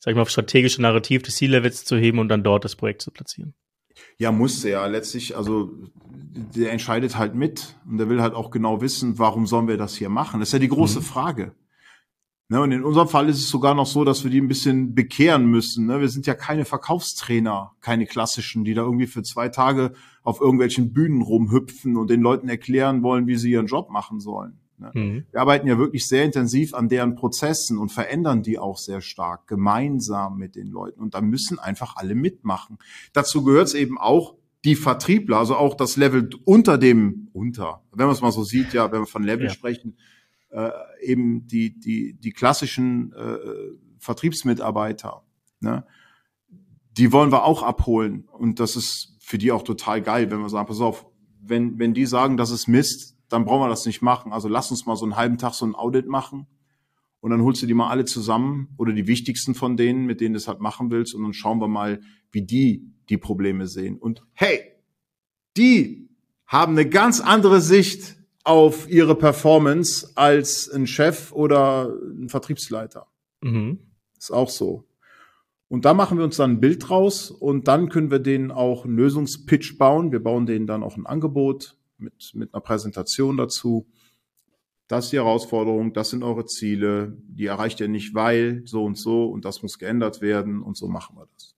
sag 0.00 0.10
ich 0.10 0.16
mal, 0.16 0.22
auf 0.22 0.30
strategische 0.30 0.82
Narrativ 0.82 1.22
des 1.22 1.36
C-Levels 1.36 1.84
zu 1.84 1.96
heben 1.96 2.18
und 2.18 2.28
dann 2.28 2.42
dort 2.42 2.64
das 2.64 2.74
Projekt 2.74 3.02
zu 3.02 3.12
platzieren. 3.12 3.54
Ja, 4.18 4.32
musste 4.32 4.70
ja 4.70 4.86
letztlich, 4.86 5.36
also 5.36 5.72
der 6.10 6.72
entscheidet 6.72 7.16
halt 7.16 7.34
mit 7.34 7.76
und 7.88 7.98
der 7.98 8.08
will 8.08 8.22
halt 8.22 8.34
auch 8.34 8.50
genau 8.50 8.80
wissen, 8.80 9.18
warum 9.18 9.46
sollen 9.46 9.68
wir 9.68 9.76
das 9.76 9.96
hier 9.96 10.08
machen. 10.08 10.40
Das 10.40 10.50
ist 10.50 10.52
ja 10.52 10.58
die 10.58 10.68
große 10.68 11.00
mhm. 11.00 11.04
Frage. 11.04 11.54
Ne, 12.48 12.60
und 12.60 12.70
in 12.70 12.84
unserem 12.84 13.08
Fall 13.08 13.28
ist 13.28 13.38
es 13.38 13.48
sogar 13.48 13.74
noch 13.74 13.86
so, 13.86 14.04
dass 14.04 14.22
wir 14.22 14.30
die 14.30 14.40
ein 14.40 14.46
bisschen 14.46 14.94
bekehren 14.94 15.46
müssen. 15.46 15.86
Ne? 15.86 16.00
Wir 16.00 16.08
sind 16.08 16.26
ja 16.26 16.34
keine 16.34 16.64
Verkaufstrainer, 16.64 17.72
keine 17.80 18.06
klassischen, 18.06 18.62
die 18.62 18.74
da 18.74 18.82
irgendwie 18.82 19.08
für 19.08 19.24
zwei 19.24 19.48
Tage 19.48 19.94
auf 20.22 20.40
irgendwelchen 20.40 20.92
Bühnen 20.92 21.22
rumhüpfen 21.22 21.96
und 21.96 22.08
den 22.08 22.20
Leuten 22.20 22.48
erklären 22.48 23.02
wollen, 23.02 23.26
wie 23.26 23.34
sie 23.34 23.50
ihren 23.50 23.66
Job 23.66 23.90
machen 23.90 24.20
sollen. 24.20 24.60
Ne? 24.78 24.90
Mhm. 24.94 25.26
Wir 25.30 25.40
arbeiten 25.40 25.66
ja 25.66 25.78
wirklich 25.78 26.06
sehr 26.06 26.24
intensiv 26.24 26.74
an 26.74 26.88
deren 26.88 27.14
Prozessen 27.14 27.78
und 27.78 27.90
verändern 27.90 28.42
die 28.42 28.58
auch 28.58 28.78
sehr 28.78 29.00
stark, 29.00 29.46
gemeinsam 29.46 30.36
mit 30.36 30.56
den 30.56 30.68
Leuten. 30.68 31.00
Und 31.00 31.14
da 31.14 31.20
müssen 31.20 31.58
einfach 31.58 31.96
alle 31.96 32.14
mitmachen. 32.14 32.78
Dazu 33.12 33.42
gehört 33.42 33.68
es 33.68 33.74
eben 33.74 33.98
auch, 33.98 34.34
die 34.64 34.74
Vertriebler, 34.74 35.38
also 35.38 35.54
auch 35.54 35.74
das 35.74 35.96
Level 35.96 36.28
unter 36.44 36.76
dem, 36.76 37.28
unter, 37.32 37.84
wenn 37.92 38.06
man 38.06 38.14
es 38.14 38.20
mal 38.20 38.32
so 38.32 38.42
sieht, 38.42 38.72
ja, 38.72 38.90
wenn 38.90 39.02
wir 39.02 39.06
von 39.06 39.22
Level 39.22 39.46
ja. 39.46 39.50
sprechen, 39.50 39.96
äh, 40.50 40.70
eben 41.00 41.46
die, 41.46 41.78
die, 41.78 42.14
die 42.14 42.32
klassischen 42.32 43.12
äh, 43.12 43.38
Vertriebsmitarbeiter, 44.00 45.22
ne? 45.60 45.86
die 46.96 47.12
wollen 47.12 47.30
wir 47.30 47.44
auch 47.44 47.62
abholen. 47.62 48.26
Und 48.32 48.58
das 48.58 48.74
ist 48.74 49.16
für 49.20 49.38
die 49.38 49.52
auch 49.52 49.62
total 49.62 50.02
geil, 50.02 50.30
wenn 50.30 50.40
wir 50.40 50.48
sagen, 50.48 50.66
pass 50.66 50.80
auf, 50.80 51.06
wenn, 51.40 51.78
wenn 51.78 51.94
die 51.94 52.06
sagen, 52.06 52.36
das 52.36 52.50
ist 52.50 52.66
Mist, 52.66 53.15
dann 53.28 53.44
brauchen 53.44 53.62
wir 53.62 53.68
das 53.68 53.86
nicht 53.86 54.02
machen. 54.02 54.32
Also 54.32 54.48
lass 54.48 54.70
uns 54.70 54.86
mal 54.86 54.96
so 54.96 55.04
einen 55.04 55.16
halben 55.16 55.38
Tag 55.38 55.54
so 55.54 55.66
ein 55.66 55.74
Audit 55.74 56.06
machen. 56.06 56.46
Und 57.20 57.30
dann 57.30 57.42
holst 57.42 57.62
du 57.62 57.66
die 57.66 57.74
mal 57.74 57.88
alle 57.88 58.04
zusammen 58.04 58.68
oder 58.76 58.92
die 58.92 59.06
wichtigsten 59.06 59.54
von 59.54 59.76
denen, 59.76 60.06
mit 60.06 60.20
denen 60.20 60.34
du 60.34 60.38
es 60.38 60.48
halt 60.48 60.60
machen 60.60 60.90
willst. 60.90 61.14
Und 61.14 61.22
dann 61.22 61.32
schauen 61.32 61.60
wir 61.60 61.68
mal, 61.68 62.00
wie 62.30 62.42
die 62.42 62.92
die 63.08 63.18
Probleme 63.18 63.66
sehen. 63.66 63.98
Und 63.98 64.22
hey, 64.32 64.60
die 65.56 66.08
haben 66.46 66.72
eine 66.72 66.88
ganz 66.88 67.20
andere 67.20 67.60
Sicht 67.60 68.16
auf 68.44 68.88
ihre 68.88 69.16
Performance 69.16 70.12
als 70.14 70.70
ein 70.70 70.86
Chef 70.86 71.32
oder 71.32 71.92
ein 72.16 72.28
Vertriebsleiter. 72.28 73.08
Mhm. 73.42 73.80
Ist 74.16 74.30
auch 74.30 74.48
so. 74.50 74.84
Und 75.68 75.84
da 75.84 75.94
machen 75.94 76.18
wir 76.18 76.24
uns 76.24 76.36
dann 76.36 76.52
ein 76.52 76.60
Bild 76.60 76.88
draus 76.88 77.30
und 77.32 77.66
dann 77.66 77.88
können 77.88 78.12
wir 78.12 78.20
denen 78.20 78.52
auch 78.52 78.84
einen 78.84 78.96
Lösungspitch 78.96 79.78
bauen. 79.78 80.12
Wir 80.12 80.22
bauen 80.22 80.46
denen 80.46 80.68
dann 80.68 80.84
auch 80.84 80.96
ein 80.96 81.06
Angebot 81.06 81.76
mit, 81.98 82.30
mit 82.34 82.52
einer 82.54 82.60
Präsentation 82.60 83.36
dazu. 83.36 83.86
Das 84.88 85.06
ist 85.06 85.12
die 85.12 85.16
Herausforderung, 85.16 85.92
das 85.92 86.10
sind 86.10 86.22
eure 86.22 86.46
Ziele, 86.46 87.16
die 87.26 87.46
erreicht 87.46 87.80
ihr 87.80 87.88
nicht, 87.88 88.14
weil 88.14 88.62
so 88.66 88.84
und 88.84 88.96
so 88.96 89.26
und 89.26 89.44
das 89.44 89.62
muss 89.62 89.78
geändert 89.78 90.20
werden 90.20 90.62
und 90.62 90.76
so 90.76 90.86
machen 90.86 91.16
wir 91.16 91.26
das. 91.34 91.54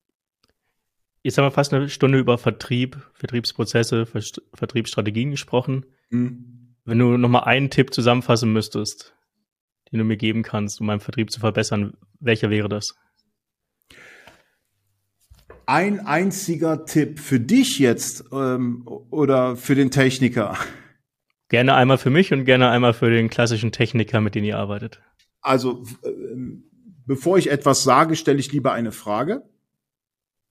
Jetzt 1.24 1.38
haben 1.38 1.46
wir 1.46 1.52
fast 1.52 1.74
eine 1.74 1.90
Stunde 1.90 2.20
über 2.20 2.38
Vertrieb, 2.38 2.98
Vertriebsprozesse, 3.14 4.06
Vertriebsstrategien 4.06 5.32
gesprochen. 5.32 5.86
Mhm. 6.10 6.76
Wenn 6.86 7.00
du 7.00 7.18
nochmal 7.18 7.44
einen 7.44 7.70
Tipp 7.70 7.94
zusammenfassen 7.94 8.54
müsstest, 8.54 9.14
den 9.92 10.00
du 10.00 10.06
mir 10.06 10.16
geben 10.16 10.44
kannst, 10.44 10.80
um 10.80 10.88
meinen 10.88 11.02
Vertrieb 11.02 11.30
zu 11.32 11.42
verbessern, 11.42 11.98
welcher 12.22 12.50
wäre 12.50 12.70
das? 12.70 12.96
Ein 15.70 16.00
einziger 16.00 16.86
Tipp 16.86 17.20
für 17.20 17.42
dich 17.42 17.78
jetzt 17.78 18.24
ähm, 18.32 18.88
oder 18.88 19.58
für 19.58 19.76
den 19.76 19.92
Techniker? 19.92 20.58
Gerne 21.50 21.76
einmal 21.76 21.98
für 21.98 22.10
mich 22.10 22.32
und 22.32 22.46
gerne 22.46 22.70
einmal 22.70 22.94
für 22.94 23.10
den 23.10 23.30
klassischen 23.30 23.74
Techniker, 23.74 24.22
mit 24.22 24.34
dem 24.34 24.46
ihr 24.46 24.58
arbeitet. 24.58 25.02
Also, 25.42 25.84
äh, 26.04 26.10
bevor 27.06 27.38
ich 27.38 27.52
etwas 27.52 27.84
sage, 27.84 28.16
stelle 28.16 28.40
ich 28.40 28.54
lieber 28.54 28.72
eine 28.72 28.94
Frage. 28.94 29.44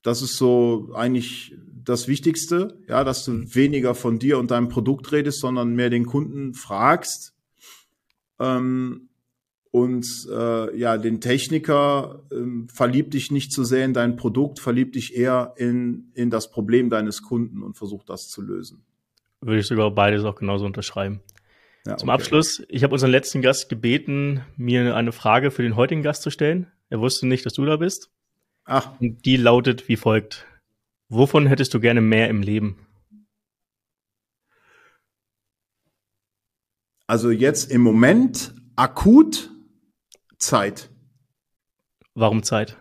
Das 0.03 0.21
ist 0.21 0.37
so 0.37 0.93
eigentlich 0.95 1.57
das 1.83 2.09
Wichtigste, 2.09 2.79
ja, 2.87 3.03
dass 3.03 3.25
du 3.25 3.55
weniger 3.55 3.95
von 3.95 4.19
dir 4.19 4.39
und 4.39 4.51
deinem 4.51 4.69
Produkt 4.69 5.13
redest, 5.13 5.41
sondern 5.41 5.75
mehr 5.75 5.89
den 5.89 6.05
Kunden 6.05 6.53
fragst. 6.53 7.35
Ähm, 8.39 9.06
und 9.77 10.27
äh, 10.33 10.75
ja, 10.75 10.97
den 10.97 11.21
Techniker 11.21 12.23
ähm, 12.33 12.67
verlieb 12.73 13.11
dich 13.11 13.31
nicht 13.31 13.53
zu 13.53 13.63
sehr 13.63 13.85
in 13.85 13.93
dein 13.93 14.17
Produkt, 14.17 14.59
verlieb 14.59 14.95
dich 14.95 15.15
eher 15.15 15.53
in, 15.59 16.11
in 16.15 16.31
das 16.31 16.51
Problem 16.51 16.89
deines 16.89 17.21
Kunden 17.21 17.63
und 17.63 17.77
versuch 17.77 18.03
das 18.03 18.31
zu 18.31 18.41
lösen. 18.41 18.87
Würde 19.43 19.61
ich 19.61 19.67
sogar 19.67 19.91
beides 19.91 20.25
auch 20.25 20.37
genauso 20.37 20.65
unterschreiben. 20.65 21.21
Ja, 21.85 21.99
Zum 21.99 22.09
okay. 22.09 22.15
Abschluss, 22.15 22.65
ich 22.71 22.85
habe 22.85 22.95
unseren 22.95 23.11
letzten 23.11 23.43
Gast 23.43 23.69
gebeten, 23.69 24.41
mir 24.57 24.97
eine 24.97 25.13
Frage 25.13 25.51
für 25.51 25.61
den 25.61 25.77
heutigen 25.77 26.03
Gast 26.03 26.23
zu 26.23 26.31
stellen. 26.31 26.69
Er 26.89 27.01
wusste 27.01 27.27
nicht, 27.27 27.45
dass 27.45 27.53
du 27.53 27.67
da 27.67 27.77
bist. 27.77 28.11
Ach. 28.65 28.99
Und 28.99 29.27
die 29.27 29.37
lautet 29.37 29.91
wie 29.91 29.97
folgt. 29.97 30.47
Wovon 31.11 31.47
hättest 31.47 31.75
du 31.75 31.81
gerne 31.81 32.01
mehr 32.01 32.31
im 32.31 32.41
Leben? 32.41 32.79
Also 37.07 37.31
jetzt 37.31 37.71
im 37.71 37.83
Moment 37.83 38.55
akut 38.75 39.51
Zeit. 40.39 40.91
Warum 42.15 42.43
Zeit? 42.43 42.77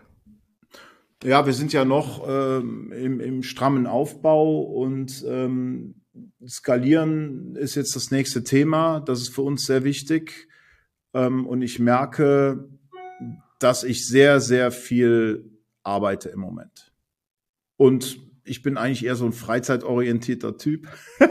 Ja, 1.24 1.46
wir 1.46 1.52
sind 1.52 1.72
ja 1.72 1.84
noch 1.84 2.26
ähm, 2.28 2.92
im, 2.92 3.20
im 3.20 3.42
strammen 3.42 3.86
Aufbau 3.86 4.60
und 4.60 5.24
ähm, 5.26 6.02
skalieren 6.46 7.56
ist 7.56 7.74
jetzt 7.74 7.96
das 7.96 8.10
nächste 8.10 8.44
Thema. 8.44 9.00
Das 9.00 9.20
ist 9.20 9.34
für 9.34 9.42
uns 9.42 9.64
sehr 9.64 9.84
wichtig. 9.84 10.48
Ähm, 11.14 11.46
und 11.46 11.62
ich 11.62 11.78
merke, 11.78 12.68
dass 13.58 13.84
ich 13.84 14.06
sehr, 14.06 14.40
sehr 14.40 14.70
viel 14.70 15.50
arbeite 15.82 16.28
im 16.28 16.40
Moment. 16.40 16.92
Und 17.76 18.18
ich 18.44 18.62
bin 18.62 18.76
eigentlich 18.76 19.04
eher 19.04 19.16
so 19.16 19.26
ein 19.26 19.32
freizeitorientierter 19.32 20.56
Typ. 20.58 20.86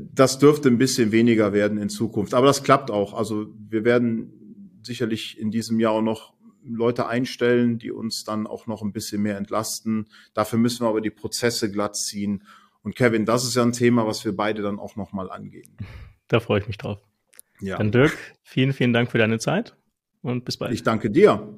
das 0.00 0.38
dürfte 0.38 0.68
ein 0.68 0.78
bisschen 0.78 1.12
weniger 1.12 1.52
werden 1.52 1.78
in 1.78 1.88
Zukunft. 1.88 2.34
Aber 2.34 2.46
das 2.46 2.62
klappt 2.62 2.90
auch. 2.90 3.14
Also 3.14 3.46
wir 3.68 3.84
werden 3.84 4.43
sicherlich 4.86 5.38
in 5.38 5.50
diesem 5.50 5.80
Jahr 5.80 5.92
auch 5.92 6.02
noch 6.02 6.34
Leute 6.64 7.06
einstellen, 7.06 7.78
die 7.78 7.90
uns 7.90 8.24
dann 8.24 8.46
auch 8.46 8.66
noch 8.66 8.82
ein 8.82 8.92
bisschen 8.92 9.22
mehr 9.22 9.36
entlasten. 9.36 10.08
Dafür 10.32 10.58
müssen 10.58 10.84
wir 10.84 10.88
aber 10.88 11.00
die 11.00 11.10
Prozesse 11.10 11.70
glatt 11.70 11.96
ziehen. 11.96 12.44
Und 12.82 12.96
Kevin, 12.96 13.26
das 13.26 13.44
ist 13.44 13.54
ja 13.54 13.62
ein 13.62 13.72
Thema, 13.72 14.06
was 14.06 14.24
wir 14.24 14.34
beide 14.34 14.62
dann 14.62 14.78
auch 14.78 14.96
nochmal 14.96 15.30
angehen. 15.30 15.76
Da 16.28 16.40
freue 16.40 16.60
ich 16.60 16.66
mich 16.66 16.78
drauf. 16.78 16.98
Ja. 17.60 17.78
Dann 17.78 17.92
Dirk, 17.92 18.16
vielen, 18.42 18.72
vielen 18.72 18.92
Dank 18.92 19.10
für 19.10 19.18
deine 19.18 19.38
Zeit 19.38 19.76
und 20.22 20.44
bis 20.44 20.56
bald. 20.56 20.72
Ich 20.72 20.82
danke 20.82 21.10
dir. 21.10 21.54